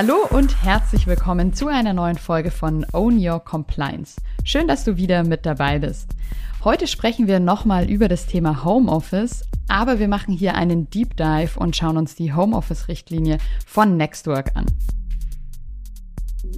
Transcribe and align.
Hallo 0.00 0.28
und 0.30 0.62
herzlich 0.62 1.08
willkommen 1.08 1.54
zu 1.54 1.66
einer 1.66 1.92
neuen 1.92 2.18
Folge 2.18 2.52
von 2.52 2.86
Own 2.92 3.18
Your 3.18 3.40
Compliance. 3.40 4.14
Schön, 4.44 4.68
dass 4.68 4.84
du 4.84 4.96
wieder 4.96 5.24
mit 5.24 5.44
dabei 5.44 5.80
bist. 5.80 6.10
Heute 6.62 6.86
sprechen 6.86 7.26
wir 7.26 7.40
nochmal 7.40 7.90
über 7.90 8.06
das 8.06 8.26
Thema 8.26 8.64
Homeoffice, 8.64 9.42
aber 9.66 9.98
wir 9.98 10.06
machen 10.06 10.34
hier 10.34 10.54
einen 10.54 10.88
Deep 10.88 11.16
Dive 11.16 11.58
und 11.58 11.74
schauen 11.74 11.96
uns 11.96 12.14
die 12.14 12.32
Homeoffice-Richtlinie 12.32 13.38
von 13.66 13.96
Nextwork 13.96 14.52
an. 14.54 14.66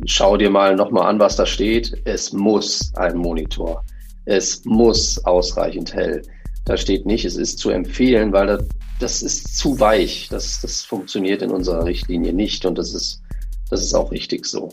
Schau 0.04 0.36
dir 0.36 0.50
mal 0.50 0.76
nochmal 0.76 1.08
an, 1.08 1.18
was 1.18 1.36
da 1.36 1.46
steht. 1.46 2.02
Es 2.04 2.34
muss 2.34 2.92
ein 2.96 3.16
Monitor. 3.16 3.82
Es 4.26 4.62
muss 4.66 5.24
ausreichend 5.24 5.94
hell. 5.94 6.20
Da 6.66 6.76
steht 6.76 7.06
nicht, 7.06 7.24
es 7.24 7.36
ist 7.36 7.58
zu 7.58 7.70
empfehlen, 7.70 8.34
weil 8.34 8.48
das, 8.48 8.68
das 8.98 9.22
ist 9.22 9.56
zu 9.56 9.80
weich. 9.80 10.28
Das, 10.28 10.60
das 10.60 10.82
funktioniert 10.82 11.40
in 11.40 11.50
unserer 11.50 11.86
Richtlinie 11.86 12.34
nicht 12.34 12.66
und 12.66 12.76
das 12.76 12.92
ist, 12.92 13.22
das 13.70 13.82
ist 13.82 13.94
auch 13.94 14.10
richtig 14.10 14.44
so. 14.44 14.68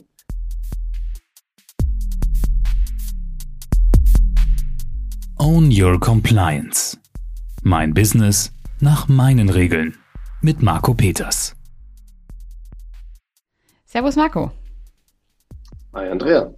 Own 5.38 5.70
Your 5.72 6.00
Compliance. 6.00 6.98
Mein 7.62 7.94
Business 7.94 8.52
nach 8.80 9.08
meinen 9.08 9.50
Regeln. 9.50 9.96
Mit 10.42 10.62
Marco 10.62 10.94
Peters. 10.94 11.56
Servus 13.86 14.16
Marco. 14.16 14.52
Hi 15.94 16.10
Andrea. 16.10 16.54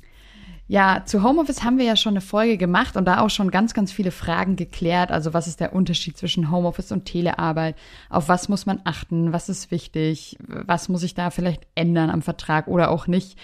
Ja, 0.72 1.02
zu 1.04 1.24
Homeoffice 1.24 1.64
haben 1.64 1.80
wir 1.80 1.86
ja 1.86 1.96
schon 1.96 2.14
eine 2.14 2.22
Folge 2.22 2.56
gemacht 2.56 2.96
und 2.96 3.06
da 3.06 3.22
auch 3.22 3.32
schon 3.32 3.50
ganz, 3.50 3.74
ganz 3.74 3.92
viele 3.92 4.12
Fragen 4.12 4.56
geklärt. 4.56 5.10
Also 5.10 5.34
was 5.34 5.48
ist 5.48 5.60
der 5.60 5.74
Unterschied 5.74 6.16
zwischen 6.16 6.52
Homeoffice 6.52 6.92
und 6.92 7.06
Telearbeit? 7.06 7.76
Auf 8.08 8.30
was 8.30 8.50
muss 8.50 8.68
man 8.68 8.80
achten? 8.84 9.34
Was 9.34 9.50
ist 9.50 9.72
wichtig? 9.72 10.38
Was 10.48 10.88
muss 10.88 11.02
ich 11.02 11.16
da 11.16 11.32
vielleicht 11.32 11.66
ändern 11.74 12.12
am 12.12 12.22
Vertrag 12.22 12.68
oder 12.68 12.92
auch 12.92 13.08
nicht? 13.08 13.36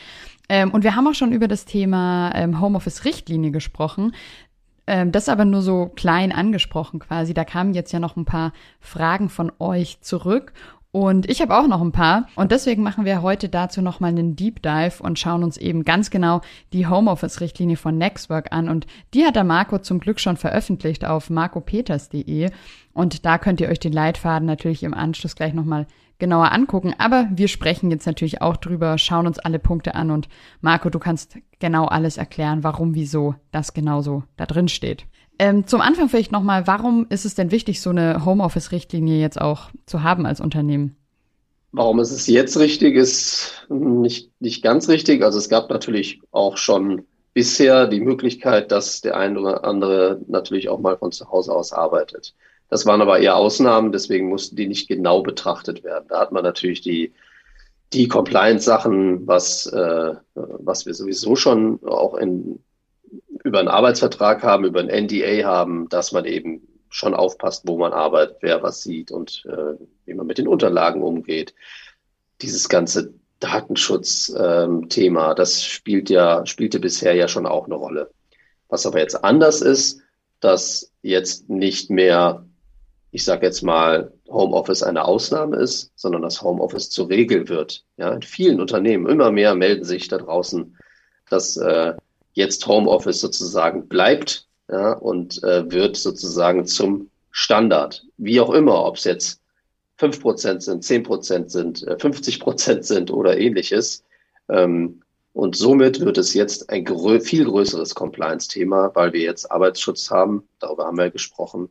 Ähm, 0.50 0.70
und 0.70 0.84
wir 0.84 0.96
haben 0.96 1.08
auch 1.08 1.16
schon 1.16 1.32
über 1.32 1.48
das 1.48 1.66
Thema 1.66 2.32
ähm, 2.36 2.62
Homeoffice-Richtlinie 2.62 3.50
gesprochen. 3.50 4.14
Ähm, 4.86 5.12
das 5.12 5.28
aber 5.28 5.46
nur 5.46 5.64
so 5.64 5.88
klein 5.88 6.32
angesprochen 6.32 7.00
quasi. 7.00 7.34
Da 7.34 7.44
kamen 7.44 7.74
jetzt 7.74 7.92
ja 7.92 8.00
noch 8.00 8.18
ein 8.18 8.26
paar 8.26 8.54
Fragen 8.80 9.30
von 9.30 9.52
euch 9.58 10.00
zurück. 10.02 10.54
Und 10.96 11.30
ich 11.30 11.42
habe 11.42 11.58
auch 11.58 11.68
noch 11.68 11.82
ein 11.82 11.92
paar. 11.92 12.30
Und 12.36 12.54
deswegen 12.54 12.82
machen 12.82 13.04
wir 13.04 13.22
heute 13.22 13.50
dazu 13.50 13.82
nochmal 13.82 14.12
einen 14.12 14.38
Deep 14.38 14.62
Dive 14.62 15.04
und 15.04 15.20
schauen 15.20 15.44
uns 15.44 15.58
eben 15.58 15.84
ganz 15.84 16.10
genau 16.10 16.40
die 16.72 16.88
Homeoffice-Richtlinie 16.88 17.76
von 17.76 17.98
Nextwork 17.98 18.54
an. 18.54 18.70
Und 18.70 18.88
die 19.14 19.26
hat 19.26 19.36
der 19.36 19.44
Marco 19.44 19.78
zum 19.80 20.00
Glück 20.00 20.22
schon 20.22 20.38
veröffentlicht 20.38 21.04
auf 21.04 21.30
marcopeters.de. 21.30 22.50
Und 22.94 23.26
da 23.26 23.38
könnt 23.38 23.60
ihr 23.60 23.68
euch 23.68 23.82
den 23.82 23.92
Leitfaden 23.92 24.46
natürlich 24.46 24.84
im 24.84 24.94
Anschluss 24.94 25.36
gleich 25.36 25.54
nochmal 25.54 25.86
genauer 26.18 26.54
angucken. 26.54 26.96
Aber 26.98 27.28
wir 27.30 27.50
sprechen 27.50 27.92
jetzt 27.92 28.06
natürlich 28.06 28.42
auch 28.42 28.56
drüber, 28.56 28.98
schauen 28.98 29.28
uns 29.28 29.38
alle 29.38 29.60
Punkte 29.60 29.96
an. 29.96 30.12
Und 30.12 30.30
Marco, 30.62 30.90
du 30.90 31.00
kannst 31.00 31.38
genau 31.60 31.88
alles 31.88 32.16
erklären, 32.16 32.64
warum, 32.64 32.96
wieso 32.96 33.36
das 33.52 33.74
genauso 33.74 34.24
da 34.38 34.46
drin 34.46 34.70
steht. 34.70 35.06
Ähm, 35.38 35.68
zum 35.68 35.82
Anfang 35.82 36.10
vielleicht 36.10 36.32
nochmal, 36.32 36.68
warum 36.68 37.08
ist 37.10 37.26
es 37.26 37.36
denn 37.36 37.52
wichtig, 37.52 37.82
so 37.82 37.90
eine 37.90 38.26
Homeoffice-Richtlinie 38.26 39.20
jetzt 39.20 39.40
auch 39.40 39.70
zu 39.86 40.04
haben 40.04 40.26
als 40.26 40.40
Unternehmen? 40.40 40.96
Warum 41.72 42.00
ist 42.00 42.12
es 42.12 42.28
jetzt 42.28 42.58
richtig, 42.58 42.96
ist 42.96 43.66
nicht, 43.70 44.32
nicht 44.40 44.64
ganz 44.64 44.88
richtig. 44.88 45.24
Also 45.24 45.38
es 45.38 45.50
gab 45.50 45.70
natürlich 45.70 46.22
auch 46.32 46.56
schon 46.56 47.04
bisher 47.34 47.88
die 47.88 48.00
Möglichkeit, 48.00 48.72
dass 48.72 49.02
der 49.02 49.18
eine 49.18 49.40
oder 49.40 49.66
andere 49.66 50.22
natürlich 50.28 50.70
auch 50.70 50.80
mal 50.80 50.98
von 50.98 51.12
zu 51.12 51.30
Hause 51.30 51.54
aus 51.54 51.74
arbeitet. 51.74 52.34
Das 52.70 52.86
waren 52.86 53.02
aber 53.02 53.20
eher 53.20 53.36
Ausnahmen, 53.36 53.92
deswegen 53.92 54.30
mussten 54.30 54.56
die 54.56 54.68
nicht 54.68 54.88
genau 54.88 55.22
betrachtet 55.22 55.84
werden. 55.84 56.06
Da 56.08 56.22
hat 56.22 56.32
man 56.32 56.44
natürlich 56.44 56.80
die, 56.80 57.14
die 57.92 58.08
Compliance-Sachen, 58.08 59.28
was, 59.28 59.68
äh, 59.68 60.14
was 60.34 60.86
wir 60.86 60.94
sowieso 60.94 61.36
schon 61.36 61.80
auch 61.84 62.16
in 62.16 62.60
über 63.46 63.60
einen 63.60 63.68
Arbeitsvertrag 63.68 64.42
haben, 64.42 64.66
über 64.66 64.80
ein 64.80 65.06
NDA 65.06 65.46
haben, 65.48 65.88
dass 65.90 66.12
man 66.12 66.26
eben 66.26 66.68
schon 66.90 67.14
aufpasst, 67.14 67.68
wo 67.68 67.78
man 67.78 67.94
arbeitet, 67.94 68.38
wer 68.42 68.64
was 68.64 68.82
sieht 68.82 69.12
und 69.12 69.46
äh, 69.48 69.76
wie 70.06 70.16
man 70.16 70.26
mit 70.26 70.40
den 70.40 70.48
Unterlagen 70.48 71.04
umgeht. 71.04 71.54
Dieses 72.42 72.70
ganze 72.70 73.14
Datenschutz-Thema, 73.40 75.30
ähm, 75.30 75.36
das 75.36 75.64
spielt 75.64 76.10
ja, 76.10 76.44
spielte 76.48 76.80
bisher 76.80 77.14
ja 77.14 77.28
schon 77.28 77.46
auch 77.46 77.66
eine 77.66 77.76
Rolle. 77.76 78.10
Was 78.68 78.88
aber 78.88 79.00
jetzt 79.00 79.24
anders 79.24 79.62
ist, 79.62 80.02
dass 80.40 80.92
jetzt 81.04 81.48
nicht 81.48 81.92
mehr, 81.92 82.46
ich 83.12 83.26
sage 83.26 83.46
jetzt 83.46 83.62
mal, 83.62 84.12
Homeoffice 84.28 84.82
eine 84.82 85.06
Ausnahme 85.06 85.58
ist, 85.58 85.92
sondern 85.96 86.24
dass 86.24 86.42
Homeoffice 86.42 86.90
zur 86.90 87.10
Regel 87.10 87.48
wird. 87.48 87.86
Ja, 87.98 88.12
in 88.12 88.24
vielen 88.24 88.60
Unternehmen 88.60 89.06
immer 89.06 89.32
mehr 89.32 89.54
melden 89.54 89.84
sich 89.84 90.08
da 90.08 90.18
draußen, 90.18 90.76
dass 91.30 91.58
äh, 91.58 91.94
jetzt 92.36 92.68
Homeoffice 92.68 93.20
sozusagen 93.20 93.88
bleibt 93.88 94.48
ja, 94.70 94.94
und 94.94 95.44
äh, 95.44 95.70
wird 95.72 95.98
sozusagen 95.98 96.66
zum 96.66 97.10
Standard. 97.32 98.06
Wie 98.18 98.40
auch 98.40 98.52
immer, 98.52 98.86
ob 98.86 98.98
es 98.98 99.06
jetzt 99.06 99.42
fünf 99.98 100.22
Prozent 100.22 100.62
sind, 100.62 100.84
zehn 100.84 101.04
Prozent 101.04 101.50
sind, 101.50 101.84
äh, 101.88 101.98
50 101.98 102.40
Prozent 102.40 102.86
sind 102.86 103.12
oder 103.12 103.38
ähnliches. 103.38 104.04
Ähm, 104.50 105.02
und 105.34 105.56
somit 105.56 106.00
wird 106.00 106.18
es 106.18 106.34
jetzt 106.34 106.70
ein 106.70 106.86
grö 106.86 107.20
viel 107.20 107.46
größeres 107.46 107.96
Compliance-Thema, 107.96 108.92
weil 108.94 109.12
wir 109.12 109.22
jetzt 109.22 109.52
Arbeitsschutz 109.52 110.10
haben. 110.12 110.48
Darüber 110.60 110.86
haben 110.86 110.98
wir 110.98 111.10
gesprochen. 111.10 111.70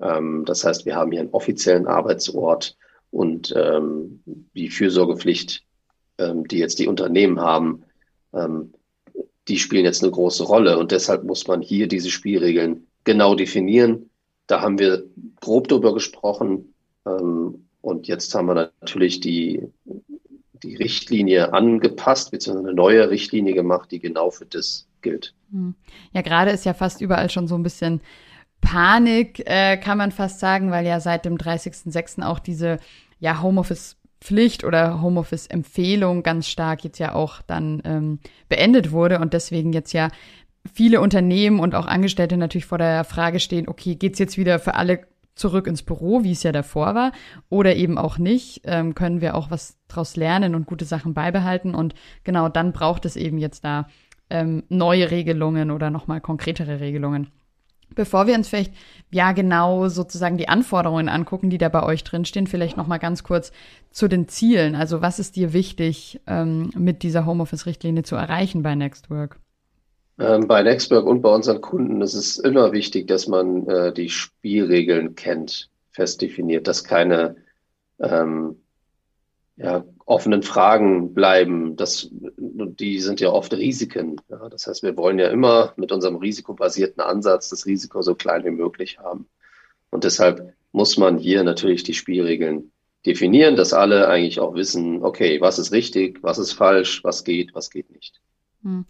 Ähm, 0.00 0.44
das 0.46 0.64
heißt, 0.64 0.86
wir 0.86 0.96
haben 0.96 1.10
hier 1.10 1.20
einen 1.20 1.30
offiziellen 1.30 1.86
Arbeitsort 1.86 2.76
und 3.10 3.52
ähm, 3.56 4.22
die 4.24 4.70
Fürsorgepflicht, 4.70 5.62
ähm, 6.18 6.46
die 6.48 6.58
jetzt 6.58 6.78
die 6.78 6.88
Unternehmen 6.88 7.40
haben, 7.40 7.84
ähm, 8.34 8.72
die 9.48 9.58
spielen 9.58 9.84
jetzt 9.84 10.02
eine 10.02 10.12
große 10.12 10.44
Rolle. 10.44 10.78
Und 10.78 10.92
deshalb 10.92 11.24
muss 11.24 11.46
man 11.46 11.60
hier 11.62 11.88
diese 11.88 12.10
Spielregeln 12.10 12.86
genau 13.04 13.34
definieren. 13.34 14.10
Da 14.46 14.60
haben 14.60 14.78
wir 14.78 15.04
grob 15.40 15.68
drüber 15.68 15.94
gesprochen. 15.94 16.74
Ähm, 17.06 17.66
und 17.80 18.06
jetzt 18.06 18.34
haben 18.34 18.46
wir 18.46 18.54
natürlich 18.54 19.20
die, 19.20 19.62
die 20.62 20.76
Richtlinie 20.76 21.52
angepasst, 21.52 22.30
beziehungsweise 22.30 22.68
eine 22.68 22.76
neue 22.76 23.10
Richtlinie 23.10 23.54
gemacht, 23.54 23.90
die 23.90 23.98
genau 23.98 24.30
für 24.30 24.46
das 24.46 24.86
gilt. 25.02 25.34
Hm. 25.50 25.74
Ja, 26.12 26.22
gerade 26.22 26.52
ist 26.52 26.64
ja 26.64 26.74
fast 26.74 27.00
überall 27.00 27.28
schon 27.28 27.48
so 27.48 27.56
ein 27.56 27.64
bisschen 27.64 28.00
Panik, 28.60 29.42
äh, 29.44 29.76
kann 29.76 29.98
man 29.98 30.12
fast 30.12 30.38
sagen, 30.38 30.70
weil 30.70 30.86
ja 30.86 31.00
seit 31.00 31.24
dem 31.24 31.36
30.06. 31.36 32.22
auch 32.22 32.38
diese 32.38 32.78
ja, 33.18 33.42
Homeoffice 33.42 33.96
Pflicht 34.22 34.64
oder 34.64 35.02
Homeoffice-Empfehlung 35.02 36.22
ganz 36.22 36.46
stark 36.46 36.84
jetzt 36.84 36.98
ja 36.98 37.14
auch 37.14 37.42
dann 37.42 37.82
ähm, 37.84 38.20
beendet 38.48 38.92
wurde 38.92 39.18
und 39.18 39.32
deswegen 39.32 39.72
jetzt 39.72 39.92
ja 39.92 40.08
viele 40.72 41.00
Unternehmen 41.00 41.58
und 41.58 41.74
auch 41.74 41.86
Angestellte 41.86 42.36
natürlich 42.36 42.66
vor 42.66 42.78
der 42.78 43.02
Frage 43.04 43.40
stehen, 43.40 43.68
okay, 43.68 43.96
geht's 43.96 44.20
jetzt 44.20 44.38
wieder 44.38 44.60
für 44.60 44.74
alle 44.74 45.00
zurück 45.34 45.66
ins 45.66 45.82
Büro, 45.82 46.22
wie 46.22 46.32
es 46.32 46.42
ja 46.42 46.52
davor 46.52 46.94
war, 46.94 47.12
oder 47.48 47.74
eben 47.74 47.98
auch 47.98 48.18
nicht, 48.18 48.62
ähm, 48.64 48.94
können 48.94 49.20
wir 49.20 49.34
auch 49.34 49.50
was 49.50 49.76
draus 49.88 50.14
lernen 50.14 50.54
und 50.54 50.66
gute 50.66 50.84
Sachen 50.84 51.14
beibehalten 51.14 51.74
und 51.74 51.94
genau 52.22 52.48
dann 52.48 52.72
braucht 52.72 53.04
es 53.06 53.16
eben 53.16 53.38
jetzt 53.38 53.64
da 53.64 53.88
ähm, 54.30 54.62
neue 54.68 55.10
Regelungen 55.10 55.70
oder 55.70 55.90
nochmal 55.90 56.20
konkretere 56.20 56.80
Regelungen. 56.80 57.28
Bevor 57.94 58.26
wir 58.26 58.34
uns 58.34 58.48
vielleicht 58.48 58.72
ja 59.10 59.32
genau 59.32 59.88
sozusagen 59.88 60.38
die 60.38 60.48
Anforderungen 60.48 61.08
angucken, 61.08 61.50
die 61.50 61.58
da 61.58 61.68
bei 61.68 61.82
euch 61.82 62.04
drinstehen, 62.04 62.46
vielleicht 62.46 62.76
noch 62.76 62.86
mal 62.86 62.98
ganz 62.98 63.22
kurz 63.22 63.52
zu 63.90 64.08
den 64.08 64.28
Zielen. 64.28 64.74
Also 64.74 65.02
was 65.02 65.18
ist 65.18 65.36
dir 65.36 65.52
wichtig, 65.52 66.20
ähm, 66.26 66.70
mit 66.76 67.02
dieser 67.02 67.26
Homeoffice-Richtlinie 67.26 68.02
zu 68.02 68.16
erreichen 68.16 68.62
bei 68.62 68.74
Nextwork? 68.74 69.38
Ähm, 70.18 70.46
bei 70.46 70.62
Nextwork 70.62 71.06
und 71.06 71.22
bei 71.22 71.34
unseren 71.34 71.60
Kunden 71.60 72.00
ist 72.00 72.14
es 72.14 72.38
immer 72.38 72.72
wichtig, 72.72 73.06
dass 73.08 73.28
man 73.28 73.66
äh, 73.66 73.92
die 73.92 74.08
Spielregeln 74.08 75.14
kennt, 75.14 75.70
fest 75.90 76.22
definiert, 76.22 76.66
dass 76.68 76.84
keine 76.84 77.36
ähm, 77.98 78.56
ja, 79.56 79.84
offenen 80.06 80.42
Fragen 80.42 81.14
bleiben. 81.14 81.76
Das, 81.76 82.08
die 82.10 83.00
sind 83.00 83.20
ja 83.20 83.30
oft 83.30 83.52
Risiken. 83.54 84.20
Ja. 84.28 84.48
Das 84.48 84.66
heißt, 84.66 84.82
wir 84.82 84.96
wollen 84.96 85.18
ja 85.18 85.28
immer 85.28 85.72
mit 85.76 85.92
unserem 85.92 86.16
risikobasierten 86.16 87.02
Ansatz 87.02 87.48
das 87.48 87.66
Risiko 87.66 88.02
so 88.02 88.14
klein 88.14 88.44
wie 88.44 88.50
möglich 88.50 88.98
haben. 88.98 89.26
Und 89.90 90.04
deshalb 90.04 90.54
muss 90.72 90.96
man 90.96 91.18
hier 91.18 91.44
natürlich 91.44 91.82
die 91.82 91.94
Spielregeln 91.94 92.72
definieren, 93.04 93.56
dass 93.56 93.72
alle 93.72 94.08
eigentlich 94.08 94.40
auch 94.40 94.54
wissen, 94.54 95.02
okay, 95.02 95.40
was 95.40 95.58
ist 95.58 95.72
richtig, 95.72 96.22
was 96.22 96.38
ist 96.38 96.52
falsch, 96.52 97.02
was 97.04 97.24
geht, 97.24 97.54
was 97.54 97.70
geht 97.70 97.90
nicht. 97.90 98.20
Hm. 98.62 98.86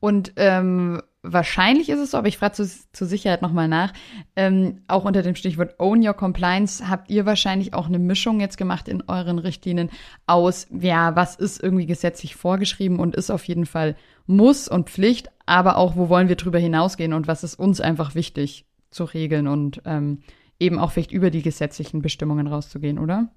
Und 0.00 0.32
ähm, 0.36 1.02
wahrscheinlich 1.32 1.88
ist 1.88 1.98
es 1.98 2.12
so, 2.12 2.18
aber 2.18 2.28
ich 2.28 2.38
frage 2.38 2.54
zu, 2.54 2.68
zur 2.92 3.06
Sicherheit 3.06 3.42
nochmal 3.42 3.68
nach, 3.68 3.92
ähm, 4.36 4.82
auch 4.88 5.04
unter 5.04 5.22
dem 5.22 5.34
Stichwort 5.34 5.74
Own 5.78 6.06
Your 6.06 6.14
Compliance 6.14 6.88
habt 6.88 7.10
ihr 7.10 7.26
wahrscheinlich 7.26 7.74
auch 7.74 7.86
eine 7.86 7.98
Mischung 7.98 8.40
jetzt 8.40 8.56
gemacht 8.56 8.88
in 8.88 9.02
euren 9.08 9.38
Richtlinien 9.38 9.90
aus, 10.26 10.66
ja, 10.70 11.16
was 11.16 11.36
ist 11.36 11.62
irgendwie 11.62 11.86
gesetzlich 11.86 12.36
vorgeschrieben 12.36 12.98
und 12.98 13.16
ist 13.16 13.30
auf 13.30 13.44
jeden 13.44 13.66
Fall 13.66 13.96
Muss 14.26 14.68
und 14.68 14.90
Pflicht, 14.90 15.28
aber 15.46 15.76
auch, 15.76 15.96
wo 15.96 16.08
wollen 16.08 16.28
wir 16.28 16.36
drüber 16.36 16.58
hinausgehen 16.58 17.12
und 17.12 17.26
was 17.26 17.44
ist 17.44 17.58
uns 17.58 17.80
einfach 17.80 18.14
wichtig 18.14 18.64
zu 18.90 19.04
regeln 19.04 19.48
und 19.48 19.82
ähm, 19.84 20.22
eben 20.58 20.78
auch 20.78 20.92
vielleicht 20.92 21.12
über 21.12 21.30
die 21.30 21.42
gesetzlichen 21.42 22.02
Bestimmungen 22.02 22.46
rauszugehen, 22.46 22.98
oder? 22.98 23.28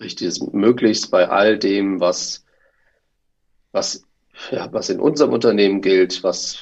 Richtig, 0.00 0.28
ist 0.28 0.54
möglichst 0.54 1.10
bei 1.10 1.28
all 1.28 1.58
dem, 1.58 1.98
was, 1.98 2.44
was, 3.72 4.07
ja, 4.50 4.72
was 4.72 4.88
in 4.88 5.00
unserem 5.00 5.32
Unternehmen 5.32 5.80
gilt, 5.80 6.22
was 6.22 6.58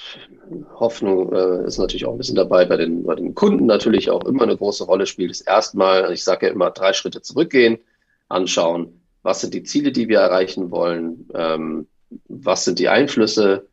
Hoffnung 0.74 1.32
äh, 1.32 1.66
ist 1.66 1.78
natürlich 1.78 2.06
auch 2.06 2.12
ein 2.12 2.18
bisschen 2.18 2.36
dabei, 2.36 2.64
bei 2.64 2.76
den, 2.76 3.04
bei 3.04 3.14
den 3.14 3.34
Kunden 3.34 3.66
natürlich 3.66 4.10
auch 4.10 4.24
immer 4.24 4.44
eine 4.44 4.56
große 4.56 4.84
Rolle 4.84 5.06
spielt, 5.06 5.30
ist 5.30 5.42
erstmal, 5.42 6.12
ich 6.12 6.24
sage 6.24 6.46
ja 6.46 6.52
immer, 6.52 6.70
drei 6.70 6.92
Schritte 6.92 7.22
zurückgehen, 7.22 7.78
anschauen, 8.28 9.00
was 9.22 9.40
sind 9.40 9.54
die 9.54 9.64
Ziele, 9.64 9.92
die 9.92 10.08
wir 10.08 10.20
erreichen 10.20 10.70
wollen, 10.70 11.28
ähm, 11.34 11.86
was 12.28 12.64
sind 12.64 12.78
die 12.78 12.88
Einflüsse 12.88 13.66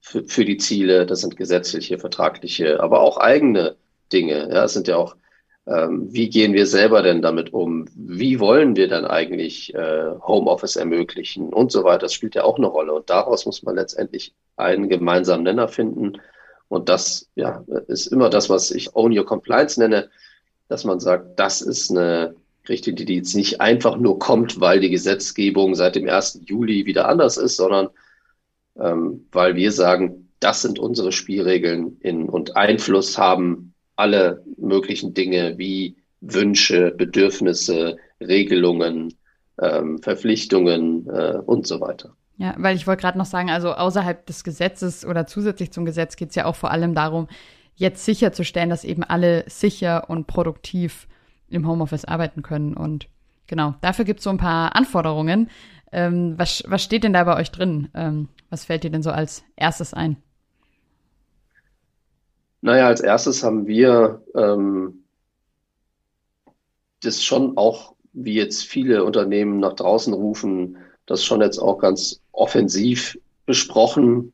für, 0.00 0.24
für 0.24 0.44
die 0.44 0.56
Ziele, 0.56 1.06
das 1.06 1.20
sind 1.20 1.36
gesetzliche, 1.36 1.98
vertragliche, 1.98 2.80
aber 2.80 3.00
auch 3.00 3.16
eigene 3.18 3.76
Dinge. 4.12 4.48
Ja, 4.52 4.64
es 4.64 4.72
sind 4.72 4.88
ja 4.88 4.96
auch 4.96 5.16
wie 5.70 6.28
gehen 6.28 6.52
wir 6.52 6.66
selber 6.66 7.02
denn 7.02 7.22
damit 7.22 7.52
um? 7.52 7.86
Wie 7.94 8.40
wollen 8.40 8.74
wir 8.74 8.88
dann 8.88 9.04
eigentlich 9.04 9.72
äh, 9.74 10.10
Homeoffice 10.20 10.74
ermöglichen 10.74 11.52
und 11.52 11.70
so 11.70 11.84
weiter? 11.84 12.00
Das 12.00 12.14
spielt 12.14 12.34
ja 12.34 12.42
auch 12.42 12.58
eine 12.58 12.66
Rolle. 12.66 12.92
Und 12.92 13.08
daraus 13.08 13.46
muss 13.46 13.62
man 13.62 13.76
letztendlich 13.76 14.34
einen 14.56 14.88
gemeinsamen 14.88 15.44
Nenner 15.44 15.68
finden. 15.68 16.14
Und 16.68 16.88
das 16.88 17.28
ja, 17.36 17.64
ist 17.86 18.08
immer 18.08 18.30
das, 18.30 18.50
was 18.50 18.72
ich 18.72 18.96
Own 18.96 19.16
Your 19.16 19.26
Compliance 19.26 19.78
nenne, 19.78 20.10
dass 20.68 20.84
man 20.84 20.98
sagt, 20.98 21.38
das 21.38 21.62
ist 21.62 21.90
eine 21.90 22.34
Richtlinie, 22.68 23.04
die 23.04 23.16
jetzt 23.16 23.34
nicht 23.34 23.60
einfach 23.60 23.96
nur 23.96 24.18
kommt, 24.18 24.60
weil 24.60 24.80
die 24.80 24.90
Gesetzgebung 24.90 25.74
seit 25.74 25.94
dem 25.94 26.08
1. 26.08 26.40
Juli 26.46 26.86
wieder 26.86 27.08
anders 27.08 27.36
ist, 27.36 27.56
sondern 27.56 27.90
ähm, 28.78 29.26
weil 29.30 29.56
wir 29.56 29.72
sagen, 29.72 30.30
das 30.40 30.62
sind 30.62 30.78
unsere 30.78 31.12
Spielregeln 31.12 31.98
in, 32.00 32.28
und 32.28 32.56
Einfluss 32.56 33.18
haben 33.18 33.69
alle 34.00 34.42
möglichen 34.56 35.14
Dinge 35.14 35.58
wie 35.58 35.96
Wünsche, 36.20 36.90
Bedürfnisse, 36.90 37.96
Regelungen, 38.20 39.14
ähm, 39.60 39.98
Verpflichtungen 40.02 41.06
äh, 41.08 41.38
und 41.44 41.66
so 41.66 41.80
weiter. 41.80 42.14
Ja, 42.36 42.54
weil 42.56 42.76
ich 42.76 42.86
wollte 42.86 43.02
gerade 43.02 43.18
noch 43.18 43.26
sagen, 43.26 43.50
also 43.50 43.72
außerhalb 43.72 44.24
des 44.24 44.44
Gesetzes 44.44 45.04
oder 45.04 45.26
zusätzlich 45.26 45.72
zum 45.72 45.84
Gesetz 45.84 46.16
geht 46.16 46.30
es 46.30 46.34
ja 46.34 46.46
auch 46.46 46.56
vor 46.56 46.70
allem 46.70 46.94
darum, 46.94 47.28
jetzt 47.74 48.04
sicherzustellen, 48.04 48.70
dass 48.70 48.84
eben 48.84 49.02
alle 49.02 49.44
sicher 49.46 50.08
und 50.08 50.26
produktiv 50.26 51.06
im 51.48 51.68
Homeoffice 51.68 52.06
arbeiten 52.06 52.42
können. 52.42 52.74
Und 52.74 53.08
genau, 53.46 53.74
dafür 53.82 54.04
gibt 54.06 54.20
es 54.20 54.24
so 54.24 54.30
ein 54.30 54.38
paar 54.38 54.74
Anforderungen. 54.74 55.50
Ähm, 55.92 56.34
was, 56.38 56.62
was 56.66 56.82
steht 56.82 57.04
denn 57.04 57.12
da 57.12 57.24
bei 57.24 57.36
euch 57.36 57.50
drin? 57.50 57.88
Ähm, 57.94 58.28
was 58.48 58.64
fällt 58.64 58.84
dir 58.84 58.90
denn 58.90 59.02
so 59.02 59.10
als 59.10 59.44
erstes 59.56 59.92
ein? 59.92 60.16
Naja, 62.62 62.86
als 62.88 63.00
erstes 63.00 63.42
haben 63.42 63.66
wir 63.66 64.22
ähm, 64.34 65.04
das 67.02 67.22
schon 67.22 67.56
auch, 67.56 67.94
wie 68.12 68.34
jetzt 68.34 68.64
viele 68.64 69.04
Unternehmen 69.04 69.60
nach 69.60 69.74
draußen 69.74 70.12
rufen, 70.12 70.76
das 71.06 71.24
schon 71.24 71.40
jetzt 71.40 71.58
auch 71.58 71.78
ganz 71.78 72.20
offensiv 72.32 73.18
besprochen. 73.46 74.32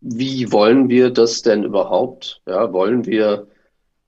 Wie 0.00 0.50
wollen 0.50 0.88
wir 0.88 1.10
das 1.10 1.42
denn 1.42 1.64
überhaupt? 1.64 2.42
Ja, 2.46 2.72
wollen 2.72 3.06
wir 3.06 3.46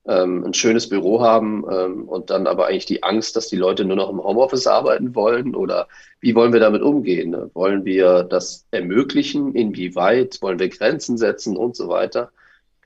ähm, 0.07 0.43
ein 0.43 0.53
schönes 0.53 0.89
Büro 0.89 1.21
haben 1.21 1.65
ähm, 1.71 2.07
und 2.09 2.29
dann 2.29 2.47
aber 2.47 2.67
eigentlich 2.67 2.85
die 2.85 3.03
Angst, 3.03 3.35
dass 3.35 3.47
die 3.47 3.55
Leute 3.55 3.85
nur 3.85 3.95
noch 3.95 4.09
im 4.09 4.23
Homeoffice 4.23 4.67
arbeiten 4.67 5.15
wollen? 5.15 5.55
Oder 5.55 5.87
wie 6.19 6.35
wollen 6.35 6.53
wir 6.53 6.59
damit 6.59 6.81
umgehen? 6.81 7.35
Wollen 7.53 7.85
wir 7.85 8.23
das 8.23 8.65
ermöglichen? 8.71 9.53
Inwieweit? 9.53 10.41
Wollen 10.41 10.59
wir 10.59 10.69
Grenzen 10.69 11.17
setzen 11.17 11.55
und 11.55 11.75
so 11.75 11.87
weiter? 11.87 12.31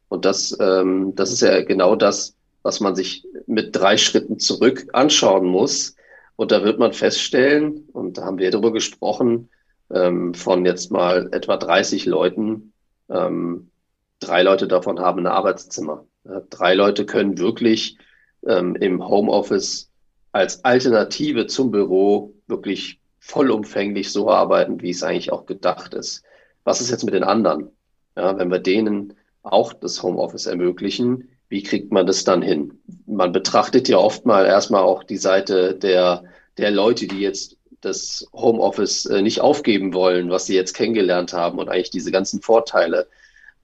Und 0.09 0.25
das, 0.25 0.57
ähm, 0.59 1.13
das 1.15 1.31
ist 1.31 1.41
ja 1.41 1.61
genau 1.63 1.95
das, 1.95 2.35
was 2.63 2.79
man 2.79 2.95
sich 2.95 3.25
mit 3.47 3.75
drei 3.75 3.97
Schritten 3.97 4.39
zurück 4.39 4.87
anschauen 4.93 5.45
muss. 5.47 5.95
Und 6.35 6.51
da 6.51 6.63
wird 6.63 6.79
man 6.79 6.93
feststellen, 6.93 7.87
und 7.93 8.17
da 8.17 8.25
haben 8.25 8.37
wir 8.37 8.51
darüber 8.51 8.73
gesprochen, 8.73 9.49
ähm, 9.91 10.33
von 10.33 10.65
jetzt 10.65 10.91
mal 10.91 11.29
etwa 11.31 11.57
30 11.57 12.05
Leuten, 12.05 12.73
ähm, 13.09 13.71
drei 14.19 14.43
Leute 14.43 14.67
davon 14.67 14.99
haben 14.99 15.19
ein 15.19 15.27
Arbeitszimmer. 15.27 16.05
Drei 16.49 16.75
Leute 16.75 17.05
können 17.05 17.37
wirklich 17.37 17.97
ähm, 18.45 18.75
im 18.75 19.07
Homeoffice 19.07 19.89
als 20.31 20.63
Alternative 20.63 21.47
zum 21.47 21.71
Büro 21.71 22.33
wirklich 22.47 22.99
vollumfänglich 23.19 24.11
so 24.11 24.29
arbeiten, 24.29 24.81
wie 24.81 24.91
es 24.91 25.03
eigentlich 25.03 25.31
auch 25.31 25.45
gedacht 25.45 25.93
ist. 25.93 26.23
Was 26.63 26.81
ist 26.81 26.91
jetzt 26.91 27.03
mit 27.03 27.13
den 27.13 27.23
anderen? 27.23 27.69
Ja, 28.15 28.37
wenn 28.37 28.51
wir 28.51 28.59
denen 28.59 29.13
auch 29.43 29.73
das 29.73 30.03
Homeoffice 30.03 30.45
ermöglichen. 30.45 31.29
Wie 31.49 31.63
kriegt 31.63 31.91
man 31.91 32.05
das 32.05 32.23
dann 32.23 32.41
hin? 32.41 32.79
Man 33.05 33.31
betrachtet 33.31 33.89
ja 33.89 33.97
oft 33.97 34.25
mal 34.25 34.45
erstmal 34.45 34.83
auch 34.83 35.03
die 35.03 35.17
Seite 35.17 35.75
der, 35.75 36.23
der 36.57 36.71
Leute, 36.71 37.07
die 37.07 37.19
jetzt 37.19 37.57
das 37.81 38.27
Homeoffice 38.33 39.05
äh, 39.05 39.21
nicht 39.21 39.41
aufgeben 39.41 39.93
wollen, 39.93 40.29
was 40.29 40.45
sie 40.45 40.55
jetzt 40.55 40.73
kennengelernt 40.73 41.33
haben 41.33 41.59
und 41.59 41.69
eigentlich 41.69 41.89
diese 41.89 42.11
ganzen 42.11 42.41
Vorteile. 42.41 43.07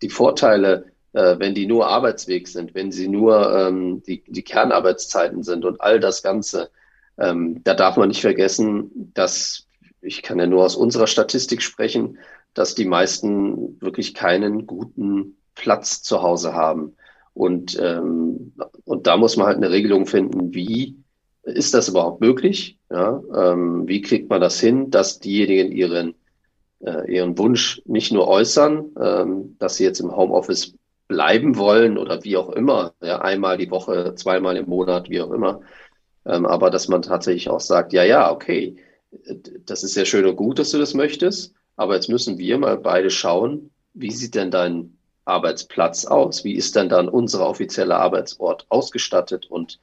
Die 0.01 0.09
Vorteile, 0.09 0.85
äh, 1.13 1.37
wenn 1.37 1.53
die 1.53 1.67
nur 1.67 1.87
Arbeitsweg 1.87 2.47
sind, 2.47 2.73
wenn 2.73 2.91
sie 2.91 3.07
nur 3.07 3.53
ähm, 3.55 4.01
die, 4.03 4.23
die 4.25 4.43
Kernarbeitszeiten 4.43 5.43
sind 5.43 5.65
und 5.65 5.81
all 5.81 5.99
das 5.99 6.23
Ganze, 6.23 6.69
ähm, 7.17 7.61
da 7.63 7.73
darf 7.73 7.97
man 7.97 8.07
nicht 8.07 8.21
vergessen, 8.21 9.11
dass, 9.13 9.67
ich 10.01 10.21
kann 10.21 10.39
ja 10.39 10.47
nur 10.47 10.63
aus 10.63 10.75
unserer 10.75 11.07
Statistik 11.07 11.61
sprechen, 11.61 12.17
dass 12.53 12.75
die 12.75 12.85
meisten 12.85 13.79
wirklich 13.81 14.13
keinen 14.13 14.65
guten 14.65 15.37
Platz 15.55 16.01
zu 16.03 16.21
Hause 16.21 16.53
haben. 16.53 16.95
Und, 17.33 17.77
ähm, 17.81 18.53
und 18.85 19.07
da 19.07 19.17
muss 19.17 19.35
man 19.35 19.47
halt 19.47 19.57
eine 19.57 19.71
Regelung 19.71 20.05
finden, 20.05 20.53
wie 20.53 20.95
ist 21.43 21.73
das 21.73 21.89
überhaupt 21.89 22.21
möglich? 22.21 22.79
Ja, 22.89 23.21
ähm, 23.35 23.87
wie 23.87 24.01
kriegt 24.01 24.29
man 24.29 24.41
das 24.41 24.59
hin, 24.59 24.89
dass 24.89 25.19
diejenigen 25.19 25.71
ihren, 25.71 26.15
äh, 26.79 27.11
ihren 27.13 27.37
Wunsch 27.37 27.81
nicht 27.85 28.11
nur 28.11 28.27
äußern, 28.27 28.95
ähm, 28.99 29.55
dass 29.59 29.77
sie 29.77 29.83
jetzt 29.83 29.99
im 29.99 30.15
Homeoffice 30.15 30.75
bleiben 31.07 31.57
wollen 31.57 31.97
oder 31.97 32.23
wie 32.23 32.37
auch 32.37 32.49
immer, 32.49 32.93
ja, 33.01 33.21
einmal 33.21 33.57
die 33.57 33.69
Woche, 33.69 34.15
zweimal 34.15 34.57
im 34.57 34.67
Monat, 34.67 35.09
wie 35.09 35.21
auch 35.21 35.31
immer, 35.31 35.61
ähm, 36.25 36.45
aber 36.45 36.71
dass 36.71 36.87
man 36.87 37.03
tatsächlich 37.03 37.49
auch 37.49 37.59
sagt, 37.59 37.93
ja, 37.93 38.03
ja, 38.03 38.31
okay, 38.31 38.77
das 39.65 39.83
ist 39.83 39.95
ja 39.95 40.05
schön 40.05 40.25
und 40.25 40.35
gut, 40.35 40.57
dass 40.57 40.71
du 40.71 40.79
das 40.79 40.93
möchtest, 40.93 41.53
aber 41.75 41.95
jetzt 41.95 42.09
müssen 42.09 42.37
wir 42.37 42.57
mal 42.57 42.77
beide 42.77 43.11
schauen, 43.11 43.69
wie 43.93 44.11
sieht 44.11 44.35
denn 44.35 44.51
dein 44.51 44.97
Arbeitsplatz 45.25 46.05
aus? 46.05 46.43
Wie 46.43 46.55
ist 46.55 46.75
denn 46.75 46.89
dann 46.89 47.09
unser 47.09 47.47
offizieller 47.47 47.99
Arbeitsort 47.99 48.65
ausgestattet 48.69 49.47
und 49.47 49.79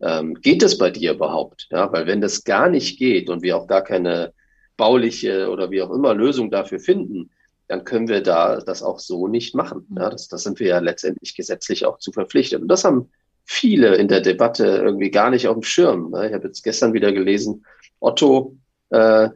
ähm, 0.00 0.34
geht 0.34 0.62
es 0.62 0.78
bei 0.78 0.90
dir 0.90 1.12
überhaupt? 1.12 1.68
Ja, 1.70 1.92
weil 1.92 2.06
wenn 2.06 2.20
das 2.20 2.44
gar 2.44 2.68
nicht 2.68 2.98
geht 2.98 3.30
und 3.30 3.42
wir 3.42 3.56
auch 3.56 3.66
gar 3.66 3.82
keine 3.82 4.32
bauliche 4.76 5.50
oder 5.50 5.70
wie 5.70 5.82
auch 5.82 5.90
immer 5.90 6.14
Lösung 6.14 6.50
dafür 6.50 6.80
finden, 6.80 7.30
dann 7.68 7.84
können 7.84 8.08
wir 8.08 8.22
da 8.22 8.60
das 8.60 8.82
auch 8.82 8.98
so 8.98 9.26
nicht 9.28 9.54
machen. 9.54 9.86
Ja, 9.96 10.10
das, 10.10 10.28
das 10.28 10.42
sind 10.42 10.60
wir 10.60 10.68
ja 10.68 10.78
letztendlich 10.78 11.34
gesetzlich 11.34 11.84
auch 11.84 11.98
zu 11.98 12.12
verpflichtet. 12.12 12.62
Und 12.62 12.68
das 12.68 12.84
haben 12.84 13.10
viele 13.44 13.96
in 13.96 14.08
der 14.08 14.20
Debatte 14.20 14.66
irgendwie 14.66 15.10
gar 15.10 15.30
nicht 15.30 15.48
auf 15.48 15.54
dem 15.54 15.62
Schirm. 15.62 16.14
Ich 16.24 16.32
habe 16.32 16.46
jetzt 16.46 16.62
gestern 16.62 16.92
wieder 16.92 17.12
gelesen, 17.12 17.64
Otto 18.00 18.56
äh, 18.90 19.30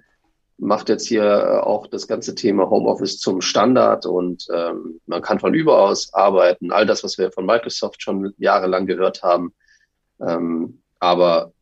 macht 0.61 0.89
jetzt 0.89 1.07
hier 1.07 1.25
äh, 1.25 1.59
auch 1.61 1.87
das 1.87 2.07
ganze 2.07 2.35
Thema 2.35 2.69
Homeoffice 2.69 3.19
zum 3.19 3.41
Standard 3.41 4.07
und 4.07 4.47
ähm, 4.55 5.01
man 5.07 5.23
kann 5.23 5.41
von 5.41 5.55
überaus 5.55 6.13
arbeiten. 6.13 6.71
All 6.71 6.87
das, 6.87 7.03
was 7.03 7.19
wir 7.19 7.33
von 7.33 7.47
Microsoft 7.47 8.03
schon 8.03 8.35
jahrelang 8.37 8.87
gehört 8.87 9.23
haben. 9.23 9.55
Ähm, 10.21 10.83
aber 10.99 11.53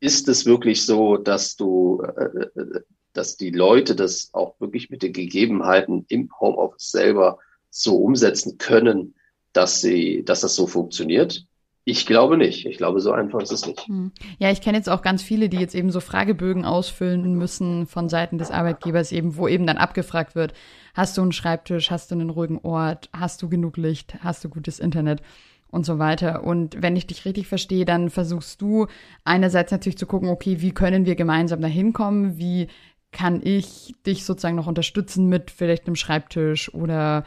ist 0.00 0.28
es 0.28 0.46
wirklich 0.46 0.84
so, 0.84 1.16
dass 1.16 1.56
du, 1.56 2.02
äh, 2.02 2.60
äh, 2.60 2.80
dass 3.12 3.36
die 3.36 3.50
Leute 3.50 3.94
das 3.94 4.30
auch 4.32 4.60
wirklich 4.60 4.90
mit 4.90 5.02
den 5.02 5.12
Gegebenheiten 5.12 6.04
im 6.08 6.28
Homeoffice 6.40 6.90
selber 6.90 7.38
so 7.70 7.96
umsetzen 7.96 8.58
können, 8.58 9.14
dass 9.52 9.80
sie, 9.80 10.24
dass 10.24 10.40
das 10.40 10.54
so 10.54 10.66
funktioniert? 10.66 11.46
Ich 11.90 12.04
glaube 12.04 12.36
nicht. 12.36 12.66
Ich 12.66 12.76
glaube, 12.76 13.00
so 13.00 13.12
einfach 13.12 13.40
ist 13.40 13.50
es 13.50 13.66
nicht. 13.66 13.88
Hm. 13.88 14.12
Ja, 14.38 14.50
ich 14.50 14.60
kenne 14.60 14.76
jetzt 14.76 14.90
auch 14.90 15.00
ganz 15.00 15.22
viele, 15.22 15.48
die 15.48 15.56
jetzt 15.56 15.74
eben 15.74 15.90
so 15.90 16.00
Fragebögen 16.00 16.66
ausfüllen 16.66 17.32
müssen 17.32 17.86
von 17.86 18.10
Seiten 18.10 18.36
des 18.36 18.50
Arbeitgebers 18.50 19.10
eben, 19.10 19.38
wo 19.38 19.48
eben 19.48 19.66
dann 19.66 19.78
abgefragt 19.78 20.34
wird, 20.34 20.52
hast 20.92 21.16
du 21.16 21.22
einen 21.22 21.32
Schreibtisch, 21.32 21.90
hast 21.90 22.10
du 22.10 22.14
einen 22.14 22.28
ruhigen 22.28 22.58
Ort, 22.58 23.08
hast 23.14 23.40
du 23.40 23.48
genug 23.48 23.78
Licht, 23.78 24.16
hast 24.20 24.44
du 24.44 24.50
gutes 24.50 24.80
Internet 24.80 25.22
und 25.70 25.86
so 25.86 25.98
weiter. 25.98 26.44
Und 26.44 26.82
wenn 26.82 26.94
ich 26.94 27.06
dich 27.06 27.24
richtig 27.24 27.46
verstehe, 27.46 27.86
dann 27.86 28.10
versuchst 28.10 28.60
du 28.60 28.86
einerseits 29.24 29.72
natürlich 29.72 29.96
zu 29.96 30.04
gucken, 30.04 30.28
okay, 30.28 30.60
wie 30.60 30.72
können 30.72 31.06
wir 31.06 31.14
gemeinsam 31.14 31.62
da 31.62 31.68
hinkommen? 31.68 32.36
Wie 32.36 32.66
kann 33.12 33.40
ich 33.42 33.94
dich 34.04 34.26
sozusagen 34.26 34.56
noch 34.56 34.66
unterstützen 34.66 35.30
mit 35.30 35.50
vielleicht 35.50 35.86
einem 35.86 35.96
Schreibtisch 35.96 36.74
oder 36.74 37.24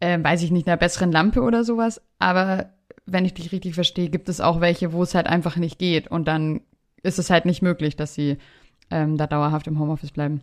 äh, 0.00 0.18
weiß 0.20 0.42
ich 0.42 0.50
nicht, 0.50 0.66
einer 0.66 0.76
besseren 0.76 1.12
Lampe 1.12 1.42
oder 1.42 1.62
sowas. 1.62 2.02
Aber 2.18 2.70
wenn 3.06 3.24
ich 3.24 3.34
dich 3.34 3.52
richtig 3.52 3.74
verstehe, 3.74 4.10
gibt 4.10 4.28
es 4.28 4.40
auch 4.40 4.60
welche, 4.60 4.92
wo 4.92 5.02
es 5.02 5.14
halt 5.14 5.26
einfach 5.26 5.56
nicht 5.56 5.78
geht 5.78 6.08
und 6.08 6.28
dann 6.28 6.60
ist 7.02 7.18
es 7.18 7.30
halt 7.30 7.46
nicht 7.46 7.62
möglich, 7.62 7.96
dass 7.96 8.14
sie 8.14 8.38
ähm, 8.90 9.16
da 9.16 9.26
dauerhaft 9.26 9.66
im 9.66 9.78
Homeoffice 9.78 10.12
bleiben. 10.12 10.42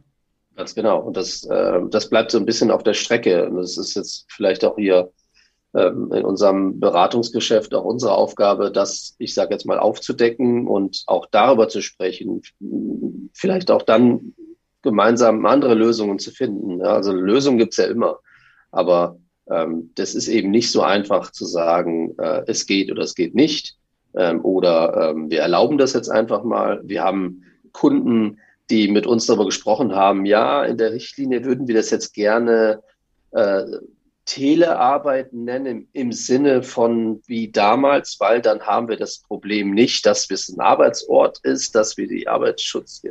Ganz 0.56 0.74
genau. 0.74 1.00
Und 1.00 1.16
das, 1.16 1.44
äh, 1.44 1.80
das 1.90 2.10
bleibt 2.10 2.32
so 2.32 2.40
ein 2.40 2.46
bisschen 2.46 2.72
auf 2.72 2.82
der 2.82 2.96
Strecke. 2.96 3.48
Und 3.48 3.58
das 3.58 3.78
ist 3.78 3.96
jetzt 3.96 4.26
vielleicht 4.30 4.66
auch 4.66 4.76
hier 4.76 5.12
ähm, 5.76 6.12
in 6.12 6.26
unserem 6.26 6.80
Beratungsgeschäft 6.80 7.76
auch 7.76 7.84
unsere 7.84 8.14
Aufgabe, 8.14 8.72
das, 8.72 9.16
ich 9.20 9.36
sage 9.36 9.54
jetzt 9.54 9.68
mal, 9.68 9.78
aufzudecken 9.78 10.68
und 10.68 11.04
auch 11.06 11.28
darüber 11.30 11.70
zu 11.70 11.82
sprechen, 11.82 12.42
vielleicht 13.34 13.70
auch 13.70 13.84
dann 13.84 14.34
gemeinsam 14.82 15.46
andere 15.46 15.76
Lösungen 15.76 16.18
zu 16.18 16.32
finden. 16.32 16.80
Ja, 16.80 16.94
also 16.94 17.12
Lösungen 17.12 17.60
gibt's 17.60 17.78
ja 17.78 17.86
immer, 17.86 18.20
aber 18.72 19.20
ähm, 19.50 19.92
das 19.96 20.16
ist 20.16 20.28
eben 20.28 20.52
nicht 20.52 20.72
so 20.72 20.82
einfach 20.82 21.32
zu 21.32 21.46
sagen, 21.46 22.18
äh, 22.18 22.44
es 22.48 22.66
geht 22.66 22.92
oder 22.92 23.04
es 23.04 23.16
geht 23.16 23.36
nicht 23.36 23.78
ähm, 24.16 24.44
oder 24.44 25.12
ähm, 25.12 25.30
wir 25.30 25.42
erlauben 25.42 25.78
das 25.78 25.94
jetzt 25.94 26.10
einfach 26.10 26.44
mal. 26.44 26.82
Wir 26.84 27.04
haben 27.04 27.44
Kunden, 27.72 28.40
die 28.70 28.90
mit 28.90 29.08
uns 29.08 29.26
darüber 29.26 29.46
gesprochen 29.46 29.96
haben, 29.96 30.26
ja, 30.26 30.64
in 30.66 30.78
der 30.78 30.92
Richtlinie 30.92 31.46
würden 31.46 31.68
wir 31.68 31.76
das 31.76 31.90
jetzt 31.90 32.14
gerne 32.14 32.82
äh, 33.32 33.64
Telearbeit 34.26 35.32
nennen 35.32 35.88
im, 35.94 36.12
Sinne 36.12 36.62
von 36.62 37.22
wie 37.28 37.50
damals, 37.50 38.20
weil 38.20 38.42
dann 38.42 38.62
haben 38.62 38.90
wir 38.90 38.98
das 38.98 39.20
Problem 39.20 39.72
nicht, 39.72 40.06
dass 40.06 40.30
es 40.30 40.50
ein 40.50 40.60
Arbeitsort 40.60 41.40
ist, 41.44 41.76
dass 41.76 41.96
wir 41.96 42.08
die 42.08 42.28
Arbeitsschutz, 42.28 43.04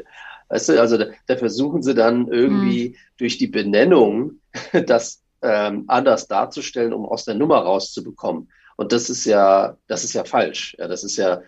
weißt 0.50 0.68
du, 0.68 0.80
also 0.80 0.98
da, 0.98 1.06
da 1.26 1.36
versuchen 1.36 1.82
sie 1.82 1.94
dann 1.94 2.28
irgendwie 2.28 2.90
mhm. 2.90 2.96
durch 3.16 3.38
die 3.38 3.46
Benennung 3.46 4.40
das 4.86 5.22
ähm, 5.46 5.84
anders 5.86 6.26
darzustellen, 6.26 6.92
um 6.92 7.06
aus 7.06 7.24
der 7.24 7.34
Nummer 7.34 7.58
rauszubekommen. 7.58 8.50
Und 8.76 8.92
das 8.92 9.08
ist 9.08 9.24
ja, 9.24 9.76
das 9.86 10.04
ist 10.04 10.12
ja 10.12 10.24
falsch. 10.24 10.76
Ja, 10.78 10.88
das 10.88 11.04
ist 11.04 11.16
ja, 11.16 11.40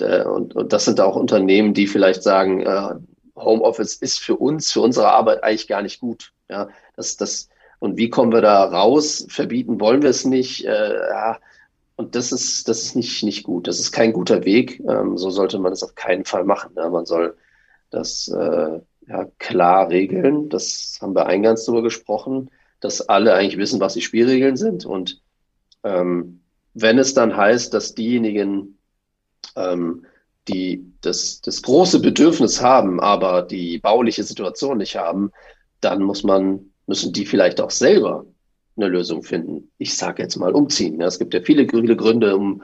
äh, 0.00 0.24
und, 0.24 0.54
und 0.54 0.72
das 0.72 0.84
sind 0.84 1.00
auch 1.00 1.16
Unternehmen, 1.16 1.74
die 1.74 1.86
vielleicht 1.86 2.22
sagen, 2.22 2.60
äh, 2.60 2.94
Homeoffice 3.36 3.96
ist 3.96 4.20
für 4.20 4.36
uns, 4.36 4.72
für 4.72 4.80
unsere 4.80 5.08
Arbeit 5.10 5.42
eigentlich 5.42 5.68
gar 5.68 5.82
nicht 5.82 6.00
gut. 6.00 6.32
Ja, 6.48 6.68
das, 6.96 7.16
das, 7.16 7.48
und 7.78 7.96
wie 7.96 8.10
kommen 8.10 8.32
wir 8.32 8.40
da 8.40 8.64
raus? 8.64 9.26
Verbieten 9.28 9.80
wollen 9.80 10.02
wir 10.02 10.10
es 10.10 10.24
nicht. 10.24 10.64
Äh, 10.64 10.94
ja, 10.94 11.38
und 11.96 12.14
das 12.14 12.30
ist, 12.32 12.68
das 12.68 12.82
ist 12.82 12.96
nicht, 12.96 13.22
nicht 13.22 13.44
gut. 13.44 13.66
Das 13.66 13.78
ist 13.78 13.92
kein 13.92 14.12
guter 14.12 14.44
Weg. 14.44 14.80
Ähm, 14.88 15.16
so 15.16 15.30
sollte 15.30 15.58
man 15.58 15.72
es 15.72 15.82
auf 15.82 15.94
keinen 15.94 16.24
Fall 16.24 16.44
machen. 16.44 16.72
Ja, 16.76 16.88
man 16.90 17.06
soll 17.06 17.36
das 17.90 18.28
äh, 18.28 18.80
ja, 19.08 19.24
klar 19.38 19.88
regeln. 19.88 20.48
Das 20.48 20.98
haben 21.00 21.14
wir 21.14 21.26
eingangs 21.26 21.64
darüber 21.64 21.82
gesprochen, 21.82 22.50
dass 22.80 23.08
alle 23.08 23.34
eigentlich 23.34 23.58
wissen, 23.58 23.80
was 23.80 23.94
die 23.94 24.02
Spielregeln 24.02 24.56
sind. 24.56 24.84
Und 24.84 25.20
ähm, 25.82 26.40
wenn 26.74 26.98
es 26.98 27.14
dann 27.14 27.36
heißt, 27.36 27.72
dass 27.72 27.94
diejenigen, 27.94 28.78
ähm, 29.56 30.04
die 30.48 30.92
das, 31.00 31.40
das 31.40 31.62
große 31.62 32.00
Bedürfnis 32.00 32.62
haben, 32.62 33.00
aber 33.00 33.42
die 33.42 33.78
bauliche 33.78 34.22
Situation 34.22 34.78
nicht 34.78 34.96
haben, 34.96 35.32
dann 35.80 36.02
muss 36.02 36.22
man, 36.22 36.72
müssen 36.86 37.12
die 37.12 37.26
vielleicht 37.26 37.60
auch 37.60 37.70
selber 37.70 38.24
eine 38.76 38.88
Lösung 38.88 39.22
finden. 39.22 39.70
Ich 39.78 39.96
sage 39.96 40.22
jetzt 40.22 40.36
mal 40.36 40.52
umziehen. 40.52 41.00
Ja, 41.00 41.06
es 41.06 41.18
gibt 41.18 41.34
ja 41.34 41.40
viele, 41.40 41.66
viele 41.68 41.96
Gründe, 41.96 42.36
um, 42.36 42.62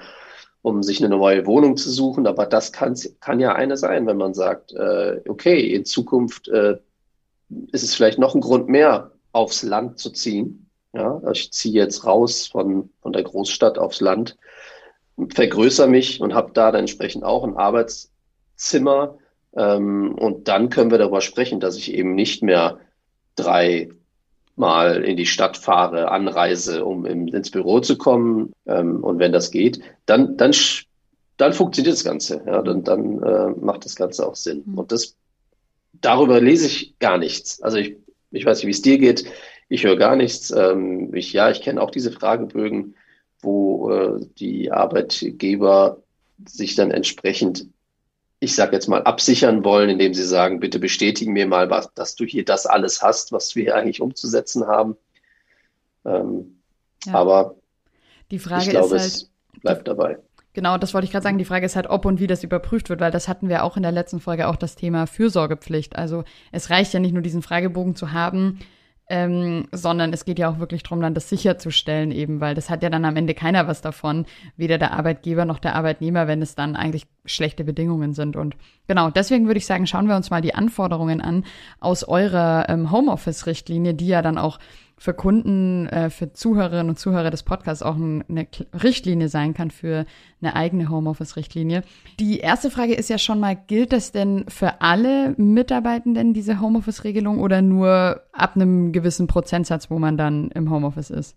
um 0.61 0.83
sich 0.83 1.02
eine 1.02 1.16
neue 1.16 1.47
Wohnung 1.47 1.76
zu 1.76 1.90
suchen, 1.90 2.26
aber 2.26 2.47
das 2.47 2.73
kann, 2.73 2.97
kann 3.21 3.40
ja 3.40 3.54
eine 3.54 3.76
sein, 3.76 4.07
wenn 4.07 4.19
man 4.19 4.35
sagt, 4.35 4.73
äh, 4.73 5.21
okay, 5.28 5.75
in 5.75 5.85
Zukunft 5.85 6.49
äh, 6.49 6.76
ist 7.73 7.83
es 7.83 7.95
vielleicht 7.95 8.19
noch 8.19 8.35
ein 8.35 8.40
Grund 8.40 8.69
mehr, 8.69 9.12
aufs 9.32 9.62
Land 9.62 9.98
zu 9.98 10.10
ziehen 10.10 10.70
ja, 10.94 11.22
ich 11.32 11.52
ziehe 11.52 11.74
jetzt 11.74 12.04
raus 12.04 12.46
von, 12.46 12.90
von 13.00 13.12
der 13.12 13.22
Großstadt 13.22 13.78
aufs 13.78 14.00
Land, 14.00 14.36
vergrößere 15.34 15.88
mich 15.88 16.20
und 16.20 16.34
habe 16.34 16.52
da 16.52 16.70
dann 16.70 16.80
entsprechend 16.80 17.24
auch 17.24 17.44
ein 17.44 17.56
Arbeitszimmer. 17.56 19.18
Ähm, 19.54 20.14
und 20.18 20.48
dann 20.48 20.68
können 20.68 20.90
wir 20.90 20.98
darüber 20.98 21.20
sprechen, 21.20 21.60
dass 21.60 21.76
ich 21.76 21.94
eben 21.94 22.14
nicht 22.14 22.42
mehr 22.42 22.78
drei 23.36 23.90
mal 24.54 25.02
in 25.02 25.16
die 25.16 25.26
Stadt 25.26 25.56
fahre, 25.56 26.10
anreise, 26.10 26.84
um 26.84 27.06
im, 27.06 27.28
ins 27.28 27.50
Büro 27.50 27.80
zu 27.80 27.96
kommen. 27.96 28.52
Ähm, 28.66 29.02
und 29.02 29.18
wenn 29.18 29.32
das 29.32 29.50
geht, 29.50 29.80
dann, 30.04 30.36
dann, 30.36 30.54
dann 31.38 31.52
funktioniert 31.54 31.94
das 31.94 32.04
Ganze. 32.04 32.42
Ja, 32.46 32.60
dann, 32.60 32.84
dann 32.84 33.22
äh, 33.22 33.48
macht 33.58 33.86
das 33.86 33.96
Ganze 33.96 34.26
auch 34.26 34.36
Sinn. 34.36 34.62
Mhm. 34.66 34.78
Und 34.78 34.92
das, 34.92 35.16
darüber 35.94 36.38
lese 36.38 36.66
ich 36.66 36.98
gar 36.98 37.16
nichts. 37.16 37.62
Also 37.62 37.78
ich, 37.78 37.96
ich 38.32 38.44
weiß 38.44 38.58
nicht, 38.58 38.66
wie 38.66 38.70
es 38.70 38.82
dir 38.82 38.98
geht. 38.98 39.24
Ich 39.68 39.84
höre 39.84 39.96
gar 39.96 40.16
nichts. 40.16 40.50
Ähm, 40.50 41.14
ich, 41.14 41.32
ja, 41.32 41.50
ich 41.50 41.62
kenne 41.62 41.80
auch 41.80 41.90
diese 41.90 42.12
Fragebögen, 42.12 42.94
wo 43.40 43.90
äh, 43.90 44.20
die 44.38 44.72
Arbeitgeber 44.72 46.02
sich 46.46 46.74
dann 46.74 46.90
entsprechend, 46.90 47.66
ich 48.40 48.54
sage 48.54 48.72
jetzt 48.72 48.88
mal, 48.88 49.02
absichern 49.02 49.64
wollen, 49.64 49.90
indem 49.90 50.14
sie 50.14 50.24
sagen, 50.24 50.60
bitte 50.60 50.78
bestätigen 50.78 51.32
mir 51.32 51.46
mal, 51.46 51.70
was, 51.70 51.92
dass 51.94 52.16
du 52.16 52.24
hier 52.24 52.44
das 52.44 52.66
alles 52.66 53.02
hast, 53.02 53.32
was 53.32 53.54
wir 53.54 53.76
eigentlich 53.76 54.00
umzusetzen 54.00 54.66
haben. 54.66 54.96
Ähm, 56.04 56.58
ja. 57.04 57.14
Aber 57.14 57.56
die 58.30 58.38
Frage 58.38 58.64
ich 58.64 58.70
glaube, 58.70 58.96
ist 58.96 59.02
halt, 59.02 59.12
es 59.12 59.30
bleibt 59.60 59.88
dabei. 59.88 60.18
Genau, 60.54 60.76
das 60.76 60.92
wollte 60.92 61.06
ich 61.06 61.12
gerade 61.12 61.23
sagen. 61.23 61.38
Die 61.38 61.47
Frage 61.47 61.64
ist 61.64 61.76
halt, 61.76 61.88
ob 61.88 62.04
und 62.04 62.21
wie 62.21 62.26
das 62.26 62.44
überprüft 62.44 62.90
wird, 62.90 63.00
weil 63.00 63.11
das 63.11 63.26
hatten 63.26 63.49
wir 63.49 63.64
auch 63.64 63.76
in 63.76 63.82
der 63.82 63.92
letzten 63.92 64.21
Folge 64.21 64.49
auch 64.49 64.56
das 64.56 64.75
Thema 64.75 65.06
Fürsorgepflicht. 65.06 65.97
Also 65.97 66.25
es 66.50 66.68
reicht 66.68 66.92
ja 66.92 67.00
nicht 67.00 67.12
nur 67.12 67.23
diesen 67.23 67.42
Fragebogen 67.42 67.94
zu 67.94 68.12
haben, 68.12 68.59
ähm, 69.09 69.66
sondern 69.73 70.12
es 70.12 70.25
geht 70.25 70.38
ja 70.38 70.50
auch 70.50 70.59
wirklich 70.59 70.82
darum, 70.82 71.00
dann 71.00 71.14
das 71.14 71.28
sicherzustellen, 71.28 72.12
eben, 72.12 72.40
weil 72.40 72.54
das 72.54 72.71
hat 72.71 72.82
ja 72.82 72.90
dann 72.90 73.04
am 73.04 73.16
Ende 73.16 73.35
keiner 73.35 73.66
was 73.66 73.80
davon, 73.80 74.26
weder 74.56 74.78
der 74.78 74.92
Arbeitgeber 74.92 75.44
noch 75.44 75.59
der 75.59 75.75
Arbeitnehmer, 75.75 76.28
wenn 76.28 76.40
es 76.42 76.54
dann 76.54 76.76
eigentlich 76.76 77.06
schlechte 77.25 77.64
Bedingungen 77.64 78.12
sind. 78.12 78.37
Und 78.37 78.56
genau, 78.87 79.11
deswegen 79.11 79.47
würde 79.47 79.59
ich 79.59 79.66
sagen, 79.66 79.87
schauen 79.87 80.06
wir 80.06 80.16
uns 80.16 80.30
mal 80.30 80.40
die 80.42 80.54
Anforderungen 80.54 81.21
an 81.21 81.44
aus 81.80 82.04
eurer 82.04 82.66
ähm, 82.68 82.90
Homeoffice-Richtlinie, 82.90 83.94
die 83.94 84.09
ja 84.09 84.23
dann 84.23 84.38
auch 84.38 84.59
für 85.02 85.14
Kunden, 85.14 85.88
äh, 85.88 86.11
für 86.11 86.32
Zuhörerinnen 86.32 86.90
und 86.90 86.97
Zuhörer 86.97 87.32
des 87.32 87.42
Podcasts 87.42 87.82
auch 87.82 87.97
eine 87.97 88.47
Richtlinie 88.85 89.28
sein 89.28 89.52
kann 89.52 89.73
für 89.73 90.06
eine 90.40 90.54
eigene 90.54 90.90
Homeoffice-Richtlinie. 90.90 91.82
Die 92.21 92.38
erste 92.38 92.71
Frage 92.71 92.94
ist 92.94 93.11
ja 93.11 93.18
schon 93.18 93.40
mal, 93.40 93.56
gilt 93.66 93.92
das 93.92 94.12
denn 94.12 94.44
für 94.47 94.80
alle 94.80 95.35
Mitarbeitenden, 95.38 96.35
diese 96.35 96.61
Homeoffice-Regelung, 96.61 97.40
oder 97.40 97.62
nur 97.62 98.23
ab 98.30 98.52
einem 98.54 98.92
gewissen 98.92 99.26
Prozentsatz, 99.26 99.90
wo 99.90 99.99
man 99.99 100.16
dann 100.16 100.52
im 100.52 100.71
Homeoffice 100.71 101.11
ist? 101.11 101.37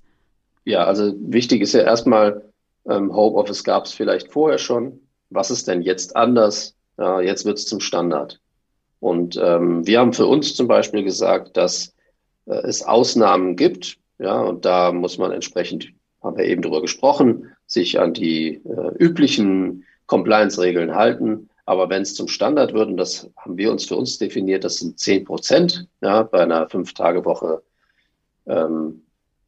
Ja, 0.64 0.86
also 0.86 1.16
wichtig 1.20 1.64
ist 1.64 1.74
ja 1.74 1.82
erstmal, 1.82 2.44
ähm, 2.88 3.16
Homeoffice 3.16 3.64
gab 3.64 3.86
es 3.86 3.94
vielleicht 3.94 4.32
vorher 4.32 4.60
schon. 4.60 5.00
Was 5.32 5.50
ist 5.50 5.68
denn 5.68 5.82
jetzt 5.82 6.16
anders? 6.16 6.76
Ja, 7.00 7.20
jetzt 7.20 7.46
wird 7.46 7.58
es 7.58 7.66
zum 7.66 7.80
Standard. 7.80 8.40
Und 9.00 9.40
ähm, 9.42 9.88
wir 9.88 10.02
haben 10.02 10.14
für 10.14 10.28
uns 10.28 10.54
zum 10.54 10.68
Beispiel 10.68 11.04
gesagt, 11.04 11.58
dass 11.58 11.95
es 12.46 12.84
Ausnahmen 12.84 13.56
gibt. 13.56 13.98
Ja, 14.18 14.42
und 14.42 14.66
da 14.66 14.92
muss 14.92 15.18
man 15.18 15.32
entsprechend, 15.32 15.92
haben 16.22 16.38
wir 16.38 16.46
eben 16.46 16.62
drüber 16.62 16.82
gesprochen, 16.82 17.52
sich 17.68 18.00
an 18.00 18.14
die 18.14 18.62
äh, 18.66 18.96
üblichen 18.98 19.84
Compliance-Regeln 20.08 20.96
halten. 20.96 21.50
Aber 21.66 21.90
wenn 21.90 22.04
es 22.04 22.14
zum 22.14 22.28
Standard 22.28 22.74
wird, 22.74 22.90
und 22.90 22.98
das 22.98 23.30
haben 23.38 23.58
wir 23.58 23.72
uns 23.72 23.86
für 23.86 23.96
uns 23.96 24.18
definiert, 24.20 24.64
das 24.64 24.78
sind 24.78 25.00
zehn 25.00 25.26
Prozent, 25.26 25.88
ja, 26.02 26.24
bei 26.24 26.42
einer 26.42 26.70
Fünf-Tage-Woche 26.70 27.64
ähm, 28.46 29.02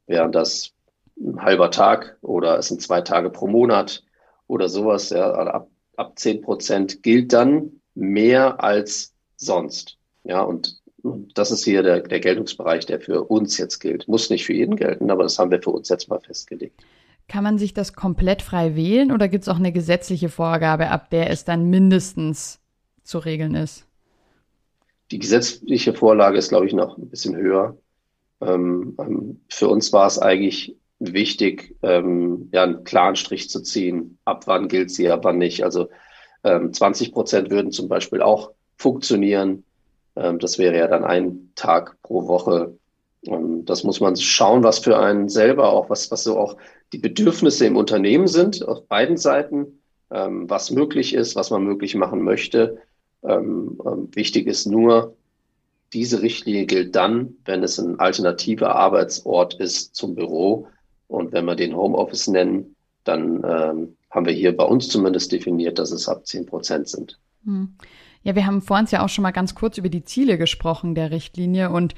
wären 0.07 0.31
das 0.31 0.71
ein 1.19 1.41
halber 1.41 1.71
Tag 1.71 2.17
oder 2.21 2.57
es 2.57 2.67
sind 2.67 2.81
zwei 2.81 3.01
Tage 3.01 3.29
pro 3.29 3.47
Monat 3.47 4.03
oder 4.47 4.67
sowas, 4.69 5.09
ja, 5.11 5.29
also 5.31 5.51
ab, 5.51 5.69
ab 5.95 6.19
zehn 6.19 6.41
Prozent 6.41 7.03
gilt 7.03 7.33
dann 7.33 7.81
mehr 7.93 8.63
als 8.63 9.13
sonst. 9.35 9.97
Ja, 10.23 10.41
und 10.41 10.81
das 11.35 11.51
ist 11.51 11.63
hier 11.63 11.83
der, 11.83 12.01
der 12.01 12.19
Geltungsbereich, 12.19 12.85
der 12.85 12.99
für 12.99 13.23
uns 13.23 13.57
jetzt 13.57 13.79
gilt. 13.79 14.07
Muss 14.07 14.29
nicht 14.29 14.45
für 14.45 14.53
jeden 14.53 14.75
gelten, 14.75 15.11
aber 15.11 15.23
das 15.23 15.37
haben 15.39 15.51
wir 15.51 15.61
für 15.61 15.71
uns 15.71 15.89
jetzt 15.89 16.09
mal 16.09 16.19
festgelegt. 16.19 16.81
Kann 17.27 17.43
man 17.43 17.57
sich 17.57 17.73
das 17.73 17.93
komplett 17.93 18.41
frei 18.41 18.75
wählen 18.75 19.11
oder 19.11 19.27
gibt 19.27 19.43
es 19.43 19.49
auch 19.49 19.57
eine 19.57 19.71
gesetzliche 19.71 20.29
Vorgabe, 20.29 20.89
ab 20.89 21.09
der 21.09 21.29
es 21.29 21.43
dann 21.43 21.69
mindestens 21.69 22.59
zu 23.03 23.19
regeln 23.19 23.55
ist? 23.55 23.85
Die 25.11 25.19
gesetzliche 25.19 25.93
Vorlage 25.93 26.37
ist, 26.37 26.49
glaube 26.49 26.65
ich, 26.65 26.73
noch 26.73 26.97
ein 26.97 27.09
bisschen 27.09 27.35
höher. 27.35 27.77
Ähm, 28.41 28.95
ähm, 28.99 29.41
für 29.49 29.67
uns 29.67 29.91
war 29.93 30.07
es 30.07 30.19
eigentlich 30.19 30.77
wichtig, 30.99 31.75
ähm, 31.83 32.49
ja, 32.51 32.63
einen 32.63 32.83
klaren 32.83 33.15
Strich 33.15 33.49
zu 33.49 33.61
ziehen. 33.61 34.17
Ab 34.25 34.47
wann 34.47 34.67
gilt 34.67 34.91
sie, 34.91 35.09
ab 35.09 35.21
wann 35.23 35.37
nicht. 35.37 35.63
Also 35.63 35.89
ähm, 36.43 36.73
20 36.73 37.11
Prozent 37.11 37.49
würden 37.49 37.71
zum 37.71 37.87
Beispiel 37.87 38.21
auch 38.21 38.51
funktionieren. 38.77 39.63
Ähm, 40.17 40.39
das 40.39 40.57
wäre 40.57 40.77
ja 40.77 40.87
dann 40.87 41.03
ein 41.03 41.51
Tag 41.55 42.01
pro 42.01 42.27
Woche. 42.27 42.77
Ähm, 43.23 43.65
das 43.65 43.83
muss 43.83 43.99
man 43.99 44.15
schauen, 44.15 44.63
was 44.63 44.79
für 44.79 44.97
einen 44.97 45.29
selber 45.29 45.71
auch, 45.71 45.89
was, 45.89 46.11
was 46.11 46.23
so 46.23 46.37
auch 46.37 46.57
die 46.93 46.97
Bedürfnisse 46.97 47.65
im 47.65 47.77
Unternehmen 47.77 48.27
sind, 48.27 48.67
auf 48.67 48.87
beiden 48.87 49.17
Seiten, 49.17 49.81
ähm, 50.09 50.49
was 50.49 50.71
möglich 50.71 51.13
ist, 51.13 51.35
was 51.35 51.51
man 51.51 51.63
möglich 51.63 51.95
machen 51.95 52.21
möchte. 52.21 52.79
Wichtig 53.23 54.45
ist 54.45 54.67
nur, 54.67 55.17
diese 55.91 56.21
Richtlinie 56.21 56.67
gilt 56.67 56.95
dann, 56.95 57.35
wenn 57.45 57.63
es 57.63 57.79
ein 57.79 57.99
alternativer 57.99 58.75
Arbeitsort 58.75 59.55
ist 59.55 59.95
zum 59.95 60.13
Büro. 60.13 60.67
Und 61.07 61.33
wenn 61.33 61.45
wir 61.45 61.55
den 61.55 61.75
Homeoffice 61.75 62.27
nennen, 62.27 62.75
dann 63.03 63.43
haben 63.43 64.25
wir 64.25 64.33
hier 64.33 64.55
bei 64.55 64.63
uns 64.63 64.87
zumindest 64.87 65.31
definiert, 65.31 65.79
dass 65.79 65.91
es 65.91 66.07
ab 66.07 66.27
10 66.27 66.45
Prozent 66.45 66.87
sind. 66.89 67.19
Hm. 67.43 67.73
Ja, 68.23 68.35
wir 68.35 68.45
haben 68.45 68.61
vor 68.61 68.77
uns 68.77 68.91
ja 68.91 69.03
auch 69.03 69.09
schon 69.09 69.23
mal 69.23 69.31
ganz 69.31 69.55
kurz 69.55 69.77
über 69.77 69.89
die 69.89 70.03
Ziele 70.03 70.37
gesprochen 70.37 70.95
der 70.95 71.11
Richtlinie 71.11 71.69
und 71.69 71.95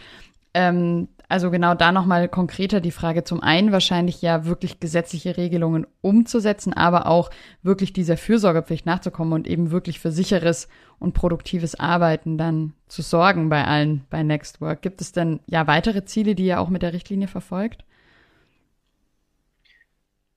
ähm, 0.53 1.07
Also 1.31 1.51
genau 1.51 1.75
da 1.75 1.91
nochmal 1.91 2.27
konkreter 2.27 2.81
die 2.81 2.89
Frage. 2.91 3.23
Zum 3.23 3.41
einen 3.43 3.71
wahrscheinlich 3.71 4.19
ja 4.23 4.45
wirklich 4.45 4.79
gesetzliche 4.79 5.37
Regelungen 5.37 5.85
umzusetzen, 6.01 6.73
aber 6.73 7.05
auch 7.05 7.29
wirklich 7.61 7.93
dieser 7.93 8.17
Fürsorgepflicht 8.17 8.87
nachzukommen 8.87 9.33
und 9.33 9.47
eben 9.47 9.69
wirklich 9.69 9.99
für 9.99 10.11
sicheres 10.11 10.67
und 10.97 11.13
produktives 11.13 11.75
Arbeiten 11.79 12.39
dann 12.39 12.73
zu 12.87 13.03
sorgen 13.03 13.49
bei 13.49 13.63
allen 13.63 14.05
bei 14.09 14.23
Nextwork. 14.23 14.81
Gibt 14.81 15.01
es 15.01 15.11
denn 15.11 15.39
ja 15.45 15.67
weitere 15.67 16.03
Ziele, 16.03 16.33
die 16.33 16.45
ihr 16.47 16.59
auch 16.59 16.69
mit 16.69 16.81
der 16.81 16.93
Richtlinie 16.93 17.27
verfolgt? 17.27 17.85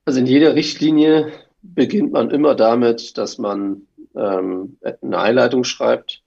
Also 0.05 0.21
in 0.21 0.27
jeder 0.27 0.55
Richtlinie 0.55 1.33
beginnt 1.63 2.13
man 2.13 2.31
immer 2.31 2.55
damit, 2.55 3.17
dass 3.19 3.39
man 3.39 3.83
ähm, 4.17 4.79
eine 5.01 5.19
Einleitung 5.19 5.65
schreibt 5.65 6.23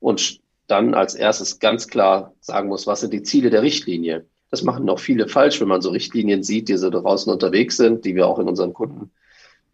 und 0.00 0.40
dann 0.66 0.94
als 0.94 1.14
erstes 1.14 1.58
ganz 1.58 1.88
klar 1.88 2.34
sagen 2.40 2.68
muss, 2.68 2.86
was 2.86 3.00
sind 3.00 3.12
die 3.12 3.22
Ziele 3.22 3.50
der 3.50 3.62
Richtlinie. 3.62 4.26
Das 4.50 4.62
machen 4.62 4.84
noch 4.84 4.98
viele 4.98 5.28
falsch, 5.28 5.60
wenn 5.60 5.68
man 5.68 5.82
so 5.82 5.90
Richtlinien 5.90 6.42
sieht, 6.42 6.68
die 6.68 6.76
so 6.76 6.90
draußen 6.90 7.32
unterwegs 7.32 7.76
sind, 7.76 8.04
die 8.04 8.14
wir 8.14 8.26
auch 8.26 8.38
in 8.38 8.48
unseren 8.48 8.72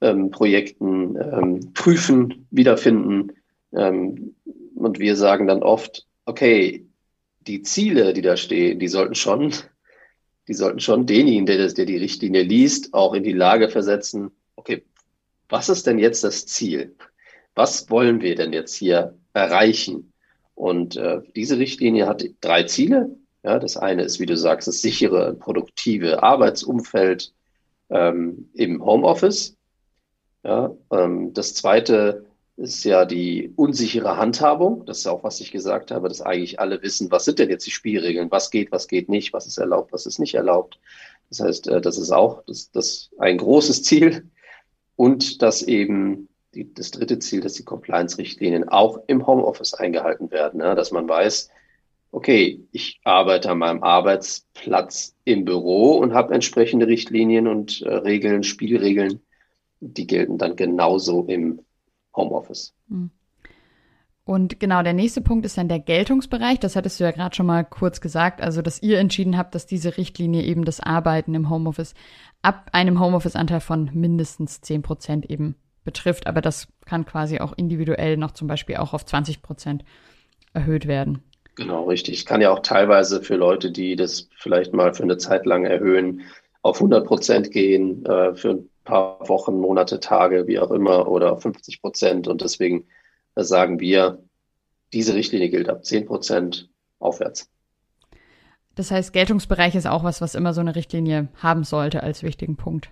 Kundenprojekten 0.00 1.16
ähm, 1.16 1.32
ähm, 1.32 1.72
prüfen, 1.74 2.46
wiederfinden. 2.50 3.32
Ähm, 3.72 4.34
und 4.74 4.98
wir 4.98 5.16
sagen 5.16 5.46
dann 5.46 5.62
oft, 5.62 6.06
okay, 6.26 6.86
die 7.46 7.62
Ziele, 7.62 8.12
die 8.12 8.22
da 8.22 8.36
stehen, 8.36 8.78
die 8.78 8.88
sollten 8.88 9.14
schon, 9.14 9.52
die 10.48 10.54
sollten 10.54 10.80
schon 10.80 11.06
denjenigen, 11.06 11.46
der, 11.46 11.68
der 11.68 11.86
die 11.86 11.98
Richtlinie 11.98 12.42
liest, 12.42 12.94
auch 12.94 13.14
in 13.14 13.22
die 13.22 13.32
Lage 13.32 13.68
versetzen, 13.68 14.30
okay, 14.56 14.82
was 15.48 15.68
ist 15.68 15.86
denn 15.86 15.98
jetzt 15.98 16.24
das 16.24 16.46
Ziel? 16.46 16.96
Was 17.54 17.90
wollen 17.90 18.20
wir 18.20 18.34
denn 18.34 18.52
jetzt 18.52 18.74
hier 18.74 19.16
erreichen? 19.32 20.12
Und 20.54 20.96
äh, 20.96 21.20
diese 21.34 21.58
Richtlinie 21.58 22.06
hat 22.06 22.24
drei 22.40 22.64
Ziele. 22.64 23.16
Ja, 23.42 23.58
das 23.58 23.76
eine 23.76 24.02
ist, 24.02 24.20
wie 24.20 24.26
du 24.26 24.36
sagst, 24.36 24.68
das 24.68 24.80
sichere, 24.80 25.34
produktive 25.34 26.22
Arbeitsumfeld 26.22 27.32
ähm, 27.90 28.48
im 28.54 28.84
Homeoffice. 28.84 29.56
Ja, 30.42 30.74
ähm, 30.90 31.32
das 31.32 31.54
zweite 31.54 32.26
ist 32.56 32.84
ja 32.84 33.04
die 33.04 33.52
unsichere 33.56 34.16
Handhabung. 34.16 34.86
Das 34.86 34.98
ist 34.98 35.06
auch, 35.06 35.24
was 35.24 35.40
ich 35.40 35.50
gesagt 35.50 35.90
habe, 35.90 36.08
dass 36.08 36.20
eigentlich 36.20 36.60
alle 36.60 36.80
wissen, 36.82 37.10
was 37.10 37.24
sind 37.24 37.38
denn 37.38 37.50
jetzt 37.50 37.66
die 37.66 37.72
Spielregeln, 37.72 38.30
was 38.30 38.50
geht, 38.50 38.70
was 38.70 38.86
geht 38.86 39.08
nicht, 39.08 39.32
was 39.32 39.46
ist 39.46 39.58
erlaubt, 39.58 39.92
was 39.92 40.06
ist 40.06 40.18
nicht 40.18 40.34
erlaubt. 40.34 40.78
Das 41.28 41.40
heißt, 41.40 41.68
äh, 41.68 41.80
das 41.80 41.98
ist 41.98 42.12
auch 42.12 42.42
das, 42.46 42.70
das 42.70 43.10
ein 43.18 43.38
großes 43.38 43.82
Ziel 43.82 44.30
und 44.96 45.42
dass 45.42 45.62
eben 45.62 46.28
die, 46.54 46.72
das 46.72 46.90
dritte 46.90 47.18
Ziel, 47.18 47.40
dass 47.40 47.54
die 47.54 47.64
Compliance-Richtlinien 47.64 48.68
auch 48.68 48.98
im 49.06 49.26
Homeoffice 49.26 49.74
eingehalten 49.74 50.30
werden, 50.30 50.60
ja, 50.60 50.74
dass 50.74 50.92
man 50.92 51.08
weiß, 51.08 51.50
okay, 52.12 52.64
ich 52.70 53.00
arbeite 53.04 53.50
an 53.50 53.58
meinem 53.58 53.82
Arbeitsplatz 53.82 55.16
im 55.24 55.44
Büro 55.44 55.98
und 55.98 56.14
habe 56.14 56.32
entsprechende 56.32 56.86
Richtlinien 56.86 57.48
und 57.48 57.82
äh, 57.82 57.92
Regeln, 57.92 58.44
Spielregeln, 58.44 59.20
die 59.80 60.06
gelten 60.06 60.38
dann 60.38 60.54
genauso 60.54 61.24
im 61.24 61.60
Homeoffice. 62.14 62.74
Hm. 62.88 63.10
Und 64.26 64.58
genau, 64.58 64.82
der 64.82 64.94
nächste 64.94 65.20
Punkt 65.20 65.44
ist 65.44 65.58
dann 65.58 65.68
der 65.68 65.80
Geltungsbereich. 65.80 66.58
Das 66.58 66.76
hattest 66.76 66.98
du 66.98 67.04
ja 67.04 67.10
gerade 67.10 67.34
schon 67.34 67.44
mal 67.44 67.62
kurz 67.62 68.00
gesagt. 68.00 68.40
Also, 68.40 68.62
dass 68.62 68.80
ihr 68.82 68.98
entschieden 68.98 69.36
habt, 69.36 69.54
dass 69.54 69.66
diese 69.66 69.98
Richtlinie 69.98 70.42
eben 70.44 70.64
das 70.64 70.80
Arbeiten 70.80 71.34
im 71.34 71.50
Homeoffice 71.50 71.94
ab 72.40 72.70
einem 72.72 73.00
Homeoffice-Anteil 73.00 73.60
von 73.60 73.90
mindestens 73.92 74.62
10 74.62 74.80
Prozent 74.80 75.30
eben 75.30 75.56
betrifft. 75.84 76.26
Aber 76.26 76.40
das 76.40 76.68
kann 76.84 77.06
quasi 77.06 77.40
auch 77.40 77.52
individuell 77.56 78.16
noch 78.16 78.32
zum 78.32 78.48
Beispiel 78.48 78.76
auch 78.76 78.92
auf 78.94 79.04
20 79.04 79.42
Prozent 79.42 79.84
erhöht 80.52 80.86
werden. 80.86 81.22
Genau, 81.56 81.84
richtig. 81.84 82.26
Kann 82.26 82.40
ja 82.40 82.50
auch 82.50 82.60
teilweise 82.60 83.22
für 83.22 83.36
Leute, 83.36 83.70
die 83.70 83.94
das 83.96 84.28
vielleicht 84.36 84.72
mal 84.72 84.92
für 84.94 85.04
eine 85.04 85.18
Zeit 85.18 85.46
lang 85.46 85.64
erhöhen, 85.64 86.22
auf 86.62 86.76
100 86.76 87.06
Prozent 87.06 87.50
gehen, 87.52 88.04
äh, 88.06 88.34
für 88.34 88.50
ein 88.50 88.70
paar 88.84 89.28
Wochen, 89.28 89.60
Monate, 89.60 90.00
Tage, 90.00 90.46
wie 90.46 90.58
auch 90.58 90.70
immer, 90.70 91.08
oder 91.08 91.32
auf 91.32 91.42
50 91.42 91.80
Prozent. 91.80 92.26
Und 92.26 92.40
deswegen 92.40 92.86
äh, 93.34 93.44
sagen 93.44 93.80
wir, 93.80 94.18
diese 94.92 95.14
Richtlinie 95.14 95.50
gilt 95.50 95.68
ab 95.68 95.84
10 95.84 96.06
Prozent 96.06 96.68
aufwärts. 96.98 97.50
Das 98.74 98.90
heißt, 98.90 99.12
Geltungsbereich 99.12 99.74
ist 99.74 99.86
auch 99.86 100.02
was, 100.02 100.20
was 100.20 100.34
immer 100.34 100.52
so 100.52 100.60
eine 100.60 100.74
Richtlinie 100.74 101.28
haben 101.40 101.64
sollte 101.64 102.02
als 102.02 102.22
wichtigen 102.22 102.56
Punkt. 102.56 102.90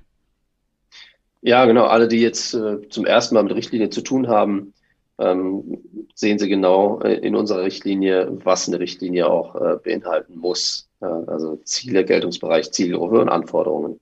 Ja, 1.43 1.65
genau. 1.67 1.85
Alle, 1.87 2.09
die 2.09 2.21
jetzt 2.21 2.55
äh, 2.55 2.89
zum 2.89 3.05
ersten 3.05 3.35
Mal 3.35 3.43
mit 3.43 3.55
Richtlinie 3.55 3.91
zu 3.91 4.01
tun 4.01 4.29
haben, 4.29 4.73
ähm, 5.19 5.79
sehen 6.15 6.39
Sie 6.39 6.49
genau 6.49 7.01
äh, 7.01 7.15
in 7.15 7.35
unserer 7.35 7.65
Richtlinie, 7.65 8.29
was 8.45 8.69
eine 8.69 8.79
Richtlinie 8.79 9.29
auch 9.29 9.57
äh, 9.57 9.77
beinhalten 9.83 10.39
muss. 10.39 10.89
Äh, 11.01 11.07
also 11.07 11.57
Ziele, 11.65 12.05
Geltungsbereich, 12.05 12.71
Zielgruppe 12.73 13.21
und 13.21 13.29
Anforderungen. 13.29 14.01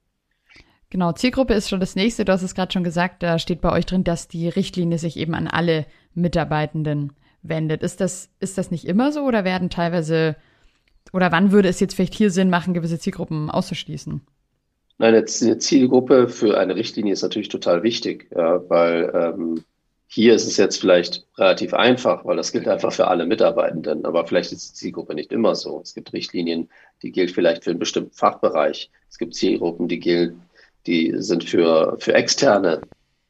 Genau, 0.90 1.12
Zielgruppe 1.12 1.54
ist 1.54 1.68
schon 1.68 1.80
das 1.80 1.96
nächste. 1.96 2.24
Du 2.24 2.32
hast 2.32 2.42
es 2.42 2.54
gerade 2.54 2.72
schon 2.72 2.84
gesagt, 2.84 3.22
da 3.22 3.38
steht 3.38 3.60
bei 3.60 3.72
euch 3.72 3.86
drin, 3.86 4.04
dass 4.04 4.28
die 4.28 4.48
Richtlinie 4.48 4.98
sich 4.98 5.16
eben 5.16 5.34
an 5.34 5.46
alle 5.46 5.86
Mitarbeitenden 6.14 7.12
wendet. 7.42 7.82
Ist 7.82 8.00
das, 8.00 8.28
ist 8.40 8.58
das 8.58 8.70
nicht 8.70 8.84
immer 8.84 9.12
so 9.12 9.22
oder 9.22 9.44
werden 9.44 9.70
teilweise, 9.70 10.36
oder 11.12 11.32
wann 11.32 11.52
würde 11.52 11.68
es 11.68 11.80
jetzt 11.80 11.94
vielleicht 11.94 12.14
hier 12.14 12.30
Sinn 12.30 12.50
machen, 12.50 12.74
gewisse 12.74 12.98
Zielgruppen 12.98 13.50
auszuschließen? 13.50 14.20
Nein, 15.00 15.14
eine 15.14 15.24
Zielgruppe 15.24 16.28
für 16.28 16.58
eine 16.58 16.76
Richtlinie 16.76 17.14
ist 17.14 17.22
natürlich 17.22 17.48
total 17.48 17.82
wichtig, 17.82 18.28
ja, 18.36 18.68
weil 18.68 19.10
ähm, 19.14 19.64
hier 20.06 20.34
ist 20.34 20.46
es 20.46 20.58
jetzt 20.58 20.78
vielleicht 20.78 21.26
relativ 21.38 21.72
einfach, 21.72 22.26
weil 22.26 22.36
das 22.36 22.52
gilt 22.52 22.68
einfach 22.68 22.92
für 22.92 23.06
alle 23.08 23.24
Mitarbeitenden, 23.24 24.04
aber 24.04 24.26
vielleicht 24.26 24.52
ist 24.52 24.68
die 24.68 24.74
Zielgruppe 24.74 25.14
nicht 25.14 25.32
immer 25.32 25.54
so. 25.54 25.80
Es 25.80 25.94
gibt 25.94 26.12
Richtlinien, 26.12 26.68
die 27.02 27.12
gilt 27.12 27.30
vielleicht 27.30 27.64
für 27.64 27.70
einen 27.70 27.78
bestimmten 27.78 28.12
Fachbereich. 28.12 28.90
Es 29.08 29.16
gibt 29.16 29.34
Zielgruppen, 29.34 29.88
die 29.88 30.00
gilt, 30.00 30.34
die 30.86 31.14
sind 31.16 31.44
für, 31.44 31.96
für 31.98 32.12
externe 32.12 32.82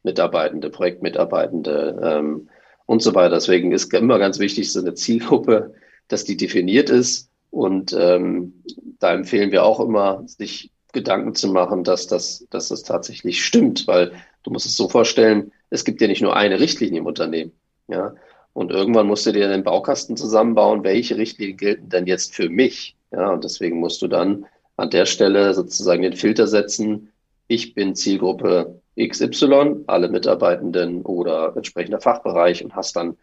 Mitarbeitende, 0.03 0.71
Projektmitarbeitende 0.71 2.01
ähm, 2.03 2.49
und 2.87 3.01
so 3.01 3.15
weiter. 3.15 3.37
Deswegen 3.37 3.71
ist 3.71 3.95
immer 3.95 4.19
ganz 4.19 4.41
wichtig, 4.41 4.73
so 4.73 4.81
eine 4.81 4.95
Zielgruppe, 4.95 5.73
dass 6.09 6.25
die 6.25 6.37
definiert 6.37 6.91
ist. 6.91 7.31
Und 7.51 7.93
ähm, 7.97 8.65
da 8.99 9.15
empfehlen 9.15 9.53
wir 9.53 9.65
auch 9.65 9.79
immer, 9.79 10.25
sich 10.27 10.73
Gedanken 10.93 11.35
zu 11.35 11.49
machen, 11.49 11.85
dass 11.85 12.07
das, 12.07 12.47
dass 12.51 12.69
das 12.69 12.83
tatsächlich 12.83 13.45
stimmt, 13.45 13.87
weil 13.87 14.13
du 14.43 14.51
musst 14.51 14.67
es 14.67 14.77
so 14.77 14.89
vorstellen, 14.89 15.53
es 15.71 15.85
gibt 15.85 16.01
ja 16.01 16.09
nicht 16.09 16.23
nur 16.23 16.37
eine 16.37 16.61
Richtlinie 16.61 17.01
im 17.01 17.07
Unternehmen, 17.07 17.53
ja. 17.89 18.15
Und 18.53 18.73
irgendwann 18.73 19.07
musst 19.07 19.27
du 19.27 19.33
dir 19.33 19.49
den 19.49 19.63
Baukasten 19.63 20.17
zusammenbauen, 20.17 20.83
welche 20.83 21.17
Richtlinien 21.17 21.57
gelten 21.57 21.89
denn 21.89 22.07
jetzt 22.07 22.35
für 22.35 22.49
mich, 22.49 22.97
ja. 23.13 23.31
Und 23.31 23.45
deswegen 23.45 23.79
musst 23.79 24.03
du 24.03 24.09
dann 24.09 24.47
an 24.77 24.91
der 24.91 25.07
Stelle 25.07 25.55
sozusagen 25.55 26.03
den 26.03 26.17
Filter 26.17 26.47
setzen. 26.47 27.13
Ich 27.47 27.75
bin 27.75 27.95
Zielgruppe 27.95 28.81
XY, 28.99 29.85
alle 29.87 30.09
Mitarbeitenden 30.09 31.03
oder 31.03 31.55
entsprechender 31.57 32.01
Fachbereich 32.01 32.65
und 32.65 32.75
hast 32.75 32.97
dann 32.97 33.17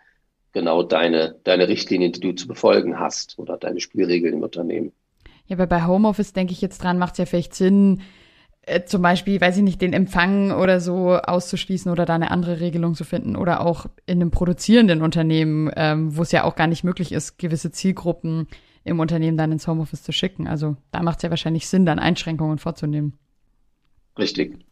genau 0.53 0.83
deine, 0.83 1.35
deine 1.43 1.67
Richtlinien, 1.67 2.11
die 2.11 2.19
du 2.19 2.31
zu 2.33 2.47
befolgen 2.47 2.99
hast 2.99 3.37
oder 3.37 3.57
deine 3.57 3.79
Spielregeln 3.79 4.35
im 4.35 4.43
Unternehmen. 4.43 4.91
Ja, 5.47 5.55
aber 5.55 5.67
bei 5.67 5.85
Homeoffice 5.85 6.33
denke 6.33 6.53
ich 6.53 6.61
jetzt 6.61 6.83
dran, 6.83 6.97
macht 6.99 7.13
es 7.13 7.19
ja 7.19 7.25
vielleicht 7.25 7.55
Sinn, 7.55 8.01
äh, 8.67 8.83
zum 8.83 9.01
Beispiel, 9.01 9.39
weiß 9.39 9.57
ich 9.57 9.63
nicht, 9.63 9.81
den 9.81 9.93
Empfang 9.93 10.51
oder 10.51 10.79
so 10.79 11.13
auszuschließen 11.15 11.91
oder 11.91 12.05
da 12.05 12.15
eine 12.15 12.31
andere 12.31 12.59
Regelung 12.59 12.95
zu 12.95 13.05
finden 13.05 13.35
oder 13.35 13.61
auch 13.61 13.85
in 14.05 14.21
einem 14.21 14.29
produzierenden 14.29 15.01
Unternehmen, 15.01 15.71
ähm, 15.75 16.15
wo 16.15 16.21
es 16.21 16.33
ja 16.33 16.43
auch 16.43 16.55
gar 16.55 16.67
nicht 16.67 16.83
möglich 16.83 17.13
ist, 17.13 17.37
gewisse 17.37 17.71
Zielgruppen 17.71 18.47
im 18.83 18.99
Unternehmen 18.99 19.37
dann 19.37 19.51
ins 19.51 19.67
Homeoffice 19.67 20.03
zu 20.03 20.11
schicken. 20.11 20.47
Also 20.47 20.75
da 20.91 21.01
macht 21.01 21.19
es 21.19 21.23
ja 21.23 21.29
wahrscheinlich 21.29 21.67
Sinn, 21.67 21.85
dann 21.85 21.99
Einschränkungen 21.99 22.57
vorzunehmen. 22.57 23.17
Richtig. 24.17 24.66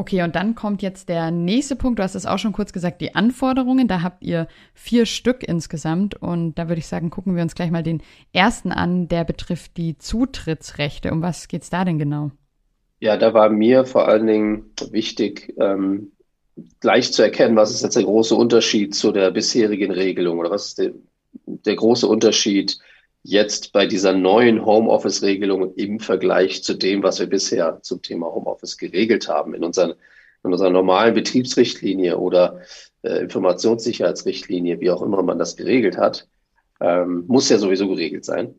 Okay, 0.00 0.22
und 0.22 0.34
dann 0.34 0.54
kommt 0.54 0.80
jetzt 0.80 1.10
der 1.10 1.30
nächste 1.30 1.76
Punkt. 1.76 1.98
Du 1.98 2.02
hast 2.02 2.14
es 2.14 2.24
auch 2.24 2.38
schon 2.38 2.54
kurz 2.54 2.72
gesagt, 2.72 3.02
die 3.02 3.14
Anforderungen. 3.14 3.86
Da 3.86 4.00
habt 4.00 4.24
ihr 4.24 4.48
vier 4.72 5.04
Stück 5.04 5.46
insgesamt. 5.46 6.14
Und 6.14 6.54
da 6.54 6.70
würde 6.70 6.78
ich 6.78 6.86
sagen, 6.86 7.10
gucken 7.10 7.36
wir 7.36 7.42
uns 7.42 7.54
gleich 7.54 7.70
mal 7.70 7.82
den 7.82 8.02
ersten 8.32 8.72
an. 8.72 9.08
Der 9.08 9.24
betrifft 9.24 9.76
die 9.76 9.98
Zutrittsrechte. 9.98 11.12
Um 11.12 11.20
was 11.20 11.48
geht 11.48 11.64
es 11.64 11.68
da 11.68 11.84
denn 11.84 11.98
genau? 11.98 12.30
Ja, 13.00 13.18
da 13.18 13.34
war 13.34 13.50
mir 13.50 13.84
vor 13.84 14.08
allen 14.08 14.26
Dingen 14.26 14.70
wichtig, 14.90 15.54
ähm, 15.60 16.12
gleich 16.80 17.12
zu 17.12 17.20
erkennen, 17.20 17.56
was 17.56 17.70
ist 17.70 17.82
jetzt 17.82 17.96
der 17.96 18.04
große 18.04 18.34
Unterschied 18.34 18.94
zu 18.94 19.12
der 19.12 19.30
bisherigen 19.30 19.90
Regelung 19.90 20.38
oder 20.38 20.50
was 20.50 20.68
ist 20.68 20.78
der, 20.78 20.92
der 21.44 21.76
große 21.76 22.06
Unterschied 22.06 22.78
jetzt 23.22 23.72
bei 23.72 23.86
dieser 23.86 24.12
neuen 24.12 24.64
Homeoffice-Regelung 24.64 25.74
im 25.74 26.00
Vergleich 26.00 26.62
zu 26.64 26.74
dem, 26.74 27.02
was 27.02 27.20
wir 27.20 27.26
bisher 27.26 27.80
zum 27.82 28.02
Thema 28.02 28.26
Homeoffice 28.26 28.78
geregelt 28.78 29.28
haben 29.28 29.54
in, 29.54 29.62
unseren, 29.62 29.90
in 30.42 30.52
unserer 30.52 30.70
normalen 30.70 31.14
Betriebsrichtlinie 31.14 32.18
oder 32.18 32.60
äh, 33.02 33.18
Informationssicherheitsrichtlinie, 33.18 34.80
wie 34.80 34.90
auch 34.90 35.02
immer 35.02 35.22
man 35.22 35.38
das 35.38 35.56
geregelt 35.56 35.98
hat, 35.98 36.28
ähm, 36.80 37.24
muss 37.26 37.48
ja 37.48 37.58
sowieso 37.58 37.88
geregelt 37.88 38.24
sein. 38.24 38.54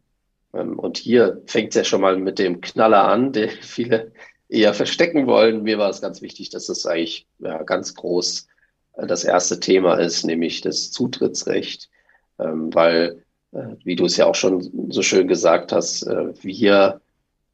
Ähm, 0.53 0.77
und 0.77 0.97
hier 0.97 1.41
fängt 1.47 1.69
es 1.69 1.75
ja 1.75 1.83
schon 1.83 2.01
mal 2.01 2.17
mit 2.17 2.37
dem 2.37 2.61
Knaller 2.61 3.07
an, 3.07 3.33
den 3.33 3.49
viele 3.61 4.11
eher 4.47 4.73
verstecken 4.73 5.27
wollen. 5.27 5.63
Mir 5.63 5.77
war 5.79 5.89
es 5.89 6.01
ganz 6.01 6.21
wichtig, 6.21 6.49
dass 6.49 6.67
das 6.67 6.85
eigentlich 6.85 7.27
ja, 7.39 7.63
ganz 7.63 7.95
groß 7.95 8.47
äh, 8.93 9.07
das 9.07 9.23
erste 9.23 9.59
Thema 9.59 9.95
ist, 9.95 10.23
nämlich 10.23 10.61
das 10.61 10.91
Zutrittsrecht, 10.91 11.89
ähm, 12.39 12.73
weil 12.73 13.23
wie 13.51 13.95
du 13.95 14.05
es 14.05 14.17
ja 14.17 14.25
auch 14.25 14.35
schon 14.35 14.89
so 14.91 15.01
schön 15.01 15.27
gesagt 15.27 15.71
hast, 15.71 16.03
äh, 16.03 16.33
wir 16.41 17.01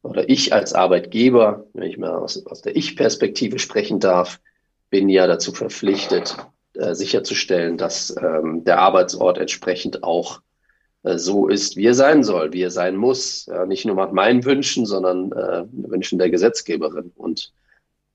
oder 0.02 0.28
ich 0.28 0.52
als 0.52 0.72
Arbeitgeber, 0.72 1.66
wenn 1.74 1.90
ich 1.90 1.98
mal 1.98 2.14
aus, 2.14 2.46
aus 2.46 2.62
der 2.62 2.76
Ich-Perspektive 2.76 3.58
sprechen 3.58 3.98
darf, 3.98 4.40
bin 4.90 5.08
ja 5.08 5.26
dazu 5.26 5.52
verpflichtet, 5.52 6.36
äh, 6.74 6.94
sicherzustellen, 6.94 7.76
dass 7.76 8.14
ähm, 8.16 8.64
der 8.64 8.78
Arbeitsort 8.78 9.38
entsprechend 9.38 10.04
auch 10.04 10.40
äh, 11.02 11.18
so 11.18 11.48
ist, 11.48 11.76
wie 11.76 11.86
er 11.86 11.94
sein 11.94 12.22
soll, 12.22 12.52
wie 12.52 12.62
er 12.62 12.70
sein 12.70 12.96
muss. 12.96 13.50
Nicht 13.66 13.84
nur 13.84 13.96
nach 13.96 14.12
meinen 14.12 14.44
Wünschen, 14.44 14.86
sondern 14.86 15.32
äh, 15.32 15.64
Wünschen 15.72 16.18
der 16.18 16.30
Gesetzgeberin. 16.30 17.12
Und 17.16 17.52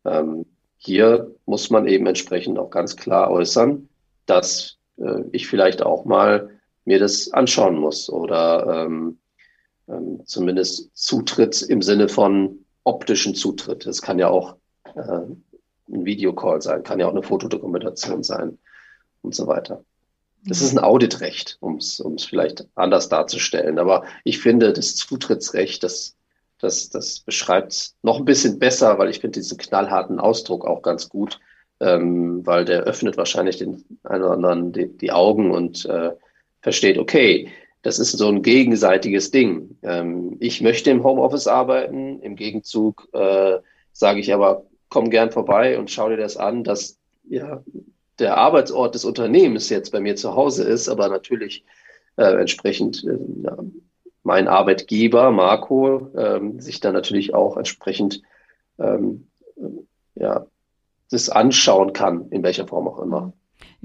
ähm, 0.06 0.46
hier 0.78 1.32
muss 1.46 1.70
man 1.70 1.88
eben 1.88 2.08
entsprechend 2.08 2.58
auch 2.58 2.70
ganz 2.70 2.96
klar 2.96 3.30
äußern, 3.30 3.90
dass 4.26 4.78
äh, 4.98 5.22
ich 5.32 5.48
vielleicht 5.48 5.84
auch 5.84 6.06
mal 6.06 6.50
mir 6.86 7.00
das 7.00 7.32
anschauen 7.32 7.78
muss 7.78 8.10
oder 8.10 8.86
ähm, 8.86 9.20
ähm, 9.88 10.22
zumindest 10.26 10.96
Zutritt 10.96 11.62
im 11.62 11.82
Sinne 11.82 12.10
von 12.10 12.66
optischen 12.84 13.36
Zutritt. 13.36 13.86
Es 13.86 14.02
kann 14.02 14.20
ja 14.20 14.30
auch 14.30 14.56
äh, 14.96 15.02
ein 15.90 16.06
Videocall 16.06 16.62
sein, 16.62 16.84
kann 16.84 17.00
ja 17.00 17.08
auch 17.08 17.12
eine 17.12 17.24
Fotodokumentation 17.24 18.24
sein 18.24 18.58
und 19.22 19.36
so 19.36 19.48
weiter. 19.48 19.84
Das 20.46 20.62
ist 20.62 20.74
ein 20.74 20.84
Auditrecht, 20.84 21.58
um 21.62 21.78
es 21.78 22.02
vielleicht 22.28 22.68
anders 22.76 23.08
darzustellen. 23.08 23.80
Aber 23.80 24.04
ich 24.26 24.40
finde, 24.40 24.74
das 24.74 24.96
Zutrittsrecht, 24.96 25.84
das, 25.84 26.18
das, 26.60 26.90
das 26.90 27.22
beschreibt 27.22 27.94
noch 28.02 28.20
ein 28.20 28.26
bisschen 28.26 28.60
besser, 28.60 29.00
weil 29.00 29.10
ich 29.10 29.20
finde 29.20 29.40
diesen 29.40 29.58
knallharten 29.58 30.20
Ausdruck 30.20 30.66
auch 30.66 30.82
ganz 30.82 31.08
gut, 31.08 31.40
ähm, 31.80 32.46
weil 32.46 32.66
der 32.66 32.84
öffnet 32.84 33.16
wahrscheinlich 33.16 33.58
den 33.58 33.86
einen 34.04 34.24
oder 34.24 34.34
anderen 34.34 34.74
die, 34.74 34.88
die 34.98 35.14
Augen 35.14 35.52
und 35.52 35.86
äh, 35.86 36.12
versteht, 36.64 36.98
okay, 36.98 37.50
das 37.84 38.00
ist 38.00 38.18
so 38.18 38.30
ein 38.30 38.42
gegenseitiges 38.42 39.30
Ding. 39.30 39.78
Ähm, 39.84 40.38
ich 40.40 40.62
möchte 40.62 40.90
im 40.90 41.04
Homeoffice 41.04 41.48
arbeiten, 41.48 42.22
im 42.22 42.36
Gegenzug 42.36 43.08
äh, 43.14 43.60
sage 43.92 44.20
ich 44.20 44.34
aber, 44.34 44.64
komm 44.90 45.10
gern 45.10 45.32
vorbei 45.32 45.78
und 45.78 45.92
schau 45.92 46.10
dir 46.10 46.18
das 46.18 46.38
an, 46.38 46.64
dass 46.64 46.98
ja 47.30 47.62
der 48.20 48.38
Arbeitsort 48.38 48.96
des 48.96 49.06
Unternehmens 49.06 49.70
jetzt 49.70 49.92
bei 49.92 50.00
mir 50.00 50.16
zu 50.16 50.36
Hause 50.36 50.64
ist, 50.64 50.88
aber 50.88 51.10
natürlich 51.10 51.66
äh, 52.16 52.40
entsprechend 52.40 53.04
äh, 53.04 53.18
mein 54.24 54.48
Arbeitgeber, 54.48 55.32
Marco, 55.32 56.10
ähm, 56.16 56.60
sich 56.62 56.80
dann 56.80 56.94
natürlich 56.94 57.34
auch 57.34 57.58
entsprechend 57.58 58.22
ähm, 58.80 59.28
ja, 60.16 60.46
das 61.12 61.30
anschauen 61.30 61.92
kann, 61.92 62.30
in 62.30 62.44
welcher 62.44 62.68
Form 62.68 62.88
auch 62.88 63.00
immer. 63.00 63.34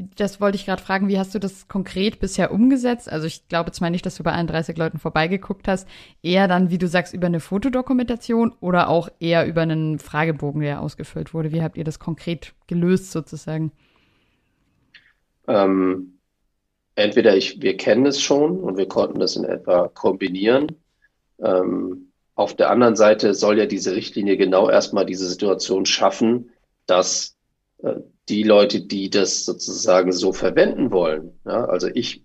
Das 0.01 0.41
wollte 0.41 0.55
ich 0.55 0.65
gerade 0.65 0.81
fragen, 0.81 1.09
wie 1.09 1.19
hast 1.19 1.35
du 1.35 1.41
das 1.41 1.67
konkret 1.67 2.21
bisher 2.21 2.53
umgesetzt? 2.53 3.11
Also 3.11 3.27
ich 3.27 3.49
glaube 3.49 3.73
zwar 3.73 3.91
nicht, 3.91 4.07
dass 4.07 4.15
du 4.15 4.23
bei 4.23 4.31
31 4.31 4.79
Leuten 4.79 4.99
vorbeigeguckt 4.99 5.67
hast, 5.67 5.89
eher 6.23 6.47
dann, 6.47 6.71
wie 6.71 6.79
du 6.79 6.87
sagst, 6.87 7.13
über 7.15 7.27
eine 7.27 7.41
Fotodokumentation 7.41 8.53
oder 8.61 8.91
auch 8.91 9.09
eher 9.19 9.45
über 9.49 9.63
einen 9.63 9.99
Fragebogen, 9.99 10.61
der 10.61 10.83
ausgefüllt 10.83 11.35
wurde. 11.35 11.51
Wie 11.51 11.63
habt 11.63 11.77
ihr 11.77 11.83
das 11.83 11.99
konkret 11.99 12.55
gelöst 12.69 13.11
sozusagen? 13.11 13.73
Ähm, 15.49 16.19
entweder 16.95 17.37
ich, 17.37 17.61
wir 17.61 17.77
kennen 17.77 18.07
es 18.07 18.21
schon 18.21 18.61
und 18.61 18.77
wir 18.77 18.87
konnten 18.87 19.19
das 19.19 19.35
in 19.35 19.45
etwa 19.45 19.89
kombinieren. 19.89 20.77
Ähm, 21.43 22.13
auf 22.37 22.55
der 22.55 22.71
anderen 22.71 22.95
Seite 22.95 23.35
soll 23.35 23.59
ja 23.59 23.67
diese 23.67 23.97
Richtlinie 23.97 24.37
genau 24.37 24.71
erstmal 24.71 25.07
diese 25.07 25.29
Situation 25.29 25.87
schaffen, 25.87 26.51
dass 26.87 27.37
äh, 27.83 27.97
die 28.29 28.43
Leute, 28.43 28.81
die 28.81 29.11
das 29.11 29.45
sozusagen 29.45 30.13
so 30.13 30.33
verwenden 30.33 30.91
wollen. 30.91 31.33
Ja, 31.45 31.65
also 31.65 31.89
ich 31.93 32.23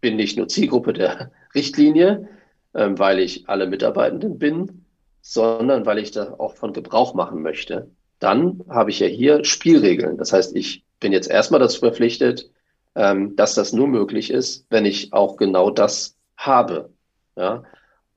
bin 0.00 0.16
nicht 0.16 0.36
nur 0.36 0.48
Zielgruppe 0.48 0.92
der 0.92 1.30
Richtlinie, 1.54 2.28
ähm, 2.74 2.98
weil 2.98 3.18
ich 3.18 3.48
alle 3.48 3.66
Mitarbeitenden 3.66 4.38
bin, 4.38 4.84
sondern 5.20 5.86
weil 5.86 5.98
ich 5.98 6.12
da 6.12 6.34
auch 6.38 6.54
von 6.54 6.72
Gebrauch 6.72 7.14
machen 7.14 7.42
möchte. 7.42 7.90
Dann 8.18 8.64
habe 8.68 8.90
ich 8.90 9.00
ja 9.00 9.06
hier 9.06 9.44
Spielregeln. 9.44 10.16
Das 10.16 10.32
heißt, 10.32 10.54
ich 10.56 10.84
bin 11.00 11.12
jetzt 11.12 11.28
erstmal 11.28 11.60
dazu 11.60 11.80
verpflichtet, 11.80 12.50
ähm, 12.94 13.36
dass 13.36 13.54
das 13.54 13.72
nur 13.72 13.88
möglich 13.88 14.30
ist, 14.30 14.66
wenn 14.70 14.86
ich 14.86 15.12
auch 15.12 15.36
genau 15.36 15.70
das 15.70 16.16
habe. 16.36 16.90
Ja? 17.36 17.64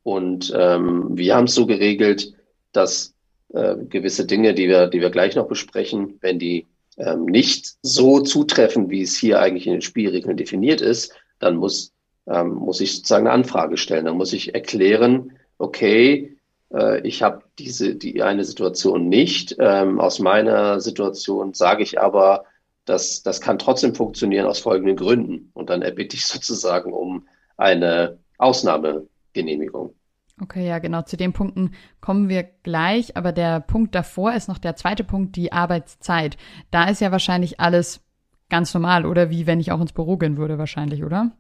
Und 0.04 0.54
ähm, 0.56 1.18
wir 1.18 1.36
haben 1.36 1.46
es 1.46 1.56
so 1.56 1.66
geregelt, 1.66 2.34
dass 2.72 3.14
äh, 3.54 3.76
gewisse 3.76 4.26
Dinge, 4.26 4.54
die 4.54 4.68
wir, 4.68 4.88
die 4.88 5.02
wir 5.02 5.10
gleich 5.10 5.36
noch 5.36 5.48
besprechen, 5.48 6.18
wenn 6.22 6.40
die 6.40 6.68
ähm, 7.00 7.26
nicht 7.26 7.76
so 7.82 8.20
zutreffen, 8.20 8.90
wie 8.90 9.02
es 9.02 9.16
hier 9.16 9.40
eigentlich 9.40 9.66
in 9.66 9.74
den 9.74 9.82
Spielregeln 9.82 10.38
definiert 10.38 10.82
ist, 10.82 11.14
dann 11.40 11.56
muss, 11.56 11.94
ähm, 12.28 12.56
muss 12.56 12.82
ich 12.82 12.96
sozusagen 12.96 13.28
eine 13.28 13.34
Anfrage 13.34 13.78
stellen. 13.78 14.06
Dann 14.06 14.18
muss 14.18 14.34
ich 14.34 14.54
erklären, 14.54 15.32
okay, 15.58 16.38
äh, 16.74 17.06
ich 17.08 17.24
habe 17.24 17.44
diese 17.58 17.96
die 17.96 18.22
eine 18.22 18.44
Situation 18.44 19.08
nicht. 19.08 19.56
Ähm, 19.60 20.00
aus 20.00 20.20
meiner 20.20 20.82
Situation 20.82 21.54
sage 21.54 21.84
ich 21.84 22.00
aber, 22.00 22.46
dass 22.86 23.24
das 23.24 23.40
kann 23.40 23.60
trotzdem 23.60 23.96
funktionieren 23.96 24.46
aus 24.46 24.60
folgenden 24.60 24.98
Gründen. 24.98 25.52
Und 25.54 25.70
dann 25.70 25.82
erbitte 25.82 26.16
ich 26.16 26.26
sozusagen 26.28 26.94
um 26.94 27.28
eine 27.58 28.20
Ausnahmegenehmigung. 28.38 29.96
Okay, 30.42 30.66
ja, 30.68 30.80
genau. 30.80 31.02
Zu 31.02 31.18
den 31.18 31.34
Punkten 31.34 31.72
kommen 32.02 32.30
wir 32.30 32.44
gleich. 32.64 33.18
Aber 33.18 33.32
der 33.32 33.60
Punkt 33.60 33.94
davor 33.96 34.34
ist 34.34 34.48
noch 34.48 34.58
der 34.58 34.76
zweite 34.76 35.04
Punkt, 35.04 35.36
die 35.36 35.52
Arbeitszeit. 35.52 36.38
Da 36.72 36.86
ist 36.86 37.02
ja 37.02 37.12
wahrscheinlich 37.12 37.60
alles 37.60 38.02
ganz 38.50 38.74
normal, 38.74 39.06
oder 39.06 39.30
wie 39.30 39.46
wenn 39.46 39.60
ich 39.60 39.72
auch 39.72 39.82
ins 39.82 39.94
Büro 39.94 40.18
gehen 40.18 40.38
würde, 40.38 40.58
wahrscheinlich, 40.58 41.04
oder? 41.04 41.32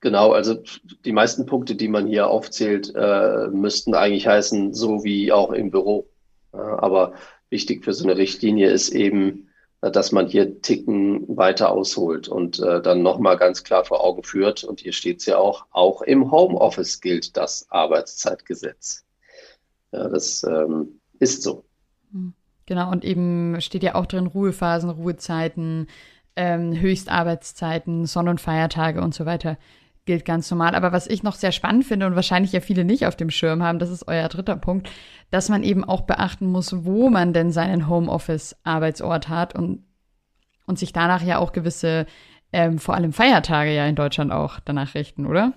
Genau, 0.00 0.32
also 0.32 0.62
die 1.04 1.12
meisten 1.12 1.46
Punkte, 1.46 1.76
die 1.76 1.88
man 1.88 2.06
hier 2.06 2.28
aufzählt, 2.28 2.92
äh, 2.94 3.48
müssten 3.48 3.94
eigentlich 3.94 4.26
heißen, 4.26 4.74
so 4.74 5.02
wie 5.04 5.32
auch 5.32 5.50
im 5.50 5.70
Büro. 5.70 6.08
Äh, 6.52 6.58
aber 6.58 7.14
wichtig 7.50 7.84
für 7.84 7.92
so 7.92 8.04
eine 8.04 8.16
Richtlinie 8.16 8.70
ist 8.70 8.90
eben, 8.90 9.48
dass 9.90 10.12
man 10.12 10.26
hier 10.26 10.60
Ticken 10.62 11.24
weiter 11.36 11.70
ausholt 11.70 12.28
und 12.28 12.58
äh, 12.60 12.80
dann 12.80 13.02
nochmal 13.02 13.36
ganz 13.36 13.64
klar 13.64 13.84
vor 13.84 14.02
Augen 14.02 14.22
führt. 14.22 14.64
Und 14.64 14.80
hier 14.80 14.92
steht 14.92 15.20
es 15.20 15.26
ja 15.26 15.38
auch, 15.38 15.66
auch 15.70 16.02
im 16.02 16.30
Homeoffice 16.30 17.00
gilt 17.00 17.36
das 17.36 17.66
Arbeitszeitgesetz. 17.70 19.04
Ja, 19.92 20.08
das 20.08 20.42
ähm, 20.44 21.00
ist 21.18 21.42
so. 21.42 21.64
Hm. 22.12 22.34
Genau, 22.66 22.90
und 22.90 23.04
eben 23.04 23.60
steht 23.60 23.82
ja 23.82 23.94
auch 23.94 24.06
drin 24.06 24.26
Ruhephasen, 24.26 24.88
Ruhezeiten, 24.88 25.86
ähm, 26.34 26.80
Höchstarbeitszeiten, 26.80 28.06
Sonn- 28.06 28.28
und 28.28 28.40
Feiertage 28.40 29.02
und 29.02 29.14
so 29.14 29.26
weiter 29.26 29.58
gilt 30.04 30.24
ganz 30.24 30.50
normal. 30.50 30.74
Aber 30.74 30.92
was 30.92 31.06
ich 31.06 31.22
noch 31.22 31.34
sehr 31.34 31.52
spannend 31.52 31.84
finde 31.84 32.06
und 32.06 32.14
wahrscheinlich 32.14 32.52
ja 32.52 32.60
viele 32.60 32.84
nicht 32.84 33.06
auf 33.06 33.16
dem 33.16 33.30
Schirm 33.30 33.62
haben, 33.62 33.78
das 33.78 33.90
ist 33.90 34.06
euer 34.06 34.28
dritter 34.28 34.56
Punkt, 34.56 34.90
dass 35.30 35.48
man 35.48 35.62
eben 35.62 35.84
auch 35.84 36.02
beachten 36.02 36.46
muss, 36.46 36.84
wo 36.84 37.10
man 37.10 37.32
denn 37.32 37.50
seinen 37.50 37.88
Homeoffice-Arbeitsort 37.88 39.28
hat 39.28 39.54
und, 39.54 39.84
und 40.66 40.78
sich 40.78 40.92
danach 40.92 41.22
ja 41.22 41.38
auch 41.38 41.52
gewisse, 41.52 42.06
ähm, 42.52 42.78
vor 42.78 42.94
allem 42.94 43.12
Feiertage 43.12 43.74
ja 43.74 43.86
in 43.86 43.96
Deutschland 43.96 44.32
auch 44.32 44.60
danach 44.60 44.94
richten, 44.94 45.26
oder? 45.26 45.54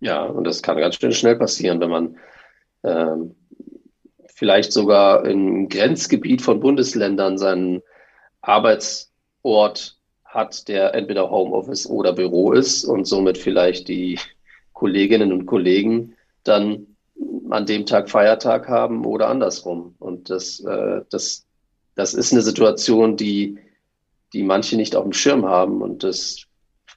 Ja, 0.00 0.24
und 0.24 0.44
das 0.44 0.62
kann 0.62 0.78
ganz 0.78 0.96
schön 0.96 1.12
schnell 1.12 1.36
passieren, 1.36 1.80
wenn 1.80 1.90
man 1.90 2.16
ähm, 2.82 3.36
vielleicht 4.26 4.72
sogar 4.72 5.24
im 5.24 5.68
Grenzgebiet 5.68 6.42
von 6.42 6.60
Bundesländern 6.60 7.38
seinen 7.38 7.82
Arbeitsort 8.40 10.01
hat, 10.32 10.66
der 10.68 10.94
entweder 10.94 11.30
Homeoffice 11.30 11.86
oder 11.86 12.12
Büro 12.12 12.52
ist 12.52 12.84
und 12.84 13.04
somit 13.06 13.38
vielleicht 13.38 13.88
die 13.88 14.18
Kolleginnen 14.72 15.32
und 15.32 15.46
Kollegen 15.46 16.14
dann 16.42 16.86
an 17.50 17.66
dem 17.66 17.86
Tag 17.86 18.10
Feiertag 18.10 18.68
haben 18.68 19.04
oder 19.04 19.28
andersrum. 19.28 19.94
Und 19.98 20.30
das, 20.30 20.60
äh, 20.60 21.02
das, 21.10 21.46
das 21.94 22.14
ist 22.14 22.32
eine 22.32 22.42
Situation, 22.42 23.16
die, 23.16 23.58
die 24.32 24.42
manche 24.42 24.76
nicht 24.76 24.96
auf 24.96 25.04
dem 25.04 25.12
Schirm 25.12 25.46
haben. 25.46 25.82
Und 25.82 26.02
das 26.02 26.46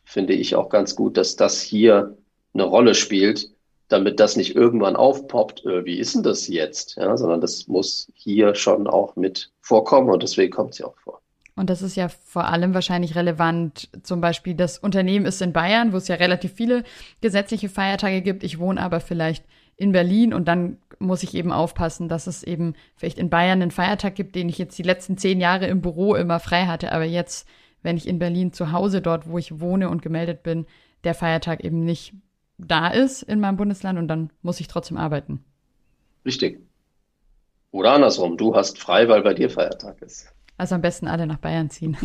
finde 0.05 0.33
ich 0.33 0.55
auch 0.55 0.69
ganz 0.69 0.95
gut, 0.95 1.17
dass 1.17 1.35
das 1.35 1.61
hier 1.61 2.17
eine 2.53 2.63
Rolle 2.63 2.95
spielt, 2.95 3.49
damit 3.89 4.19
das 4.19 4.37
nicht 4.37 4.55
irgendwann 4.55 4.95
aufpoppt, 4.95 5.65
äh, 5.65 5.85
wie 5.85 5.99
ist 5.99 6.15
denn 6.15 6.23
das 6.23 6.47
jetzt? 6.47 6.95
Ja, 6.95 7.17
sondern 7.17 7.41
das 7.41 7.67
muss 7.67 8.11
hier 8.15 8.55
schon 8.55 8.87
auch 8.87 9.15
mit 9.15 9.51
vorkommen 9.61 10.09
und 10.09 10.23
deswegen 10.23 10.51
kommt 10.51 10.79
ja 10.79 10.87
auch 10.87 10.97
vor. 10.97 11.21
Und 11.55 11.69
das 11.69 11.81
ist 11.81 11.95
ja 11.95 12.09
vor 12.09 12.47
allem 12.47 12.73
wahrscheinlich 12.73 13.15
relevant. 13.15 13.89
Zum 14.03 14.19
Beispiel, 14.19 14.55
das 14.55 14.77
Unternehmen 14.77 15.25
ist 15.25 15.41
in 15.41 15.53
Bayern, 15.53 15.93
wo 15.93 15.97
es 15.97 16.09
ja 16.09 16.15
relativ 16.15 16.53
viele 16.53 16.83
gesetzliche 17.21 17.69
Feiertage 17.69 18.21
gibt. 18.21 18.43
Ich 18.43 18.59
wohne 18.59 18.81
aber 18.81 18.99
vielleicht 18.99 19.45
in 19.77 19.93
Berlin 19.93 20.33
und 20.33 20.47
dann 20.47 20.77
muss 20.99 21.23
ich 21.23 21.33
eben 21.33 21.51
aufpassen, 21.51 22.07
dass 22.09 22.27
es 22.27 22.43
eben 22.43 22.75
vielleicht 22.95 23.17
in 23.17 23.29
Bayern 23.29 23.61
einen 23.61 23.71
Feiertag 23.71 24.15
gibt, 24.15 24.35
den 24.35 24.49
ich 24.49 24.57
jetzt 24.57 24.77
die 24.77 24.83
letzten 24.83 25.17
zehn 25.17 25.39
Jahre 25.39 25.67
im 25.67 25.81
Büro 25.81 26.15
immer 26.15 26.39
frei 26.39 26.65
hatte. 26.65 26.91
Aber 26.91 27.03
jetzt, 27.03 27.47
wenn 27.81 27.97
ich 27.97 28.07
in 28.07 28.19
Berlin 28.19 28.51
zu 28.51 28.71
Hause 28.71 29.01
dort, 29.01 29.27
wo 29.27 29.37
ich 29.37 29.59
wohne 29.59 29.89
und 29.89 30.01
gemeldet 30.01 30.43
bin, 30.43 30.65
der 31.03 31.13
Feiertag 31.13 31.63
eben 31.63 31.83
nicht 31.83 32.13
da 32.57 32.87
ist 32.87 33.21
in 33.23 33.39
meinem 33.39 33.57
Bundesland 33.57 33.99
und 33.99 34.07
dann 34.07 34.29
muss 34.41 34.59
ich 34.59 34.67
trotzdem 34.67 34.97
arbeiten. 34.97 35.43
Richtig. 36.25 36.61
Oder 37.71 37.93
andersrum, 37.93 38.37
du 38.37 38.55
hast 38.55 38.79
frei, 38.79 39.07
weil 39.09 39.21
bei 39.21 39.33
dir 39.33 39.49
Feiertag 39.49 40.01
ist. 40.01 40.34
Also 40.57 40.75
am 40.75 40.81
besten 40.81 41.07
alle 41.07 41.27
nach 41.27 41.37
Bayern 41.37 41.69
ziehen. 41.69 41.97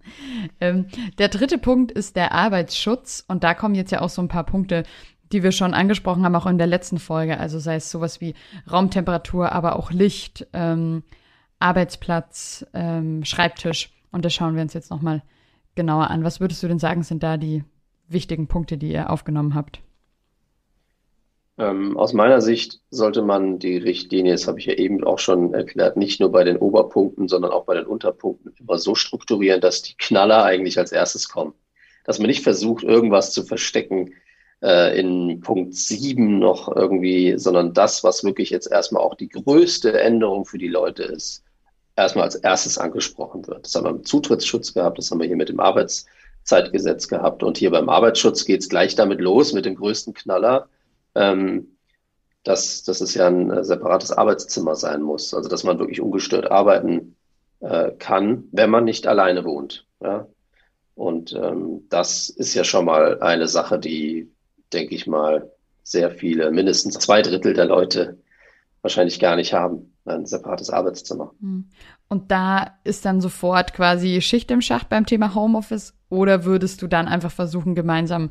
ähm, 0.60 0.86
der 1.18 1.28
dritte 1.28 1.58
Punkt 1.58 1.92
ist 1.92 2.16
der 2.16 2.32
Arbeitsschutz. 2.32 3.24
Und 3.28 3.44
da 3.44 3.54
kommen 3.54 3.74
jetzt 3.74 3.92
ja 3.92 4.00
auch 4.00 4.08
so 4.08 4.22
ein 4.22 4.28
paar 4.28 4.44
Punkte, 4.44 4.84
die 5.32 5.42
wir 5.42 5.52
schon 5.52 5.74
angesprochen 5.74 6.24
haben, 6.24 6.34
auch 6.34 6.46
in 6.46 6.58
der 6.58 6.66
letzten 6.66 6.98
Folge. 6.98 7.38
Also 7.38 7.58
sei 7.58 7.76
es 7.76 7.90
sowas 7.90 8.20
wie 8.20 8.34
Raumtemperatur, 8.70 9.52
aber 9.52 9.76
auch 9.76 9.90
Licht, 9.90 10.46
ähm, 10.52 11.02
Arbeitsplatz, 11.58 12.66
ähm, 12.72 13.24
Schreibtisch. 13.24 13.92
Und 14.10 14.24
das 14.24 14.34
schauen 14.34 14.56
wir 14.56 14.62
uns 14.62 14.74
jetzt 14.74 14.90
nochmal 14.90 15.22
genauer 15.74 16.10
an. 16.10 16.24
Was 16.24 16.40
würdest 16.40 16.62
du 16.62 16.68
denn 16.68 16.78
sagen, 16.78 17.02
sind 17.02 17.22
da 17.22 17.36
die 17.36 17.64
wichtigen 18.08 18.48
Punkte, 18.48 18.76
die 18.76 18.92
ihr 18.92 19.10
aufgenommen 19.10 19.54
habt? 19.54 19.82
Ähm, 21.60 21.98
aus 21.98 22.14
meiner 22.14 22.40
Sicht 22.40 22.80
sollte 22.88 23.20
man 23.20 23.58
die 23.58 23.76
Richtlinie, 23.76 24.32
das 24.32 24.48
habe 24.48 24.58
ich 24.58 24.64
ja 24.64 24.72
eben 24.72 25.04
auch 25.04 25.18
schon 25.18 25.52
erklärt, 25.52 25.98
nicht 25.98 26.18
nur 26.18 26.32
bei 26.32 26.42
den 26.42 26.56
Oberpunkten, 26.56 27.28
sondern 27.28 27.50
auch 27.50 27.66
bei 27.66 27.74
den 27.74 27.84
Unterpunkten 27.84 28.54
immer 28.58 28.78
so 28.78 28.94
strukturieren, 28.94 29.60
dass 29.60 29.82
die 29.82 29.94
Knaller 29.98 30.42
eigentlich 30.42 30.78
als 30.78 30.90
erstes 30.90 31.28
kommen. 31.28 31.52
Dass 32.04 32.18
man 32.18 32.28
nicht 32.28 32.42
versucht, 32.42 32.82
irgendwas 32.82 33.32
zu 33.32 33.42
verstecken 33.44 34.14
äh, 34.62 34.98
in 34.98 35.42
Punkt 35.42 35.74
7 35.74 36.38
noch 36.38 36.74
irgendwie, 36.74 37.34
sondern 37.36 37.74
das, 37.74 38.02
was 38.04 38.24
wirklich 38.24 38.48
jetzt 38.48 38.72
erstmal 38.72 39.02
auch 39.02 39.14
die 39.14 39.28
größte 39.28 40.00
Änderung 40.00 40.46
für 40.46 40.58
die 40.58 40.68
Leute 40.68 41.02
ist, 41.02 41.44
erstmal 41.94 42.24
als 42.24 42.36
erstes 42.36 42.78
angesprochen 42.78 43.46
wird. 43.46 43.66
Das 43.66 43.74
haben 43.74 43.84
wir 43.84 43.90
im 43.90 44.04
Zutrittsschutz 44.04 44.72
gehabt, 44.72 44.96
das 44.96 45.10
haben 45.10 45.20
wir 45.20 45.26
hier 45.26 45.36
mit 45.36 45.50
dem 45.50 45.60
Arbeitszeitgesetz 45.60 47.06
gehabt 47.06 47.42
und 47.42 47.58
hier 47.58 47.70
beim 47.70 47.90
Arbeitsschutz 47.90 48.46
geht 48.46 48.60
es 48.60 48.70
gleich 48.70 48.94
damit 48.94 49.20
los, 49.20 49.52
mit 49.52 49.66
dem 49.66 49.74
größten 49.74 50.14
Knaller 50.14 50.70
ähm, 51.14 51.76
dass, 52.44 52.82
dass 52.84 53.00
es 53.00 53.14
ja 53.14 53.26
ein 53.26 53.50
äh, 53.50 53.64
separates 53.64 54.12
Arbeitszimmer 54.12 54.74
sein 54.74 55.02
muss. 55.02 55.34
Also 55.34 55.48
dass 55.48 55.64
man 55.64 55.78
wirklich 55.78 56.00
ungestört 56.00 56.50
arbeiten 56.50 57.16
äh, 57.60 57.92
kann, 57.92 58.44
wenn 58.52 58.70
man 58.70 58.84
nicht 58.84 59.06
alleine 59.06 59.44
wohnt. 59.44 59.86
Ja? 60.02 60.26
Und 60.94 61.32
ähm, 61.32 61.86
das 61.88 62.28
ist 62.28 62.54
ja 62.54 62.64
schon 62.64 62.84
mal 62.84 63.20
eine 63.20 63.48
Sache, 63.48 63.78
die, 63.78 64.30
denke 64.72 64.94
ich 64.94 65.06
mal, 65.06 65.50
sehr 65.82 66.10
viele, 66.10 66.50
mindestens 66.50 66.98
zwei 66.98 67.22
Drittel 67.22 67.54
der 67.54 67.64
Leute 67.64 68.18
wahrscheinlich 68.82 69.20
gar 69.20 69.36
nicht 69.36 69.52
haben, 69.52 69.94
ein 70.04 70.24
separates 70.24 70.70
Arbeitszimmer. 70.70 71.32
Hm. 71.40 71.68
Und 72.08 72.30
da 72.30 72.78
ist 72.84 73.04
dann 73.04 73.20
sofort 73.20 73.74
quasi 73.74 74.20
Schicht 74.20 74.50
im 74.50 74.62
Schacht 74.62 74.88
beim 74.88 75.06
Thema 75.06 75.34
Homeoffice 75.34 75.94
oder 76.08 76.44
würdest 76.44 76.82
du 76.82 76.86
dann 76.86 77.08
einfach 77.08 77.30
versuchen, 77.30 77.74
gemeinsam 77.74 78.30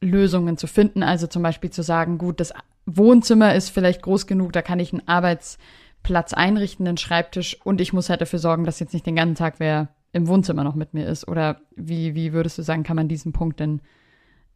Lösungen 0.00 0.56
zu 0.56 0.66
finden. 0.66 1.02
Also 1.02 1.26
zum 1.26 1.42
Beispiel 1.42 1.70
zu 1.70 1.82
sagen, 1.82 2.18
gut, 2.18 2.40
das 2.40 2.52
Wohnzimmer 2.86 3.54
ist 3.54 3.70
vielleicht 3.70 4.02
groß 4.02 4.26
genug, 4.26 4.52
da 4.52 4.62
kann 4.62 4.80
ich 4.80 4.92
einen 4.92 5.06
Arbeitsplatz 5.06 6.32
einrichten, 6.32 6.86
einen 6.86 6.96
Schreibtisch 6.96 7.58
und 7.64 7.80
ich 7.80 7.92
muss 7.92 8.08
halt 8.08 8.20
dafür 8.20 8.38
sorgen, 8.38 8.64
dass 8.64 8.80
jetzt 8.80 8.94
nicht 8.94 9.06
den 9.06 9.16
ganzen 9.16 9.34
Tag 9.34 9.54
wer 9.58 9.88
im 10.12 10.26
Wohnzimmer 10.28 10.64
noch 10.64 10.74
mit 10.74 10.94
mir 10.94 11.06
ist. 11.06 11.28
Oder 11.28 11.60
wie, 11.76 12.14
wie 12.14 12.32
würdest 12.32 12.58
du 12.58 12.62
sagen, 12.62 12.82
kann 12.82 12.96
man 12.96 13.08
diesen 13.08 13.32
Punkt 13.32 13.60
denn 13.60 13.80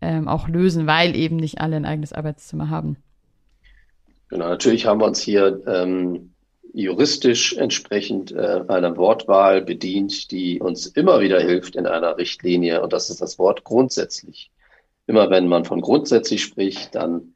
ähm, 0.00 0.28
auch 0.28 0.48
lösen, 0.48 0.86
weil 0.86 1.14
eben 1.14 1.36
nicht 1.36 1.60
alle 1.60 1.76
ein 1.76 1.84
eigenes 1.84 2.12
Arbeitszimmer 2.12 2.70
haben? 2.70 2.96
Genau, 4.28 4.48
natürlich 4.48 4.86
haben 4.86 5.00
wir 5.00 5.06
uns 5.06 5.20
hier 5.20 5.60
ähm, 5.66 6.32
juristisch 6.72 7.54
entsprechend 7.54 8.32
äh, 8.32 8.64
einer 8.68 8.96
Wortwahl 8.96 9.60
bedient, 9.60 10.30
die 10.30 10.58
uns 10.58 10.86
immer 10.86 11.20
wieder 11.20 11.38
hilft 11.40 11.76
in 11.76 11.86
einer 11.86 12.16
Richtlinie 12.16 12.82
und 12.82 12.94
das 12.94 13.10
ist 13.10 13.20
das 13.20 13.38
Wort 13.38 13.64
grundsätzlich. 13.64 14.50
Immer 15.06 15.30
wenn 15.30 15.48
man 15.48 15.64
von 15.64 15.80
grundsätzlich 15.80 16.42
spricht, 16.42 16.94
dann 16.94 17.34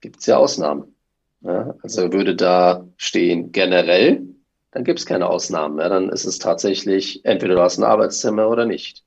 gibt 0.00 0.20
es 0.20 0.26
ja 0.26 0.36
Ausnahmen. 0.36 0.94
Ja, 1.40 1.74
also 1.82 2.12
würde 2.12 2.34
da 2.34 2.88
stehen 2.96 3.52
generell, 3.52 4.26
dann 4.72 4.84
gibt 4.84 4.98
es 4.98 5.06
keine 5.06 5.28
Ausnahmen. 5.28 5.78
Ja, 5.78 5.88
dann 5.88 6.08
ist 6.08 6.24
es 6.24 6.38
tatsächlich, 6.38 7.24
entweder 7.24 7.54
du 7.54 7.62
hast 7.62 7.78
ein 7.78 7.84
Arbeitszimmer 7.84 8.48
oder 8.48 8.66
nicht. 8.66 9.04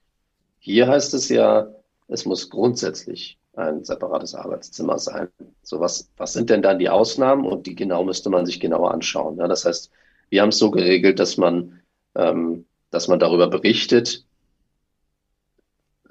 Hier 0.60 0.88
heißt 0.88 1.14
es 1.14 1.30
ja, 1.30 1.68
es 2.08 2.26
muss 2.26 2.50
grundsätzlich 2.50 3.38
ein 3.54 3.84
separates 3.84 4.34
Arbeitszimmer 4.34 4.98
sein. 4.98 5.28
So 5.62 5.80
was, 5.80 6.10
was 6.18 6.34
sind 6.34 6.50
denn 6.50 6.62
dann 6.62 6.80
die 6.80 6.90
Ausnahmen? 6.90 7.46
Und 7.46 7.68
die 7.68 7.76
genau 7.76 8.04
müsste 8.04 8.30
man 8.30 8.46
sich 8.46 8.60
genauer 8.60 8.92
anschauen. 8.92 9.38
Ja, 9.38 9.48
das 9.48 9.66
heißt, 9.66 9.92
wir 10.30 10.42
haben 10.42 10.50
es 10.50 10.58
so 10.58 10.72
geregelt, 10.72 11.20
dass 11.20 11.38
man, 11.38 11.82
ähm, 12.16 12.66
dass 12.90 13.08
man 13.08 13.20
darüber 13.20 13.48
berichtet, 13.48 14.26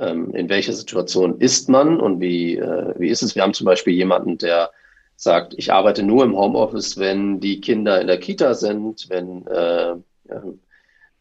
ähm, 0.01 0.35
in 0.35 0.49
welcher 0.49 0.73
Situation 0.73 1.39
ist 1.39 1.69
man 1.69 2.01
und 2.01 2.21
wie, 2.21 2.57
äh, 2.57 2.95
wie 2.99 3.09
ist 3.09 3.23
es. 3.23 3.35
Wir 3.35 3.43
haben 3.43 3.55
zum 3.55 3.67
Beispiel 3.67 3.95
jemanden, 3.95 4.39
der 4.39 4.71
sagt, 5.17 5.55
ich 5.57 5.73
arbeite 5.73 6.03
nur 6.03 6.25
im 6.25 6.37
Homeoffice, 6.37 6.99
wenn 6.99 7.41
die 7.41 7.61
Kinder 7.61 8.01
in 8.01 8.07
der 8.07 8.19
Kita 8.19 8.55
sind, 8.55 9.07
wenn 9.11 9.47
äh, 9.47 9.97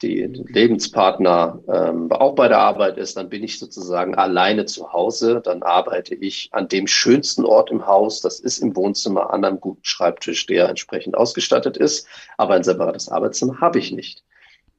die 0.02 0.22
Lebenspartner 0.22 1.60
ähm, 1.68 2.10
auch 2.14 2.34
bei 2.34 2.48
der 2.48 2.60
Arbeit 2.60 2.98
ist, 2.98 3.18
dann 3.18 3.28
bin 3.28 3.44
ich 3.44 3.60
sozusagen 3.60 4.16
alleine 4.16 4.64
zu 4.64 4.94
Hause. 4.94 5.42
Dann 5.44 5.62
arbeite 5.62 6.16
ich 6.16 6.48
an 6.54 6.70
dem 6.70 6.88
schönsten 6.88 7.44
Ort 7.44 7.70
im 7.70 7.86
Haus. 7.86 8.22
Das 8.22 8.40
ist 8.40 8.60
im 8.60 8.78
Wohnzimmer 8.78 9.34
an 9.34 9.44
einem 9.44 9.60
guten 9.60 9.84
Schreibtisch, 9.84 10.46
der 10.46 10.70
entsprechend 10.70 11.18
ausgestattet 11.18 11.76
ist. 11.76 12.08
Aber 12.38 12.54
ein 12.54 12.64
separates 12.64 13.10
Arbeitszimmer 13.10 13.60
habe 13.60 13.80
ich 13.80 13.92
nicht. 13.92 14.24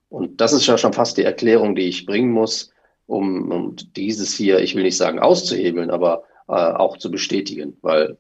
Und 0.09 0.41
das 0.41 0.55
ist 0.55 0.67
ja 0.67 0.79
schon 0.79 0.95
fast 0.95 1.19
die 1.19 1.25
Erklärung, 1.25 1.75
die 1.75 1.89
ich 1.89 2.07
bringen 2.07 2.33
muss 2.33 2.73
um, 3.11 3.51
um 3.51 3.77
dieses 3.97 4.33
hier, 4.33 4.61
ich 4.61 4.77
will 4.77 4.85
nicht 4.85 4.97
sagen 4.97 5.19
auszuhebeln, 5.19 5.91
aber 5.91 6.23
äh, 6.49 6.53
auch 6.53 6.97
zu 6.97 7.11
bestätigen, 7.11 7.77
weil 7.83 8.19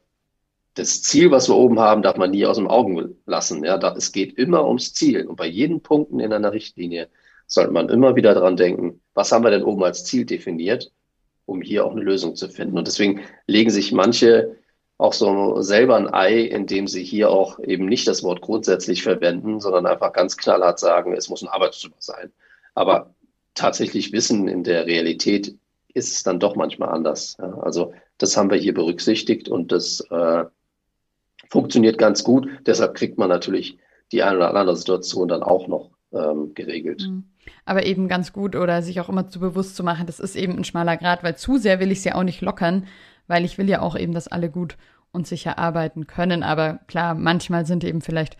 das 0.74 1.02
Ziel, 1.02 1.30
was 1.30 1.48
wir 1.48 1.56
oben 1.56 1.78
haben, 1.78 2.02
darf 2.02 2.16
man 2.16 2.30
nie 2.30 2.46
aus 2.46 2.56
dem 2.56 2.68
Augen 2.68 3.16
lassen. 3.26 3.64
Ja, 3.64 3.78
da, 3.78 3.94
es 3.96 4.12
geht 4.12 4.36
immer 4.38 4.66
ums 4.66 4.92
Ziel. 4.92 5.26
Und 5.26 5.36
bei 5.36 5.46
jedem 5.46 5.80
Punkten 5.80 6.20
in 6.20 6.32
einer 6.32 6.52
Richtlinie 6.52 7.08
sollte 7.46 7.72
man 7.72 7.88
immer 7.88 8.16
wieder 8.16 8.34
dran 8.34 8.56
denken, 8.56 9.00
was 9.14 9.32
haben 9.32 9.44
wir 9.44 9.50
denn 9.50 9.64
oben 9.64 9.82
als 9.82 10.04
Ziel 10.04 10.24
definiert, 10.24 10.92
um 11.44 11.60
hier 11.60 11.84
auch 11.84 11.92
eine 11.92 12.02
Lösung 12.02 12.36
zu 12.36 12.48
finden. 12.48 12.78
Und 12.78 12.86
deswegen 12.86 13.22
legen 13.46 13.70
sich 13.70 13.92
manche 13.92 14.56
auch 14.96 15.12
so 15.12 15.60
selber 15.60 15.96
ein 15.96 16.12
Ei, 16.12 16.40
indem 16.42 16.86
sie 16.86 17.02
hier 17.02 17.30
auch 17.30 17.58
eben 17.60 17.86
nicht 17.86 18.06
das 18.06 18.22
Wort 18.22 18.40
grundsätzlich 18.40 19.02
verwenden, 19.02 19.60
sondern 19.60 19.86
einfach 19.86 20.12
ganz 20.12 20.36
knallhart 20.36 20.78
sagen, 20.78 21.14
es 21.14 21.28
muss 21.28 21.42
ein 21.42 21.48
Arbeitszimmer 21.48 21.96
sein. 21.98 22.32
Aber 22.74 23.14
tatsächlich 23.60 24.12
wissen, 24.12 24.48
in 24.48 24.64
der 24.64 24.86
Realität 24.86 25.54
ist 25.92 26.12
es 26.12 26.22
dann 26.22 26.40
doch 26.40 26.56
manchmal 26.56 26.88
anders. 26.88 27.36
Ja, 27.38 27.58
also 27.58 27.92
das 28.18 28.36
haben 28.36 28.50
wir 28.50 28.56
hier 28.56 28.72
berücksichtigt 28.72 29.48
und 29.48 29.70
das 29.70 30.00
äh, 30.10 30.44
funktioniert 31.50 31.98
ganz 31.98 32.24
gut. 32.24 32.48
Deshalb 32.66 32.94
kriegt 32.94 33.18
man 33.18 33.28
natürlich 33.28 33.78
die 34.12 34.22
eine 34.22 34.38
oder 34.38 34.54
andere 34.54 34.76
Situation 34.76 35.28
dann 35.28 35.42
auch 35.42 35.68
noch 35.68 35.90
ähm, 36.12 36.54
geregelt. 36.54 37.02
Mhm. 37.02 37.24
Aber 37.64 37.84
eben 37.84 38.08
ganz 38.08 38.32
gut 38.32 38.56
oder 38.56 38.82
sich 38.82 39.00
auch 39.00 39.08
immer 39.08 39.28
zu 39.28 39.40
bewusst 39.40 39.76
zu 39.76 39.84
machen, 39.84 40.06
das 40.06 40.20
ist 40.20 40.36
eben 40.36 40.56
ein 40.56 40.64
schmaler 40.64 40.96
Grad, 40.96 41.22
weil 41.22 41.36
zu 41.36 41.58
sehr 41.58 41.80
will 41.80 41.90
ich 41.90 41.98
es 41.98 42.04
ja 42.04 42.14
auch 42.14 42.22
nicht 42.22 42.40
lockern, 42.40 42.86
weil 43.26 43.44
ich 43.44 43.58
will 43.58 43.68
ja 43.68 43.82
auch 43.82 43.96
eben, 43.96 44.14
dass 44.14 44.28
alle 44.28 44.50
gut 44.50 44.76
und 45.12 45.26
sicher 45.26 45.58
arbeiten 45.58 46.06
können. 46.06 46.42
Aber 46.42 46.80
klar, 46.86 47.14
manchmal 47.14 47.66
sind 47.66 47.84
eben 47.84 48.00
vielleicht 48.00 48.36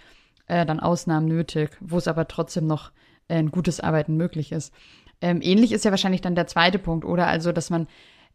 äh, 0.47 0.65
dann 0.65 0.81
Ausnahmen 0.81 1.27
nötig, 1.27 1.71
wo 1.81 1.99
es 1.99 2.09
aber 2.09 2.27
trotzdem 2.27 2.67
noch 2.67 2.91
äh, 3.29 3.37
ein 3.37 3.51
gutes 3.51 3.81
Arbeiten 3.81 4.17
möglich 4.17 4.53
ist. 4.53 4.73
Ähm, 5.21 5.41
ähnlich 5.43 5.73
ist 5.73 5.85
ja 5.85 5.91
wahrscheinlich 5.91 6.21
dann 6.21 6.35
der 6.35 6.47
zweite 6.47 6.79
Punkt, 6.79 7.05
oder? 7.05 7.27
Also, 7.27 7.53
dass 7.53 7.71
man 7.71 7.87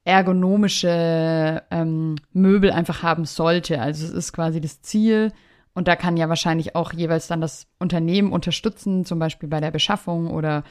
ergonomische 0.05 1.63
ähm, 1.71 2.15
Möbel 2.31 2.71
einfach 2.71 3.01
haben 3.01 3.25
sollte. 3.25 3.81
Also 3.81 4.05
es 4.05 4.11
ist 4.11 4.33
quasi 4.33 4.61
das 4.61 4.81
Ziel. 4.81 5.33
Und 5.73 5.87
da 5.89 5.95
kann 5.95 6.15
ja 6.15 6.29
wahrscheinlich 6.29 6.75
auch 6.75 6.93
jeweils 6.93 7.27
dann 7.27 7.41
das 7.41 7.67
Unternehmen 7.79 8.31
unterstützen, 8.31 9.03
zum 9.03 9.19
Beispiel 9.19 9.49
bei 9.49 9.59
der 9.59 9.71
Beschaffung 9.71 10.31
oder 10.31 10.63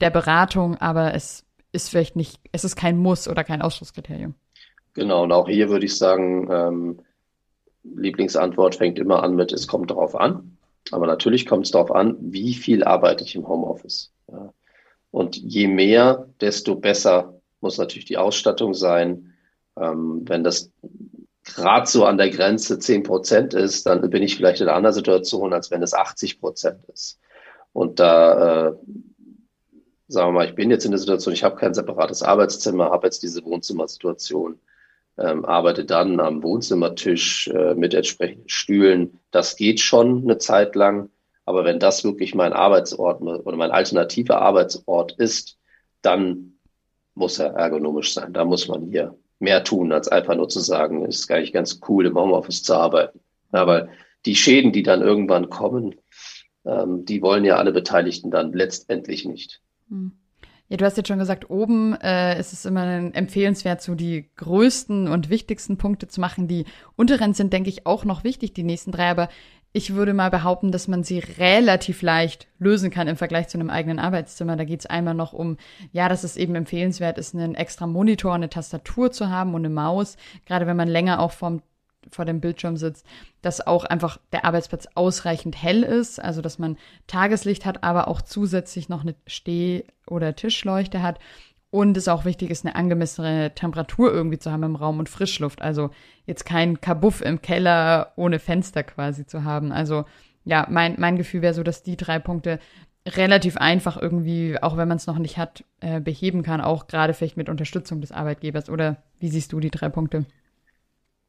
der 0.00 0.10
Beratung, 0.10 0.76
aber 0.76 1.14
es 1.14 1.44
ist 1.70 1.90
vielleicht 1.90 2.16
nicht, 2.16 2.40
es 2.50 2.64
ist 2.64 2.76
kein 2.76 2.96
Muss 2.96 3.28
oder 3.28 3.44
kein 3.44 3.62
Ausschlusskriterium. 3.62 4.34
Genau, 4.94 5.22
und 5.22 5.32
auch 5.32 5.48
hier 5.48 5.68
würde 5.68 5.84
ich 5.84 5.96
sagen, 5.96 6.48
ähm, 6.50 7.00
Lieblingsantwort 7.84 8.74
fängt 8.74 8.98
immer 8.98 9.22
an 9.22 9.36
mit, 9.36 9.52
es 9.52 9.68
kommt 9.68 9.90
darauf 9.90 10.16
an. 10.16 10.56
Aber 10.90 11.06
natürlich 11.06 11.46
kommt 11.46 11.66
es 11.66 11.72
darauf 11.72 11.92
an, 11.92 12.16
wie 12.20 12.54
viel 12.54 12.82
arbeite 12.82 13.22
ich 13.22 13.36
im 13.36 13.46
Homeoffice. 13.46 14.12
Ja. 14.32 14.52
Und 15.10 15.36
je 15.36 15.68
mehr, 15.68 16.28
desto 16.40 16.76
besser 16.76 17.40
muss 17.60 17.78
natürlich 17.78 18.04
die 18.04 18.18
Ausstattung 18.18 18.74
sein. 18.74 19.34
Ähm, 19.76 20.22
wenn 20.26 20.44
das 20.44 20.70
gerade 21.44 21.86
so 21.86 22.04
an 22.04 22.18
der 22.18 22.30
Grenze 22.30 22.78
zehn 22.78 23.02
Prozent 23.02 23.54
ist, 23.54 23.86
dann 23.86 24.08
bin 24.10 24.22
ich 24.22 24.36
vielleicht 24.36 24.60
in 24.60 24.68
einer 24.68 24.76
anderen 24.76 24.94
Situation, 24.94 25.52
als 25.52 25.70
wenn 25.70 25.82
es 25.82 25.94
80 25.94 26.40
Prozent 26.40 26.84
ist. 26.92 27.18
Und 27.72 28.00
da, 28.00 28.68
äh, 28.68 28.72
sagen 30.08 30.28
wir 30.28 30.32
mal, 30.32 30.46
ich 30.46 30.54
bin 30.54 30.70
jetzt 30.70 30.84
in 30.84 30.90
der 30.90 30.98
Situation, 30.98 31.34
ich 31.34 31.44
habe 31.44 31.56
kein 31.56 31.74
separates 31.74 32.22
Arbeitszimmer, 32.22 32.90
habe 32.90 33.06
jetzt 33.06 33.22
diese 33.22 33.44
Wohnzimmersituation, 33.44 34.58
ähm, 35.18 35.44
arbeite 35.44 35.84
dann 35.84 36.20
am 36.20 36.42
Wohnzimmertisch 36.42 37.48
äh, 37.48 37.74
mit 37.74 37.94
entsprechenden 37.94 38.48
Stühlen. 38.48 39.18
Das 39.30 39.56
geht 39.56 39.80
schon 39.80 40.22
eine 40.22 40.38
Zeit 40.38 40.74
lang. 40.76 41.10
Aber 41.48 41.64
wenn 41.64 41.78
das 41.78 42.04
wirklich 42.04 42.34
mein 42.34 42.52
Arbeitsort 42.52 43.22
oder 43.22 43.56
mein 43.56 43.70
alternativer 43.70 44.42
Arbeitsort 44.42 45.12
ist, 45.12 45.56
dann 46.02 46.58
muss 47.14 47.38
er 47.38 47.54
ergonomisch 47.54 48.12
sein. 48.12 48.34
Da 48.34 48.44
muss 48.44 48.68
man 48.68 48.82
hier 48.82 49.16
mehr 49.38 49.64
tun, 49.64 49.90
als 49.90 50.08
einfach 50.08 50.36
nur 50.36 50.50
zu 50.50 50.60
sagen, 50.60 51.06
es 51.06 51.20
ist 51.20 51.26
gar 51.26 51.40
nicht 51.40 51.54
ganz 51.54 51.80
cool, 51.88 52.04
im 52.04 52.18
Homeoffice 52.18 52.62
zu 52.62 52.74
arbeiten. 52.74 53.20
Ja, 53.54 53.66
weil 53.66 53.88
die 54.26 54.36
Schäden, 54.36 54.72
die 54.72 54.82
dann 54.82 55.00
irgendwann 55.00 55.48
kommen, 55.48 55.94
ähm, 56.66 57.06
die 57.06 57.22
wollen 57.22 57.46
ja 57.46 57.56
alle 57.56 57.72
Beteiligten 57.72 58.30
dann 58.30 58.52
letztendlich 58.52 59.24
nicht. 59.24 59.62
Hm. 59.88 60.12
Ja, 60.70 60.76
du 60.76 60.84
hast 60.84 60.98
jetzt 60.98 61.08
schon 61.08 61.18
gesagt, 61.18 61.48
oben 61.48 61.94
äh, 62.02 62.38
ist 62.38 62.52
es 62.52 62.66
immer 62.66 62.84
empfehlenswert, 63.14 63.80
so 63.80 63.94
die 63.94 64.28
größten 64.36 65.08
und 65.08 65.30
wichtigsten 65.30 65.78
Punkte 65.78 66.08
zu 66.08 66.20
machen. 66.20 66.46
Die 66.46 66.66
unteren 66.94 67.32
sind, 67.32 67.54
denke 67.54 67.70
ich, 67.70 67.86
auch 67.86 68.04
noch 68.04 68.22
wichtig, 68.22 68.52
die 68.52 68.64
nächsten 68.64 68.92
drei, 68.92 69.08
aber 69.08 69.30
ich 69.72 69.94
würde 69.94 70.14
mal 70.14 70.30
behaupten, 70.30 70.72
dass 70.72 70.88
man 70.88 71.04
sie 71.04 71.18
relativ 71.18 72.02
leicht 72.02 72.48
lösen 72.58 72.90
kann 72.90 73.06
im 73.06 73.16
Vergleich 73.16 73.48
zu 73.48 73.58
einem 73.58 73.70
eigenen 73.70 73.98
Arbeitszimmer. 73.98 74.56
Da 74.56 74.64
geht 74.64 74.80
es 74.80 74.86
einmal 74.86 75.14
noch 75.14 75.32
um, 75.32 75.56
ja, 75.92 76.08
dass 76.08 76.24
es 76.24 76.36
eben 76.36 76.54
empfehlenswert 76.54 77.18
ist, 77.18 77.34
einen 77.34 77.54
extra 77.54 77.86
Monitor, 77.86 78.34
eine 78.34 78.48
Tastatur 78.48 79.12
zu 79.12 79.28
haben 79.28 79.54
und 79.54 79.64
eine 79.64 79.74
Maus, 79.74 80.16
gerade 80.46 80.66
wenn 80.66 80.76
man 80.76 80.88
länger 80.88 81.20
auch 81.20 81.32
vom 81.32 81.62
vor 82.10 82.24
dem 82.24 82.40
Bildschirm 82.40 82.76
sitzt, 82.76 83.04
dass 83.42 83.66
auch 83.66 83.84
einfach 83.84 84.18
der 84.32 84.44
Arbeitsplatz 84.44 84.88
ausreichend 84.94 85.60
hell 85.60 85.82
ist, 85.82 86.18
also 86.18 86.40
dass 86.40 86.58
man 86.58 86.78
Tageslicht 87.06 87.66
hat, 87.66 87.84
aber 87.84 88.08
auch 88.08 88.22
zusätzlich 88.22 88.88
noch 88.88 89.02
eine 89.02 89.14
Steh- 89.26 89.84
oder 90.06 90.34
Tischleuchte 90.34 91.02
hat. 91.02 91.18
Und 91.70 91.96
es 91.98 92.08
auch 92.08 92.24
wichtig 92.24 92.50
ist, 92.50 92.64
eine 92.64 92.76
angemessene 92.76 93.54
Temperatur 93.54 94.10
irgendwie 94.12 94.38
zu 94.38 94.50
haben 94.50 94.62
im 94.62 94.76
Raum 94.76 94.98
und 94.98 95.08
Frischluft. 95.08 95.60
Also 95.60 95.90
jetzt 96.24 96.46
kein 96.46 96.80
Kabuff 96.80 97.20
im 97.20 97.42
Keller 97.42 98.12
ohne 98.16 98.38
Fenster 98.38 98.82
quasi 98.82 99.26
zu 99.26 99.44
haben. 99.44 99.70
Also 99.70 100.04
ja, 100.44 100.66
mein, 100.70 100.94
mein 100.98 101.16
Gefühl 101.16 101.42
wäre 101.42 101.52
so, 101.52 101.62
dass 101.62 101.82
die 101.82 101.96
drei 101.96 102.18
Punkte 102.18 102.58
relativ 103.06 103.58
einfach 103.58 104.00
irgendwie, 104.00 104.56
auch 104.60 104.76
wenn 104.76 104.88
man 104.88 104.96
es 104.96 105.06
noch 105.06 105.18
nicht 105.18 105.36
hat, 105.36 105.64
äh, 105.80 106.00
beheben 106.00 106.42
kann, 106.42 106.60
auch 106.60 106.86
gerade 106.86 107.12
vielleicht 107.14 107.36
mit 107.36 107.48
Unterstützung 107.48 108.00
des 108.00 108.12
Arbeitgebers. 108.12 108.70
Oder 108.70 109.02
wie 109.18 109.28
siehst 109.28 109.52
du 109.52 109.60
die 109.60 109.70
drei 109.70 109.90
Punkte? 109.90 110.24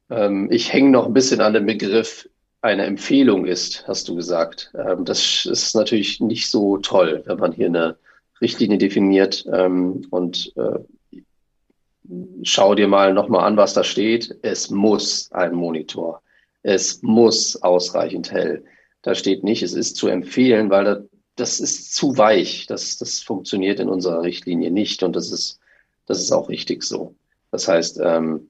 Ähm, 0.10 0.50
ich 0.52 0.72
hänge 0.72 0.90
noch 0.90 1.06
ein 1.06 1.14
bisschen 1.14 1.42
an 1.42 1.54
dem 1.54 1.66
Begriff, 1.66 2.30
eine 2.62 2.86
Empfehlung 2.86 3.46
ist, 3.46 3.88
hast 3.88 4.08
du 4.08 4.16
gesagt. 4.16 4.74
Ähm, 4.76 5.06
das 5.06 5.46
ist 5.46 5.76
natürlich 5.76 6.20
nicht 6.20 6.50
so 6.50 6.78
toll, 6.78 7.24
wenn 7.26 7.38
man 7.38 7.52
hier 7.52 7.68
eine 7.68 7.98
Richtlinie 8.42 8.78
definiert 8.78 9.46
ähm, 9.52 10.06
und 10.10 10.54
äh, 10.56 10.80
schau 12.44 12.76
dir 12.76 12.88
mal 12.88 13.14
nochmal 13.14 13.46
an, 13.46 13.58
was 13.58 13.74
da 13.74 13.84
steht. 13.84 14.38
Es 14.42 14.70
muss 14.70 15.32
ein 15.32 15.54
Monitor. 15.54 16.22
Es 16.64 17.02
muss 17.02 17.62
ausreichend 17.62 18.32
hell. 18.32 18.64
Da 19.02 19.16
steht 19.16 19.44
nicht, 19.44 19.64
es 19.64 19.74
ist 19.74 19.96
zu 19.96 20.08
empfehlen, 20.08 20.70
weil 20.70 20.84
da, 20.84 21.02
das 21.36 21.60
ist 21.60 21.96
zu 21.96 22.18
weich. 22.18 22.66
Das, 22.68 22.98
das 22.98 23.20
funktioniert 23.20 23.80
in 23.80 23.90
unserer 23.90 24.24
Richtlinie 24.24 24.72
nicht 24.72 25.04
und 25.04 25.16
das 25.16 25.32
ist, 25.32 25.60
das 26.06 26.20
ist 26.20 26.32
auch 26.32 26.50
richtig 26.50 26.84
so. 26.84 27.16
Das 27.52 27.68
heißt, 27.68 28.00
ähm, 28.04 28.50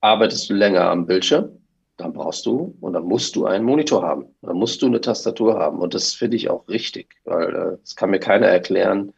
arbeitest 0.00 0.48
du 0.48 0.54
länger 0.54 0.90
am 0.90 1.06
Bildschirm, 1.06 1.50
dann 1.96 2.12
brauchst 2.12 2.44
du 2.46 2.76
und 2.80 2.92
dann 2.92 3.04
musst 3.04 3.36
du 3.36 3.46
einen 3.46 3.64
Monitor 3.64 4.02
haben. 4.02 4.26
Dann 4.42 4.56
musst 4.56 4.82
du 4.82 4.86
eine 4.86 5.00
Tastatur 5.00 5.58
haben. 5.58 5.78
Und 5.78 5.94
das 5.94 6.12
finde 6.14 6.36
ich 6.36 6.50
auch 6.50 6.68
richtig, 6.68 7.16
weil 7.24 7.54
äh, 7.54 7.78
es 7.82 7.96
kann 7.96 8.10
mir 8.10 8.20
keiner 8.20 8.46
erklären, 8.46 9.12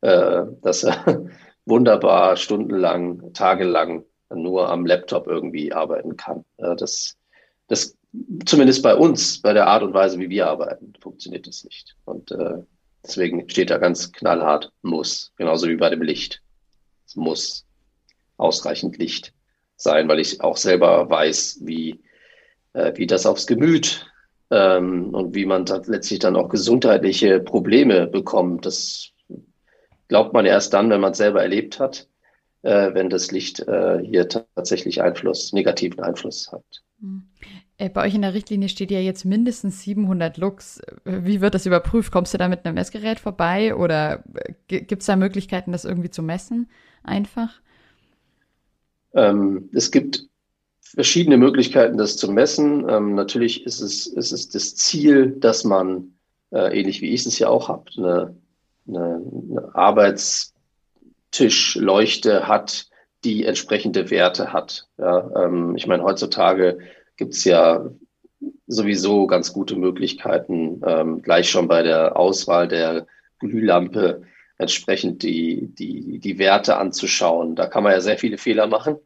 äh, 0.00 0.44
dass 0.62 0.84
er 0.84 1.26
wunderbar 1.66 2.36
stundenlang, 2.36 3.32
tagelang 3.34 4.04
nur 4.34 4.70
am 4.70 4.86
Laptop 4.86 5.26
irgendwie 5.26 5.72
arbeiten 5.72 6.16
kann. 6.16 6.44
Äh, 6.56 6.76
das, 6.76 7.16
das 7.68 7.96
zumindest 8.46 8.82
bei 8.82 8.94
uns, 8.94 9.40
bei 9.42 9.52
der 9.52 9.66
Art 9.66 9.82
und 9.82 9.92
Weise, 9.92 10.18
wie 10.18 10.30
wir 10.30 10.46
arbeiten, 10.46 10.94
funktioniert 11.00 11.46
das 11.46 11.64
nicht. 11.64 11.94
Und 12.06 12.30
äh, 12.32 12.62
deswegen 13.04 13.48
steht 13.50 13.70
da 13.70 13.78
ganz 13.78 14.12
knallhart 14.12 14.72
muss, 14.82 15.32
genauso 15.36 15.68
wie 15.68 15.76
bei 15.76 15.90
dem 15.90 16.02
Licht. 16.02 16.42
Es 17.06 17.16
muss 17.16 17.66
ausreichend 18.36 18.96
Licht 18.98 19.34
sein, 19.76 20.08
weil 20.08 20.20
ich 20.20 20.40
auch 20.40 20.56
selber 20.56 21.08
weiß, 21.10 21.58
wie, 21.62 22.00
äh, 22.74 22.92
wie 22.96 23.06
das 23.06 23.24
aufs 23.24 23.46
Gemüt 23.46 24.06
ähm, 24.50 25.14
und 25.14 25.34
wie 25.34 25.46
man 25.46 25.64
letztlich 25.86 26.18
dann 26.18 26.36
auch 26.36 26.48
gesundheitliche 26.48 27.40
Probleme 27.40 28.06
bekommt. 28.06 28.66
Das 28.66 29.10
glaubt 30.08 30.34
man 30.34 30.44
erst 30.44 30.74
dann, 30.74 30.90
wenn 30.90 31.00
man 31.00 31.12
es 31.12 31.18
selber 31.18 31.42
erlebt 31.42 31.80
hat, 31.80 32.08
äh, 32.62 32.92
wenn 32.92 33.08
das 33.08 33.30
Licht 33.30 33.60
äh, 33.60 34.00
hier 34.04 34.28
tatsächlich 34.28 35.02
Einfluss, 35.02 35.52
negativen 35.52 36.00
Einfluss 36.00 36.52
hat. 36.52 36.64
Mhm. 37.00 37.24
Bei 37.92 38.06
euch 38.06 38.14
in 38.14 38.22
der 38.22 38.34
Richtlinie 38.34 38.68
steht 38.68 38.92
ja 38.92 39.00
jetzt 39.00 39.24
mindestens 39.24 39.82
700 39.82 40.36
Lux. 40.36 40.80
Wie 41.04 41.40
wird 41.40 41.54
das 41.54 41.66
überprüft? 41.66 42.12
Kommst 42.12 42.32
du 42.32 42.38
da 42.38 42.46
mit 42.46 42.64
einem 42.64 42.76
Messgerät 42.76 43.18
vorbei 43.18 43.74
oder 43.74 44.22
gibt 44.68 44.92
es 44.92 45.06
da 45.06 45.16
Möglichkeiten, 45.16 45.72
das 45.72 45.84
irgendwie 45.84 46.10
zu 46.10 46.22
messen? 46.22 46.70
Einfach? 47.02 47.60
Ähm, 49.12 49.70
es 49.72 49.90
gibt 49.90 50.28
verschiedene 50.94 51.36
Möglichkeiten, 51.36 51.98
das 51.98 52.16
zu 52.16 52.30
messen. 52.30 52.88
Ähm, 52.88 53.14
natürlich 53.14 53.66
ist 53.66 53.80
es, 53.80 54.06
ist 54.06 54.32
es 54.32 54.48
das 54.48 54.76
Ziel, 54.76 55.34
dass 55.38 55.64
man, 55.64 56.14
äh, 56.50 56.78
ähnlich 56.78 57.02
wie 57.02 57.12
ich 57.12 57.26
es 57.26 57.38
ja 57.38 57.48
auch 57.48 57.68
habe, 57.68 57.84
eine, 57.96 58.34
eine, 58.86 59.22
eine 59.50 59.74
Arbeitstischleuchte 59.74 62.48
hat, 62.48 62.86
die 63.24 63.44
entsprechende 63.44 64.10
Werte 64.10 64.52
hat. 64.52 64.86
Ja, 64.98 65.44
ähm, 65.44 65.76
ich 65.76 65.86
meine, 65.86 66.02
heutzutage 66.02 66.78
gibt 67.16 67.34
es 67.34 67.44
ja 67.44 67.88
sowieso 68.66 69.26
ganz 69.26 69.52
gute 69.52 69.76
Möglichkeiten, 69.76 70.80
ähm, 70.86 71.22
gleich 71.22 71.50
schon 71.50 71.68
bei 71.68 71.82
der 71.82 72.16
Auswahl 72.16 72.68
der 72.68 73.06
Glühlampe 73.38 74.22
entsprechend 74.58 75.22
die, 75.22 75.68
die, 75.74 76.18
die 76.18 76.38
Werte 76.38 76.76
anzuschauen. 76.76 77.56
Da 77.56 77.66
kann 77.66 77.82
man 77.82 77.92
ja 77.92 78.00
sehr 78.00 78.18
viele 78.18 78.38
Fehler 78.38 78.66
machen, 78.66 78.96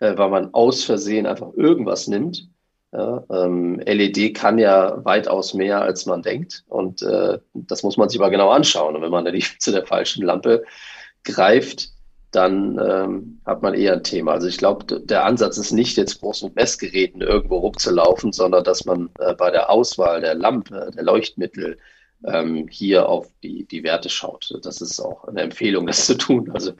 äh, 0.00 0.16
weil 0.16 0.30
man 0.30 0.54
aus 0.54 0.84
Versehen 0.84 1.26
einfach 1.26 1.52
irgendwas 1.54 2.06
nimmt. 2.08 2.48
Ja, 2.92 3.22
ähm, 3.30 3.80
LED 3.80 4.34
kann 4.34 4.58
ja 4.58 5.04
weitaus 5.04 5.52
mehr, 5.52 5.82
als 5.82 6.06
man 6.06 6.22
denkt. 6.22 6.64
Und 6.68 7.02
äh, 7.02 7.38
das 7.52 7.82
muss 7.82 7.98
man 7.98 8.08
sich 8.08 8.18
mal 8.18 8.30
genau 8.30 8.50
anschauen. 8.50 8.96
Und 8.96 9.02
wenn 9.02 9.10
man 9.10 9.26
die 9.26 9.44
zu 9.58 9.72
der 9.72 9.86
falschen 9.86 10.24
Lampe 10.24 10.64
greift, 11.24 11.90
dann 12.30 12.78
ähm, 12.78 13.40
hat 13.46 13.62
man 13.62 13.74
eher 13.74 13.94
ein 13.94 14.04
Thema. 14.04 14.32
Also 14.32 14.48
ich 14.48 14.58
glaube, 14.58 15.00
der 15.00 15.24
Ansatz 15.24 15.56
ist 15.56 15.72
nicht 15.72 15.96
jetzt 15.96 16.20
groß 16.20 16.42
mit 16.44 16.56
Messgeräten 16.56 17.22
irgendwo 17.22 17.58
rumzulaufen, 17.58 18.32
sondern 18.32 18.64
dass 18.64 18.84
man 18.84 19.10
äh, 19.18 19.34
bei 19.34 19.50
der 19.50 19.70
Auswahl 19.70 20.20
der 20.20 20.34
Lampe, 20.34 20.90
der 20.94 21.02
Leuchtmittel, 21.02 21.78
ähm, 22.24 22.66
hier 22.68 23.08
auf 23.08 23.28
die, 23.42 23.64
die 23.66 23.82
Werte 23.82 24.08
schaut. 24.08 24.52
Das 24.62 24.80
ist 24.80 25.00
auch 25.00 25.24
eine 25.24 25.42
Empfehlung, 25.42 25.86
das 25.86 26.06
zu 26.06 26.16
tun. 26.16 26.50
Also 26.52 26.72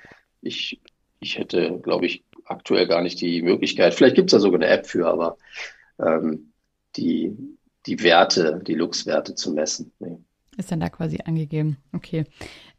ich, 0.43 0.81
ich 1.21 1.39
hätte, 1.39 1.79
glaube 1.81 2.07
ich, 2.07 2.25
aktuell 2.51 2.87
gar 2.87 3.03
nicht 3.03 3.21
die 3.21 3.43
Möglichkeit. 3.43 3.95
Vielleicht 3.95 4.17
gibt 4.17 4.33
es 4.33 4.33
da 4.33 4.41
sogar 4.41 4.61
eine 4.61 4.71
App 4.71 4.87
für, 4.87 5.07
aber 5.07 5.37
ähm, 5.99 6.53
die, 6.97 7.37
die 7.87 8.03
Werte, 8.03 8.61
die 8.67 8.75
Lux-Werte 8.75 9.35
zu 9.35 9.53
messen. 9.53 9.93
Nee. 9.99 10.19
Ist 10.57 10.73
dann 10.73 10.81
da 10.81 10.89
quasi 10.89 11.19
angegeben. 11.25 11.77
Okay. 11.93 12.25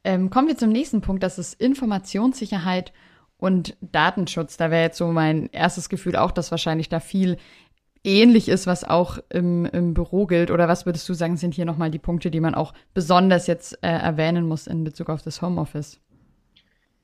Ähm, 0.03 0.29
kommen 0.29 0.47
wir 0.47 0.57
zum 0.57 0.69
nächsten 0.69 1.01
Punkt, 1.01 1.23
das 1.23 1.39
ist 1.39 1.59
Informationssicherheit 1.61 2.93
und 3.37 3.77
Datenschutz. 3.81 4.57
Da 4.57 4.71
wäre 4.71 4.83
jetzt 4.83 4.97
so 4.97 5.07
mein 5.07 5.49
erstes 5.51 5.89
Gefühl 5.89 6.15
auch, 6.15 6.31
dass 6.31 6.51
wahrscheinlich 6.51 6.89
da 6.89 6.99
viel 6.99 7.37
ähnlich 8.03 8.47
ist, 8.49 8.67
was 8.67 8.83
auch 8.83 9.19
im, 9.29 9.65
im 9.65 9.93
Büro 9.93 10.25
gilt? 10.25 10.51
Oder 10.51 10.67
was 10.67 10.85
würdest 10.85 11.07
du 11.09 11.13
sagen, 11.13 11.37
sind 11.37 11.53
hier 11.53 11.65
nochmal 11.65 11.91
die 11.91 11.99
Punkte, 11.99 12.31
die 12.31 12.39
man 12.39 12.55
auch 12.55 12.73
besonders 12.93 13.47
jetzt 13.47 13.73
äh, 13.83 13.87
erwähnen 13.89 14.47
muss 14.47 14.67
in 14.67 14.83
Bezug 14.83 15.09
auf 15.09 15.21
das 15.21 15.41
Homeoffice? 15.41 15.99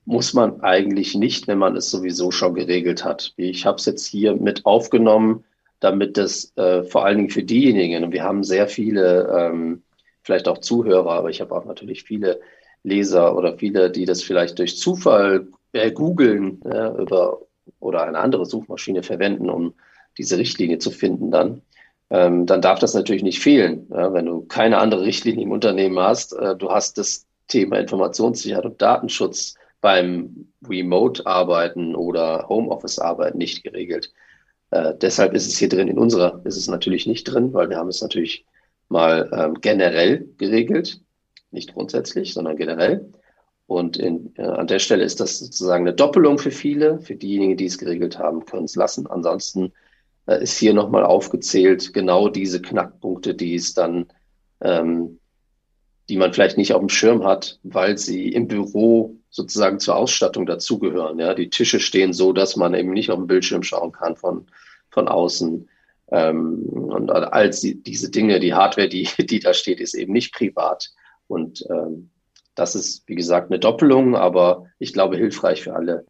Muss 0.05 0.33
man 0.33 0.61
eigentlich 0.61 1.15
nicht, 1.15 1.47
wenn 1.47 1.57
man 1.57 1.75
es 1.75 1.89
sowieso 1.89 2.31
schon 2.31 2.53
geregelt 2.53 3.03
hat. 3.03 3.33
Ich 3.37 3.65
habe 3.65 3.77
es 3.77 3.85
jetzt 3.85 4.05
hier 4.05 4.35
mit 4.35 4.65
aufgenommen, 4.65 5.43
damit 5.79 6.17
das 6.17 6.55
äh, 6.57 6.83
vor 6.83 7.05
allen 7.05 7.17
Dingen 7.17 7.29
für 7.29 7.43
diejenigen, 7.43 8.03
und 8.03 8.11
wir 8.11 8.23
haben 8.23 8.43
sehr 8.43 8.67
viele, 8.67 9.27
ähm, 9.35 9.83
vielleicht 10.21 10.47
auch 10.47 10.59
Zuhörer, 10.59 11.11
aber 11.11 11.29
ich 11.29 11.41
habe 11.41 11.55
auch 11.55 11.65
natürlich 11.65 12.03
viele 12.03 12.39
Leser 12.83 13.35
oder 13.35 13.57
viele, 13.57 13.89
die 13.89 14.05
das 14.05 14.21
vielleicht 14.21 14.59
durch 14.59 14.77
Zufall 14.77 15.47
äh, 15.73 15.91
googeln 15.91 16.61
ja, 16.63 16.95
über 16.95 17.39
oder 17.79 18.03
eine 18.03 18.19
andere 18.19 18.45
Suchmaschine 18.45 19.03
verwenden, 19.03 19.49
um 19.49 19.73
diese 20.17 20.37
Richtlinie 20.37 20.77
zu 20.77 20.91
finden 20.91 21.31
dann, 21.31 21.61
ähm, 22.09 22.45
dann 22.45 22.61
darf 22.61 22.79
das 22.79 22.93
natürlich 22.93 23.23
nicht 23.23 23.39
fehlen. 23.39 23.87
Ja, 23.89 24.13
wenn 24.13 24.25
du 24.25 24.41
keine 24.41 24.77
andere 24.77 25.01
Richtlinie 25.01 25.43
im 25.43 25.51
Unternehmen 25.51 25.99
hast, 25.99 26.33
äh, 26.33 26.55
du 26.55 26.69
hast 26.69 26.97
das 26.97 27.25
Thema 27.47 27.79
Informationssicherheit 27.79 28.65
und 28.65 28.81
Datenschutz 28.81 29.55
beim 29.85 30.47
Remote-Arbeiten 30.67 31.93
oder 31.93 32.47
Homeoffice-Arbeiten 32.49 33.37
nicht 33.37 33.63
geregelt. 33.63 34.11
Äh, 34.71 34.95
deshalb 34.99 35.35
ist 35.35 35.45
es 35.45 35.59
hier 35.59 35.69
drin. 35.69 35.87
In 35.87 35.99
unserer 35.99 36.41
ist 36.43 36.57
es 36.57 36.67
natürlich 36.67 37.05
nicht 37.05 37.25
drin, 37.25 37.53
weil 37.53 37.69
wir 37.69 37.77
haben 37.77 37.89
es 37.89 38.01
natürlich 38.01 38.47
mal 38.89 39.29
ähm, 39.31 39.61
generell 39.61 40.27
geregelt, 40.39 41.01
nicht 41.51 41.75
grundsätzlich, 41.75 42.33
sondern 42.33 42.57
generell. 42.57 43.11
Und 43.67 43.97
in, 43.97 44.33
äh, 44.37 44.41
an 44.41 44.65
der 44.65 44.79
Stelle 44.79 45.03
ist 45.03 45.19
das 45.19 45.37
sozusagen 45.37 45.83
eine 45.83 45.93
Doppelung 45.93 46.39
für 46.39 46.49
viele. 46.49 46.99
Für 47.01 47.13
diejenigen, 47.13 47.55
die 47.55 47.65
es 47.65 47.77
geregelt 47.77 48.17
haben, 48.17 48.43
können 48.47 48.65
es 48.65 48.75
lassen. 48.75 49.05
Ansonsten 49.05 49.71
äh, 50.25 50.41
ist 50.41 50.57
hier 50.57 50.73
nochmal 50.73 51.03
aufgezählt, 51.03 51.93
genau 51.93 52.27
diese 52.27 52.59
Knackpunkte, 52.59 53.35
die 53.35 53.53
es 53.53 53.75
dann, 53.75 54.07
ähm, 54.61 55.19
die 56.09 56.17
man 56.17 56.33
vielleicht 56.33 56.57
nicht 56.57 56.73
auf 56.73 56.79
dem 56.79 56.89
Schirm 56.89 57.23
hat, 57.23 57.59
weil 57.61 57.99
sie 57.99 58.29
im 58.29 58.47
Büro 58.47 59.15
sozusagen 59.35 59.79
zur 59.79 59.97
Ausstattung 59.97 60.45
dazugehören. 60.45 61.19
Ja, 61.19 61.33
die 61.33 61.49
Tische 61.49 61.81
stehen 61.81 62.13
so, 62.13 62.31
dass 62.31 62.55
man 62.55 62.73
eben 62.73 62.91
nicht 62.91 63.11
auf 63.11 63.17
dem 63.17 63.27
Bildschirm 63.27 63.63
schauen 63.63 63.91
kann 63.91 64.15
von, 64.15 64.47
von 64.89 65.09
außen. 65.09 65.67
Ähm, 66.09 66.63
und 66.69 67.11
all 67.11 67.49
diese 67.49 68.11
Dinge, 68.11 68.39
die 68.39 68.53
Hardware, 68.53 68.87
die, 68.87 69.09
die 69.19 69.39
da 69.41 69.53
steht, 69.53 69.81
ist 69.81 69.93
eben 69.93 70.13
nicht 70.13 70.33
privat. 70.33 70.91
Und 71.27 71.65
ähm, 71.69 72.11
das 72.55 72.75
ist, 72.75 73.03
wie 73.07 73.15
gesagt, 73.15 73.51
eine 73.51 73.59
Doppelung, 73.59 74.15
aber 74.15 74.67
ich 74.79 74.93
glaube 74.93 75.17
hilfreich 75.17 75.63
für 75.63 75.75
alle, 75.75 76.05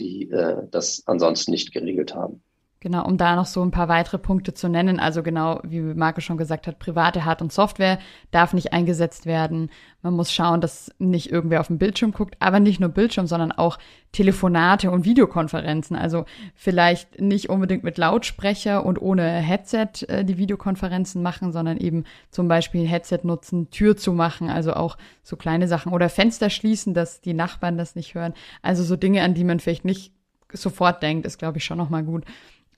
die 0.00 0.28
äh, 0.30 0.66
das 0.68 1.04
ansonsten 1.06 1.52
nicht 1.52 1.72
geregelt 1.72 2.16
haben. 2.16 2.42
Genau, 2.84 3.06
um 3.06 3.16
da 3.16 3.34
noch 3.34 3.46
so 3.46 3.64
ein 3.64 3.70
paar 3.70 3.88
weitere 3.88 4.18
Punkte 4.18 4.52
zu 4.52 4.68
nennen. 4.68 5.00
Also 5.00 5.22
genau, 5.22 5.58
wie 5.64 5.80
Marco 5.80 6.20
schon 6.20 6.36
gesagt 6.36 6.66
hat, 6.66 6.78
private 6.78 7.24
Hard- 7.24 7.40
und 7.40 7.50
Software 7.50 7.98
darf 8.30 8.52
nicht 8.52 8.74
eingesetzt 8.74 9.24
werden. 9.24 9.70
Man 10.02 10.12
muss 10.12 10.30
schauen, 10.30 10.60
dass 10.60 10.92
nicht 10.98 11.32
irgendwer 11.32 11.60
auf 11.60 11.68
dem 11.68 11.78
Bildschirm 11.78 12.12
guckt, 12.12 12.36
aber 12.40 12.60
nicht 12.60 12.80
nur 12.80 12.90
Bildschirm, 12.90 13.26
sondern 13.26 13.52
auch 13.52 13.78
Telefonate 14.12 14.90
und 14.90 15.06
Videokonferenzen. 15.06 15.96
Also 15.96 16.26
vielleicht 16.54 17.22
nicht 17.22 17.48
unbedingt 17.48 17.84
mit 17.84 17.96
Lautsprecher 17.96 18.84
und 18.84 19.00
ohne 19.00 19.30
Headset 19.30 20.06
äh, 20.08 20.22
die 20.22 20.36
Videokonferenzen 20.36 21.22
machen, 21.22 21.52
sondern 21.52 21.78
eben 21.78 22.04
zum 22.28 22.48
Beispiel 22.48 22.86
Headset 22.86 23.20
nutzen, 23.22 23.70
Tür 23.70 23.96
zu 23.96 24.12
machen, 24.12 24.50
also 24.50 24.74
auch 24.74 24.98
so 25.22 25.36
kleine 25.36 25.68
Sachen 25.68 25.90
oder 25.90 26.10
Fenster 26.10 26.50
schließen, 26.50 26.92
dass 26.92 27.22
die 27.22 27.32
Nachbarn 27.32 27.78
das 27.78 27.96
nicht 27.96 28.14
hören. 28.14 28.34
Also 28.60 28.84
so 28.84 28.96
Dinge, 28.96 29.22
an 29.22 29.32
die 29.32 29.44
man 29.44 29.58
vielleicht 29.58 29.86
nicht 29.86 30.12
sofort 30.52 31.02
denkt, 31.02 31.26
ist, 31.26 31.38
glaube 31.38 31.56
ich, 31.56 31.64
schon 31.64 31.78
nochmal 31.78 32.04
gut 32.04 32.24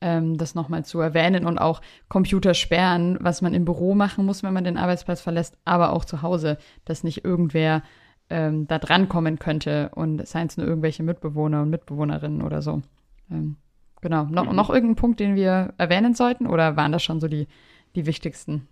ähm, 0.01 0.37
das 0.37 0.55
nochmal 0.55 0.85
zu 0.85 1.01
erwähnen 1.01 1.47
und 1.47 1.59
auch 1.59 1.81
Computer 2.09 2.55
sperren, 2.55 3.19
was 3.21 3.43
man 3.43 3.55
im 3.55 3.65
Büro 3.65 3.95
machen 3.95 4.27
muss, 4.27 4.43
wenn 4.43 4.53
man 4.53 4.65
den 4.65 4.77
Arbeitsplatz 4.77 5.21
verlässt, 5.21 5.57
aber 5.65 5.93
auch 5.93 6.05
zu 6.05 6.23
Hause, 6.23 6.59
dass 6.85 7.05
nicht 7.05 7.25
irgendwer 7.25 7.83
ähm, 8.31 8.67
da 8.67 8.79
drankommen 8.79 9.39
könnte 9.39 9.91
und 9.95 10.27
seien 10.27 10.49
es 10.49 10.57
nur 10.57 10.67
irgendwelche 10.67 11.03
Mitbewohner 11.03 11.63
und 11.63 11.71
Mitbewohnerinnen 11.71 12.43
oder 12.43 12.63
so. 12.63 12.83
Ähm, 13.31 13.57
genau. 14.01 14.25
No 14.25 14.45
mhm. 14.45 14.57
Noch 14.57 14.71
irgendein 14.71 14.97
Punkt, 14.97 15.21
den 15.21 15.37
wir 15.37 15.75
erwähnen 15.79 16.15
sollten 16.15 16.47
oder 16.47 16.77
waren 16.77 16.93
das 16.93 17.03
schon 17.03 17.21
so 17.21 17.29
die, 17.29 17.47
die 17.95 18.07
wichtigsten? 18.07 18.69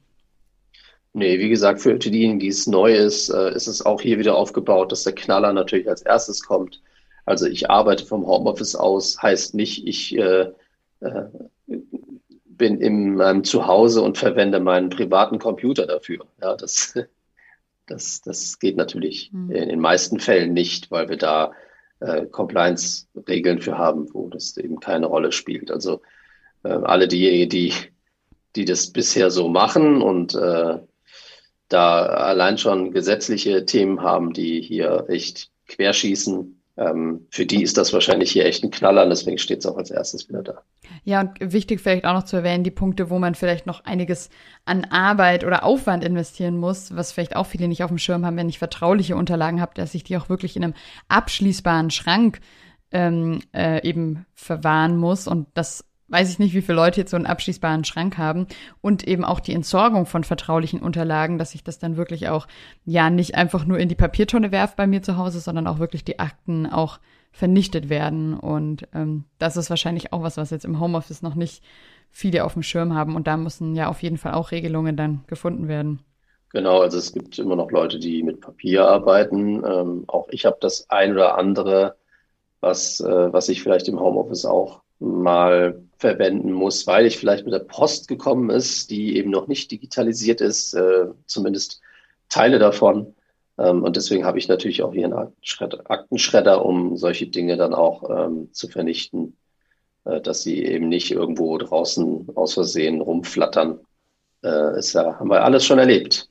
Nee, 1.17 1.39
wie 1.39 1.49
gesagt, 1.49 1.81
für 1.81 1.97
diejenigen, 1.97 2.41
die 2.41 2.49
es 2.49 2.67
neu 2.67 2.93
ist, 2.93 3.29
äh, 3.29 3.55
ist 3.55 3.69
es 3.69 3.87
auch 3.87 4.01
hier 4.01 4.19
wieder 4.19 4.35
aufgebaut, 4.35 4.91
dass 4.91 5.05
der 5.05 5.15
Knaller 5.15 5.53
natürlich 5.53 5.89
als 5.89 6.03
erstes 6.03 6.43
kommt. 6.43 6.83
Also 7.25 7.47
ich 7.47 7.71
arbeite 7.71 8.05
vom 8.05 8.27
Homeoffice 8.27 8.75
aus, 8.75 9.23
heißt 9.23 9.55
nicht, 9.55 9.87
ich 9.87 10.19
äh, 10.19 10.51
bin 12.57 12.81
in 12.81 13.15
meinem 13.17 13.45
Zuhause 13.45 14.03
und 14.03 14.19
verwende 14.19 14.61
meinen 14.61 14.91
privaten 14.91 15.39
Computer 15.39 15.87
dafür. 15.87 16.27
Ja, 16.41 16.57
das, 16.57 16.95
das, 17.87 18.23
das 18.23 18.59
geht 18.59 18.77
natürlich 18.77 19.31
mhm. 19.33 19.51
in 19.51 19.69
den 19.69 19.81
meisten 19.81 20.21
Fällen 20.21 20.53
nicht, 20.53 20.91
weil 20.91 21.09
wir 21.09 21.17
da 21.17 21.53
äh, 22.01 22.27
Compliance-Regeln 22.27 23.61
für 23.61 23.79
haben, 23.79 24.13
wo 24.13 24.29
das 24.29 24.57
eben 24.57 24.81
keine 24.81 25.07
Rolle 25.07 25.33
spielt. 25.33 25.71
Also 25.71 26.03
äh, 26.63 26.69
alle 26.69 27.09
diejenigen, 27.09 27.51
die, 27.51 27.73
die 28.57 28.65
das 28.65 28.93
bisher 28.93 29.31
so 29.31 29.49
machen 29.49 30.03
und 30.03 30.35
äh, 30.35 30.79
da 31.69 32.07
allein 32.07 32.59
schon 32.59 32.93
gesetzliche 32.93 33.65
Themen 33.65 34.03
haben, 34.03 34.33
die 34.33 34.61
hier 34.61 35.07
echt 35.09 35.51
querschießen, 35.67 36.61
ähm, 36.77 37.27
für 37.31 37.47
die 37.47 37.63
ist 37.63 37.77
das 37.77 37.93
wahrscheinlich 37.93 38.33
hier 38.33 38.47
echt 38.47 38.65
ein 38.65 38.71
Knaller 38.71 39.09
deswegen 39.09 39.39
steht 39.39 39.61
es 39.61 39.67
auch 39.67 39.77
als 39.77 39.91
erstes 39.91 40.29
wieder 40.29 40.43
da. 40.43 40.63
Ja, 41.05 41.21
und 41.21 41.53
wichtig 41.53 41.81
vielleicht 41.81 42.05
auch 42.05 42.15
noch 42.15 42.25
zu 42.25 42.37
erwähnen, 42.37 42.65
die 42.65 42.71
Punkte, 42.71 43.11
wo 43.11 43.19
man 43.19 43.35
vielleicht 43.35 43.67
noch 43.67 43.85
einiges 43.85 44.29
an 44.65 44.85
Arbeit 44.87 45.45
oder 45.45 45.65
Aufwand 45.65 46.05
investieren 46.05 46.57
muss, 46.57 46.95
was 46.97 47.13
vielleicht 47.13 47.37
auch 47.37 47.47
viele 47.47 47.69
nicht 47.69 47.85
auf 47.85 47.91
dem 47.91 47.99
Schirm 47.99 48.27
haben, 48.27 48.37
wenn 48.37 48.49
ich 48.49 48.59
vertrauliche 48.59 49.17
Unterlagen 49.17 49.61
habe, 49.61 49.73
dass 49.75 49.95
ich 49.95 50.05
die 50.05 50.17
auch 50.17 50.29
wirklich 50.29 50.57
in 50.57 50.65
einem 50.65 50.75
abschließbaren 51.09 51.91
Schrank 51.91 52.41
ähm, 52.91 53.41
äh, 53.55 53.87
eben 53.87 54.27
verwahren 54.35 54.97
muss 54.97 55.29
und 55.29 55.47
das 55.55 55.85
weiß 56.15 56.31
ich 56.31 56.39
nicht, 56.39 56.55
wie 56.55 56.63
viele 56.63 56.77
Leute 56.77 57.01
jetzt 57.01 57.11
so 57.11 57.17
einen 57.17 57.27
abschließbaren 57.27 57.83
Schrank 57.83 58.19
haben 58.19 58.47
und 58.81 59.03
eben 59.07 59.25
auch 59.25 59.41
die 59.41 59.53
Entsorgung 59.53 60.07
von 60.07 60.23
vertraulichen 60.23 60.81
Unterlagen, 60.81 61.39
dass 61.39 61.57
ich 61.57 61.65
das 61.65 61.81
dann 61.81 61.97
wirklich 61.97 62.29
auch 62.29 62.47
ja 62.85 63.11
nicht 63.11 63.35
einfach 63.35 63.65
nur 63.65 63.79
in 63.81 63.89
die 63.89 63.97
Papiertonne 63.97 64.53
werfe 64.53 64.75
bei 64.77 64.87
mir 64.87 65.03
zu 65.03 65.17
Hause, 65.17 65.41
sondern 65.41 65.67
auch 65.67 65.81
wirklich 65.81 66.05
die 66.05 66.21
Akten 66.21 66.67
auch 66.67 67.01
vernichtet 67.33 67.89
werden 67.89 68.35
und 68.35 68.87
ähm, 68.95 69.25
das 69.41 69.57
ist 69.57 69.71
wahrscheinlich 69.71 70.13
auch 70.13 70.23
was, 70.23 70.37
was 70.37 70.51
jetzt 70.51 70.65
im 70.65 70.79
Homeoffice 70.79 71.21
noch 71.21 71.35
nicht 71.35 71.65
viele 72.13 72.45
auf 72.45 72.53
dem 72.53 72.63
Schirm 72.63 72.95
haben 72.95 73.17
und 73.17 73.27
da 73.27 73.37
müssen 73.37 73.75
ja 73.75 73.89
auf 73.89 74.01
jeden 74.01 74.19
Fall 74.19 74.35
auch 74.35 74.53
Regelungen 74.53 74.97
dann 74.97 75.25
gefunden 75.27 75.67
werden. 75.67 75.99
Genau, 76.53 76.81
also 76.81 76.97
es 76.97 77.13
gibt 77.13 77.37
immer 77.41 77.57
noch 77.57 77.73
Leute, 77.73 77.99
die 77.99 78.23
mit 78.23 78.41
Papier 78.41 78.87
arbeiten. 78.87 79.65
Ähm, 79.65 80.05
auch 80.07 80.29
ich 80.31 80.47
habe 80.47 80.59
das 80.61 80.89
ein 80.91 81.11
oder 81.11 81.37
andere, 81.37 81.97
was, 82.61 83.01
äh, 83.01 83.33
was 83.33 83.49
ich 83.49 83.65
vielleicht 83.65 83.89
im 83.89 83.99
Homeoffice 83.99 84.45
auch 84.45 84.83
mal 85.01 85.84
verwenden 85.99 86.53
muss, 86.53 86.87
weil 86.87 87.07
ich 87.07 87.19
vielleicht 87.19 87.45
mit 87.45 87.55
der 87.55 87.61
Post 87.61 88.09
gekommen 88.09 88.51
ist, 88.51 88.91
die 88.91 89.17
eben 89.17 89.31
noch 89.31 89.47
nicht 89.47 89.71
digitalisiert 89.71 90.41
ist, 90.41 90.75
äh, 90.75 91.07
zumindest 91.27 91.81
Teile 92.29 92.59
davon. 92.59 93.15
Ähm, 93.59 93.83
und 93.83 93.97
deswegen 93.97 94.25
habe 94.25 94.39
ich 94.39 94.49
natürlich 94.49 94.83
auch 94.83 94.93
hier 94.93 95.07
einen 95.07 95.33
Aktenschredder, 95.89 96.65
um 96.65 96.97
solche 96.97 97.27
Dinge 97.27 97.57
dann 97.57 97.75
auch 97.75 98.09
ähm, 98.11 98.53
zu 98.53 98.69
vernichten, 98.69 99.37
äh, 100.05 100.21
dass 100.21 100.43
sie 100.43 100.65
eben 100.65 100.89
nicht 100.89 101.11
irgendwo 101.11 101.57
draußen 101.59 102.29
aus 102.35 102.55
Versehen 102.55 103.01
rumflattern. 103.01 103.81
Äh, 104.43 104.79
ist 104.79 104.95
ja, 104.95 105.19
haben 105.19 105.31
wir 105.31 105.45
alles 105.45 105.65
schon 105.65 105.79
erlebt. 105.79 106.29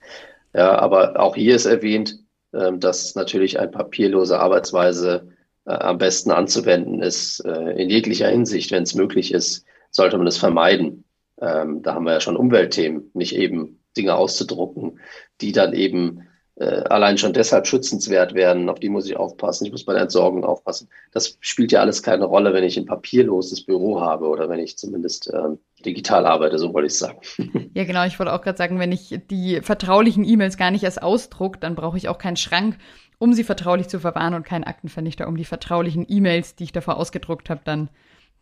Ja, 0.54 0.78
aber 0.78 1.20
auch 1.20 1.36
hier 1.36 1.56
ist 1.56 1.66
erwähnt, 1.66 2.20
äh, 2.52 2.72
dass 2.78 3.16
natürlich 3.16 3.60
eine 3.60 3.72
papierlose 3.72 4.40
Arbeitsweise 4.40 5.33
am 5.66 5.98
besten 5.98 6.32
anzuwenden 6.32 7.02
ist, 7.02 7.40
äh, 7.46 7.82
in 7.82 7.90
jeglicher 7.90 8.28
Hinsicht, 8.28 8.72
wenn 8.72 8.84
es 8.84 8.96
möglich 8.96 9.34
ist, 9.34 9.66
sollte 9.92 10.18
man 10.18 10.28
es 10.28 10.38
vermeiden. 10.38 11.06
Ähm, 11.42 11.82
da 11.82 11.96
haben 11.96 12.06
wir 12.06 12.14
ja 12.14 12.22
schon 12.22 12.38
Umweltthemen, 12.38 13.12
nicht 13.14 13.36
eben 13.36 13.80
Dinge 13.96 14.16
auszudrucken, 14.16 15.00
die 15.42 15.52
dann 15.52 15.74
eben 15.74 16.28
äh, 16.56 16.66
allein 16.66 17.18
schon 17.18 17.34
deshalb 17.34 17.66
schützenswert 17.66 18.36
werden, 18.36 18.70
auf 18.70 18.80
die 18.80 18.90
muss 18.90 19.08
ich 19.08 19.18
aufpassen, 19.18 19.66
ich 19.66 19.72
muss 19.72 19.86
bei 19.86 19.94
der 19.94 20.04
Entsorgung 20.04 20.44
aufpassen. 20.44 20.90
Das 21.12 21.38
spielt 21.40 21.72
ja 21.72 21.82
alles 21.82 22.04
keine 22.04 22.26
Rolle, 22.26 22.54
wenn 22.54 22.64
ich 22.64 22.78
ein 22.78 22.86
papierloses 22.86 23.66
Büro 23.66 24.02
habe 24.02 24.28
oder 24.28 24.50
wenn 24.50 24.60
ich 24.60 24.78
zumindest 24.78 25.32
ähm, 25.34 25.58
digital 25.84 26.28
arbeite, 26.28 26.60
so 26.60 26.74
wollte 26.74 26.88
ich 26.88 26.98
sagen. 26.98 27.20
Ja, 27.76 27.86
genau, 27.86 28.06
ich 28.06 28.20
wollte 28.20 28.34
auch 28.34 28.42
gerade 28.42 28.58
sagen, 28.58 28.78
wenn 28.78 28.92
ich 28.92 29.20
die 29.32 29.62
vertraulichen 29.62 30.24
E-Mails 30.24 30.58
gar 30.58 30.70
nicht 30.70 30.84
erst 30.84 31.02
ausdruck, 31.02 31.60
dann 31.60 31.74
brauche 31.74 31.98
ich 31.98 32.08
auch 32.08 32.20
keinen 32.20 32.36
Schrank, 32.36 32.78
um 33.20 33.34
sie 33.34 33.44
vertraulich 33.44 33.88
zu 33.88 34.00
verwahren 34.00 34.34
und 34.34 34.46
keinen 34.46 34.64
Aktenvernichter, 34.64 35.28
um 35.28 35.38
die 35.38 35.46
vertraulichen 35.46 36.06
E-Mails, 36.08 36.56
die 36.56 36.66
ich 36.66 36.72
davor 36.72 36.98
ausgedruckt 36.98 37.50
habe, 37.50 37.62
dann 37.64 37.90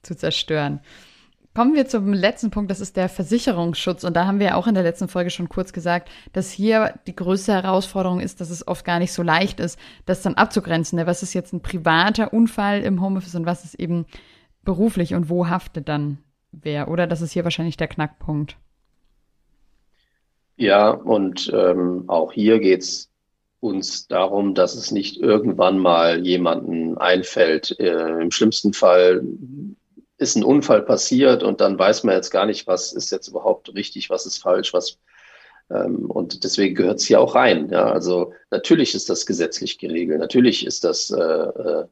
zu 0.01 0.15
zerstören. 0.15 0.81
Kommen 1.53 1.75
wir 1.75 1.85
zum 1.85 2.13
letzten 2.13 2.49
Punkt, 2.49 2.71
das 2.71 2.79
ist 2.79 2.95
der 2.95 3.09
Versicherungsschutz. 3.09 4.05
Und 4.05 4.15
da 4.15 4.25
haben 4.25 4.39
wir 4.39 4.55
auch 4.55 4.67
in 4.67 4.73
der 4.73 4.83
letzten 4.83 5.09
Folge 5.09 5.29
schon 5.29 5.49
kurz 5.49 5.73
gesagt, 5.73 6.09
dass 6.31 6.49
hier 6.49 6.93
die 7.07 7.15
größte 7.15 7.51
Herausforderung 7.51 8.21
ist, 8.21 8.39
dass 8.39 8.49
es 8.49 8.65
oft 8.65 8.85
gar 8.85 8.99
nicht 8.99 9.11
so 9.11 9.21
leicht 9.21 9.59
ist, 9.59 9.77
das 10.05 10.21
dann 10.21 10.35
abzugrenzen. 10.35 10.97
Ne? 10.97 11.07
Was 11.07 11.23
ist 11.23 11.33
jetzt 11.33 11.51
ein 11.51 11.61
privater 11.61 12.33
Unfall 12.33 12.81
im 12.83 13.01
Homeoffice 13.01 13.35
und 13.35 13.45
was 13.45 13.65
ist 13.65 13.75
eben 13.75 14.05
beruflich 14.63 15.13
und 15.13 15.27
wo 15.27 15.49
haftet 15.49 15.89
dann 15.89 16.19
wer? 16.53 16.87
Oder 16.87 17.05
das 17.05 17.21
ist 17.21 17.33
hier 17.33 17.43
wahrscheinlich 17.43 17.75
der 17.75 17.89
Knackpunkt. 17.89 18.55
Ja, 20.55 20.91
und 20.91 21.51
ähm, 21.53 22.05
auch 22.07 22.31
hier 22.31 22.59
geht 22.59 22.81
es 22.81 23.10
uns 23.61 24.07
darum, 24.07 24.55
dass 24.55 24.75
es 24.75 24.91
nicht 24.91 25.17
irgendwann 25.17 25.77
mal 25.77 26.25
jemanden 26.25 26.97
einfällt. 26.97 27.79
Äh, 27.79 28.21
Im 28.21 28.31
schlimmsten 28.31 28.73
Fall 28.73 29.23
ist 30.17 30.35
ein 30.35 30.43
Unfall 30.43 30.81
passiert 30.81 31.43
und 31.43 31.61
dann 31.61 31.79
weiß 31.79 32.03
man 32.03 32.15
jetzt 32.15 32.31
gar 32.31 32.45
nicht, 32.45 32.67
was 32.67 32.91
ist 32.91 33.11
jetzt 33.11 33.27
überhaupt 33.27 33.73
richtig, 33.73 34.09
was 34.09 34.25
ist 34.25 34.39
falsch, 34.39 34.73
was 34.73 34.97
ähm, 35.69 36.09
und 36.09 36.43
deswegen 36.43 36.75
gehört 36.75 36.99
es 36.99 37.05
hier 37.05 37.21
auch 37.21 37.35
rein. 37.35 37.69
Ja, 37.69 37.91
also 37.91 38.33
natürlich 38.49 38.93
ist 38.95 39.09
das 39.09 39.25
gesetzlich 39.25 39.77
geregelt, 39.77 40.19
natürlich 40.19 40.65
ist 40.65 40.83
das 40.83 41.11
äh, 41.11 41.21
äh, 41.21 41.85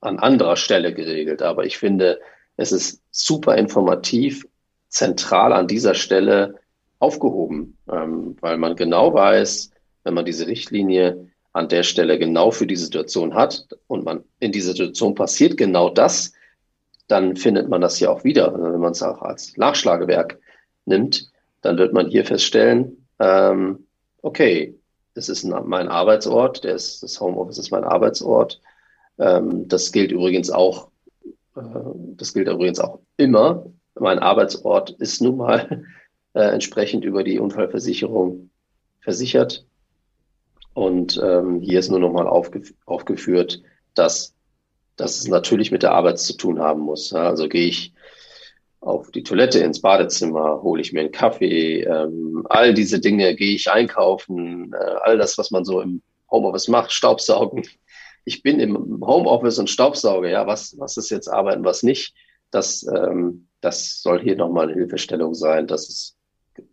an 0.00 0.18
anderer 0.18 0.56
Stelle 0.56 0.92
geregelt, 0.92 1.42
aber 1.42 1.64
ich 1.64 1.78
finde, 1.78 2.20
es 2.56 2.72
ist 2.72 3.02
super 3.10 3.56
informativ, 3.56 4.46
zentral 4.88 5.52
an 5.52 5.68
dieser 5.68 5.94
Stelle 5.94 6.56
aufgehoben, 6.98 7.78
ähm, 7.90 8.36
weil 8.40 8.58
man 8.58 8.76
genau 8.76 9.14
weiß, 9.14 9.71
wenn 10.04 10.14
man 10.14 10.24
diese 10.24 10.46
Richtlinie 10.46 11.28
an 11.52 11.68
der 11.68 11.82
Stelle 11.82 12.18
genau 12.18 12.50
für 12.50 12.66
die 12.66 12.76
Situation 12.76 13.34
hat 13.34 13.66
und 13.86 14.04
man 14.04 14.24
in 14.40 14.52
dieser 14.52 14.72
Situation 14.72 15.14
passiert 15.14 15.56
genau 15.56 15.90
das, 15.90 16.32
dann 17.08 17.36
findet 17.36 17.68
man 17.68 17.80
das 17.80 17.96
hier 17.96 18.10
auch 18.10 18.24
wieder. 18.24 18.52
Wenn 18.54 18.80
man 18.80 18.92
es 18.92 19.02
auch 19.02 19.20
als 19.22 19.56
Nachschlagewerk 19.56 20.38
nimmt, 20.86 21.30
dann 21.60 21.76
wird 21.78 21.92
man 21.92 22.08
hier 22.08 22.24
feststellen, 22.24 23.06
ähm, 23.18 23.86
okay, 24.22 24.74
das 25.14 25.28
ist 25.28 25.44
mein 25.44 25.88
Arbeitsort, 25.88 26.64
der 26.64 26.74
ist, 26.74 27.02
das 27.02 27.20
Homeoffice 27.20 27.58
ist 27.58 27.70
mein 27.70 27.84
Arbeitsort. 27.84 28.60
Ähm, 29.18 29.68
das 29.68 29.92
gilt 29.92 30.10
übrigens 30.10 30.50
auch, 30.50 30.88
äh, 31.54 31.60
das 32.16 32.32
gilt 32.32 32.48
übrigens 32.48 32.80
auch 32.80 33.00
immer. 33.16 33.66
Mein 33.94 34.18
Arbeitsort 34.18 34.90
ist 34.90 35.20
nun 35.20 35.36
mal 35.36 35.84
äh, 36.32 36.40
entsprechend 36.40 37.04
über 37.04 37.22
die 37.22 37.38
Unfallversicherung 37.38 38.50
versichert. 39.00 39.66
Und 40.74 41.20
ähm, 41.22 41.60
hier 41.60 41.78
ist 41.78 41.90
nur 41.90 42.00
nochmal 42.00 42.26
aufgef 42.26 42.72
aufgeführt, 42.86 43.62
dass, 43.94 44.34
dass 44.96 45.18
es 45.18 45.28
natürlich 45.28 45.70
mit 45.70 45.82
der 45.82 45.92
Arbeit 45.92 46.18
zu 46.18 46.36
tun 46.36 46.60
haben 46.60 46.80
muss. 46.80 47.10
Ja, 47.10 47.28
also 47.28 47.48
gehe 47.48 47.66
ich 47.66 47.92
auf 48.80 49.10
die 49.10 49.22
Toilette 49.22 49.60
ins 49.60 49.80
Badezimmer, 49.80 50.62
hole 50.62 50.80
ich 50.80 50.92
mir 50.92 51.00
einen 51.00 51.12
Kaffee, 51.12 51.82
ähm, 51.82 52.44
all 52.48 52.74
diese 52.74 52.98
Dinge, 52.98 53.36
gehe 53.36 53.54
ich 53.54 53.70
einkaufen, 53.70 54.72
äh, 54.72 54.94
all 55.02 55.18
das, 55.18 55.38
was 55.38 55.50
man 55.50 55.64
so 55.64 55.80
im 55.80 56.02
Homeoffice 56.30 56.68
mache, 56.68 56.90
Staubsaugen. 56.90 57.62
Ich 58.24 58.42
bin 58.42 58.58
im 58.58 59.00
Homeoffice 59.04 59.58
und 59.58 59.70
Staubsauge. 59.70 60.30
Ja, 60.30 60.46
was, 60.46 60.76
was 60.78 60.96
ist 60.96 61.10
jetzt 61.10 61.28
Arbeiten, 61.28 61.64
was 61.64 61.82
nicht? 61.82 62.14
Das, 62.50 62.84
ähm, 62.86 63.48
das 63.60 64.00
soll 64.02 64.20
hier 64.20 64.36
nochmal 64.36 64.66
eine 64.68 64.74
Hilfestellung 64.74 65.34
sein, 65.34 65.66
dass 65.66 65.88
es 65.88 66.16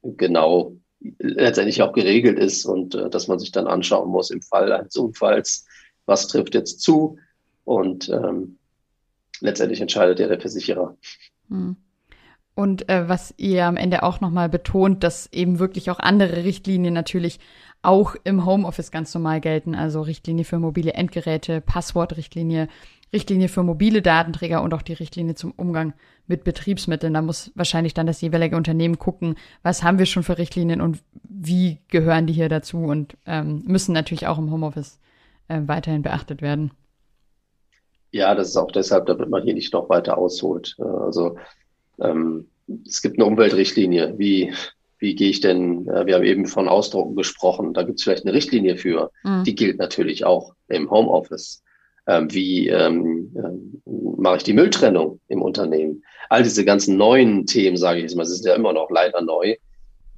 genau 0.04 0.74
letztendlich 1.20 1.82
auch 1.82 1.94
geregelt 1.94 2.38
ist 2.40 2.66
und 2.66 2.96
äh, 2.96 3.10
dass 3.10 3.28
man 3.28 3.40
sich 3.40 3.52
dann 3.52 3.68
anschauen 3.68 4.10
muss 4.10 4.32
im 4.32 4.42
Fall 4.42 4.72
eines 4.72 4.96
Unfalls, 4.98 5.66
was 6.06 6.28
trifft 6.28 6.56
jetzt 6.56 6.82
zu 6.82 7.18
und 7.64 8.10
ähm, 8.10 8.58
letztendlich 9.40 9.82
entscheidet 9.82 10.20
ja 10.20 10.28
der 10.28 10.40
Versicherer. 10.40 10.98
Hm. 11.50 11.78
Und 12.56 12.90
äh, 12.90 13.08
was 13.08 13.34
ihr 13.38 13.66
am 13.66 13.78
Ende 13.78 14.04
auch 14.04 14.20
nochmal 14.20 14.50
betont, 14.50 15.04
dass 15.04 15.32
eben 15.32 15.60
wirklich 15.60 15.90
auch 15.92 16.00
andere 16.00 16.44
Richtlinien 16.44 16.94
natürlich 16.94 17.40
auch 17.82 18.16
im 18.26 18.46
Homeoffice 18.46 18.92
ganz 18.92 19.14
normal 19.14 19.40
gelten. 19.40 19.76
Also 19.76 20.02
Richtlinie 20.02 20.44
für 20.44 20.60
mobile 20.60 20.94
Endgeräte, 20.94 21.62
Passwortrichtlinie, 21.62 22.68
Richtlinie 23.12 23.50
für 23.50 23.64
mobile 23.64 24.02
Datenträger 24.02 24.62
und 24.62 24.74
auch 24.74 24.82
die 24.82 24.94
Richtlinie 24.94 25.36
zum 25.36 25.52
Umgang 25.52 25.94
mit 26.28 26.44
Betriebsmitteln. 26.44 27.14
Da 27.14 27.22
muss 27.22 27.52
wahrscheinlich 27.56 27.94
dann 27.94 28.08
das 28.08 28.22
jeweilige 28.22 28.56
Unternehmen 28.56 29.00
gucken, 29.00 29.36
was 29.64 29.84
haben 29.84 29.98
wir 29.98 30.06
schon 30.06 30.24
für 30.24 30.38
Richtlinien 30.38 30.82
und 30.82 31.00
wie 31.24 31.80
gehören 31.88 32.28
die 32.28 32.34
hier 32.34 32.50
dazu 32.50 32.78
und 32.78 33.18
ähm, 33.26 33.64
müssen 33.66 33.94
natürlich 33.94 34.28
auch 34.28 34.38
im 34.38 34.52
Homeoffice 34.52 35.00
äh, 35.48 35.62
weiterhin 35.66 36.04
beachtet 36.04 36.42
werden. 36.42 36.72
Ja, 38.12 38.34
das 38.36 38.50
ist 38.50 38.58
auch 38.58 38.72
deshalb, 38.72 39.06
damit 39.06 39.30
man 39.30 39.44
hier 39.44 39.54
nicht 39.54 39.74
noch 39.74 39.90
weiter 39.90 40.18
ausholt. 40.18 40.76
Äh, 40.80 40.84
also 40.84 41.38
ähm, 42.00 42.48
es 42.86 43.02
gibt 43.02 43.18
eine 43.18 43.26
Umweltrichtlinie. 43.26 44.16
Wie, 44.18 44.54
wie 45.00 45.16
gehe 45.16 45.30
ich 45.30 45.42
denn, 45.42 45.88
äh, 45.88 46.06
wir 46.06 46.16
haben 46.16 46.24
eben 46.24 46.46
von 46.46 46.68
Ausdrucken 46.68 47.16
gesprochen, 47.16 47.74
da 47.74 47.84
gibt 47.84 48.00
es 48.00 48.04
vielleicht 48.04 48.26
eine 48.26 48.34
Richtlinie 48.34 48.78
für. 48.78 49.12
Mhm. 49.24 49.44
Die 49.44 49.56
gilt 49.56 49.80
natürlich 49.80 50.26
auch 50.26 50.54
im 50.68 50.90
Homeoffice. 50.90 51.64
Ähm, 52.10 52.34
wie 52.34 52.68
ähm, 52.70 53.32
äh, 53.36 53.92
mache 54.20 54.38
ich 54.38 54.44
die 54.44 54.54
Mülltrennung 54.54 55.20
im 55.28 55.44
Unternehmen? 55.44 56.04
All 56.30 56.42
diese 56.42 56.66
ganzen 56.66 56.98
neuen 56.98 57.46
Themen, 57.46 57.78
sage 57.78 58.00
ich 58.00 58.04
jetzt 58.04 58.16
mal, 58.16 58.26
sind 58.26 58.46
ja 58.46 58.56
immer 58.56 58.74
noch 58.74 58.90
leider 58.90 59.22
neu. 59.22 59.56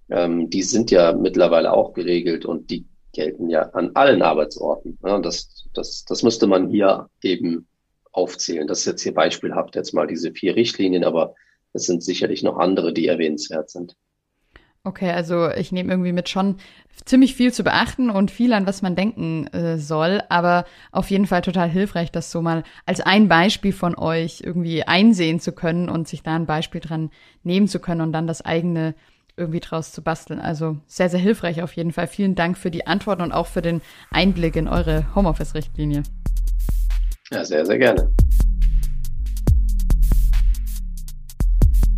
Ähm, 0.10 0.50
die 0.50 0.64
sind 0.64 0.90
ja 0.90 1.12
mittlerweile 1.12 1.74
auch 1.74 1.92
geregelt 1.94 2.46
und 2.46 2.70
die 2.70 2.86
gelten 3.12 3.50
ja 3.50 3.64
an 3.74 3.92
allen 3.96 4.22
Arbeitsorten. 4.22 5.00
Ja, 5.04 5.20
das, 5.20 5.68
das, 5.74 6.06
das 6.06 6.24
müsste 6.24 6.48
man 6.48 6.70
hier 6.70 7.10
eben 7.24 7.68
aufzählen. 8.14 8.68
Das 8.68 8.80
ist 8.80 8.86
jetzt 8.86 9.04
hier 9.04 9.14
beispielhaft 9.14 9.76
jetzt 9.76 9.94
mal 9.94 10.08
diese 10.08 10.32
vier 10.32 10.56
Richtlinien, 10.56 11.04
aber 11.04 11.36
es 11.74 11.84
sind 11.84 12.04
sicherlich 12.04 12.42
noch 12.42 12.58
andere, 12.58 12.94
die 12.94 13.08
erwähnenswert 13.08 13.70
sind. 13.70 13.98
Okay, 14.84 15.12
also 15.12 15.52
ich 15.52 15.72
nehme 15.72 15.92
irgendwie 15.92 16.12
mit 16.12 16.28
schon 16.28 16.56
ziemlich 17.06 17.36
viel 17.36 17.54
zu 17.54 17.64
beachten 17.64 18.10
und 18.10 18.32
viel 18.32 18.52
an 18.52 18.66
was 18.66 18.82
man 18.82 18.96
denken 18.96 19.46
äh, 19.54 19.78
soll, 19.78 20.24
aber 20.30 20.66
auf 20.92 21.12
jeden 21.12 21.28
Fall 21.28 21.44
total 21.44 21.70
hilfreich, 21.70 22.12
das 22.12 22.32
so 22.32 22.42
mal 22.42 22.64
als 22.88 23.00
ein 23.00 23.28
Beispiel 23.28 23.74
von 23.74 23.96
euch 23.96 24.42
irgendwie 24.44 24.82
einsehen 24.82 25.40
zu 25.40 25.52
können 25.52 25.88
und 25.88 26.08
sich 26.08 26.24
da 26.24 26.36
ein 26.36 26.48
Beispiel 26.48 26.82
dran 26.82 27.12
nehmen 27.44 27.68
zu 27.68 27.80
können 27.80 28.02
und 28.02 28.12
dann 28.12 28.26
das 28.26 28.44
eigene 28.44 28.96
irgendwie 29.38 29.60
draus 29.60 29.92
zu 29.92 30.02
basteln. 30.02 30.40
Also 30.40 30.78
sehr, 30.88 31.10
sehr 31.10 31.20
hilfreich 31.20 31.62
auf 31.62 31.74
jeden 31.74 31.92
Fall. 31.92 32.08
Vielen 32.08 32.34
Dank 32.34 32.58
für 32.58 32.72
die 32.72 32.88
Antworten 32.88 33.22
und 33.22 33.32
auch 33.32 33.48
für 33.48 33.62
den 33.62 33.82
Einblick 34.10 34.56
in 34.56 34.68
eure 34.68 35.06
Homeoffice-Richtlinie. 35.14 36.02
Ja, 37.32 37.46
sehr, 37.46 37.68
sehr 37.68 37.78
gerne. 37.78 38.12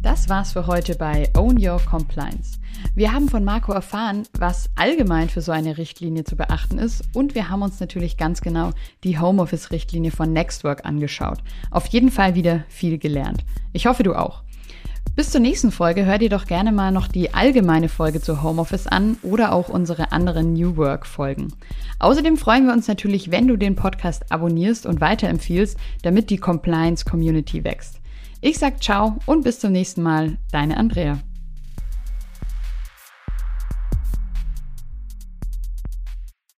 Das 0.01 0.27
war's 0.27 0.51
für 0.51 0.67
heute 0.67 0.95
bei 0.95 1.31
Own 1.37 1.57
Your 1.57 1.79
Compliance. 1.79 2.59
Wir 2.95 3.11
haben 3.11 3.27
von 3.27 3.43
Marco 3.43 3.71
erfahren, 3.71 4.27
was 4.37 4.69
allgemein 4.75 5.27
für 5.27 5.41
so 5.41 5.51
eine 5.51 5.79
Richtlinie 5.79 6.25
zu 6.25 6.35
beachten 6.35 6.77
ist 6.77 7.03
und 7.15 7.33
wir 7.33 7.49
haben 7.49 7.63
uns 7.63 7.79
natürlich 7.79 8.17
ganz 8.17 8.41
genau 8.41 8.69
die 9.03 9.17
Homeoffice-Richtlinie 9.17 10.11
von 10.11 10.31
Nextwork 10.31 10.85
angeschaut. 10.85 11.39
Auf 11.71 11.87
jeden 11.87 12.11
Fall 12.11 12.35
wieder 12.35 12.65
viel 12.69 12.99
gelernt. 12.99 13.45
Ich 13.71 13.87
hoffe, 13.87 14.03
du 14.03 14.13
auch. 14.13 14.43
Bis 15.15 15.31
zur 15.31 15.41
nächsten 15.41 15.71
Folge 15.71 16.05
hör 16.05 16.19
dir 16.19 16.29
doch 16.29 16.45
gerne 16.45 16.71
mal 16.71 16.91
noch 16.91 17.07
die 17.07 17.33
allgemeine 17.33 17.89
Folge 17.89 18.21
zu 18.21 18.43
Homeoffice 18.43 18.85
an 18.85 19.17
oder 19.23 19.53
auch 19.53 19.69
unsere 19.69 20.11
anderen 20.11 20.53
New 20.53 20.77
Work 20.77 21.07
Folgen. 21.07 21.51
Außerdem 21.97 22.37
freuen 22.37 22.67
wir 22.67 22.73
uns 22.73 22.87
natürlich, 22.87 23.31
wenn 23.31 23.47
du 23.47 23.57
den 23.57 23.75
Podcast 23.75 24.31
abonnierst 24.31 24.85
und 24.85 25.01
weiterempfiehlst, 25.01 25.77
damit 26.03 26.29
die 26.29 26.37
Compliance 26.37 27.05
Community 27.05 27.63
wächst. 27.63 27.99
Ich 28.39 28.59
sag 28.59 28.83
ciao 28.83 29.17
und 29.25 29.43
bis 29.43 29.59
zum 29.59 29.71
nächsten 29.71 30.03
Mal, 30.03 30.37
deine 30.51 30.77
Andrea. 30.77 31.19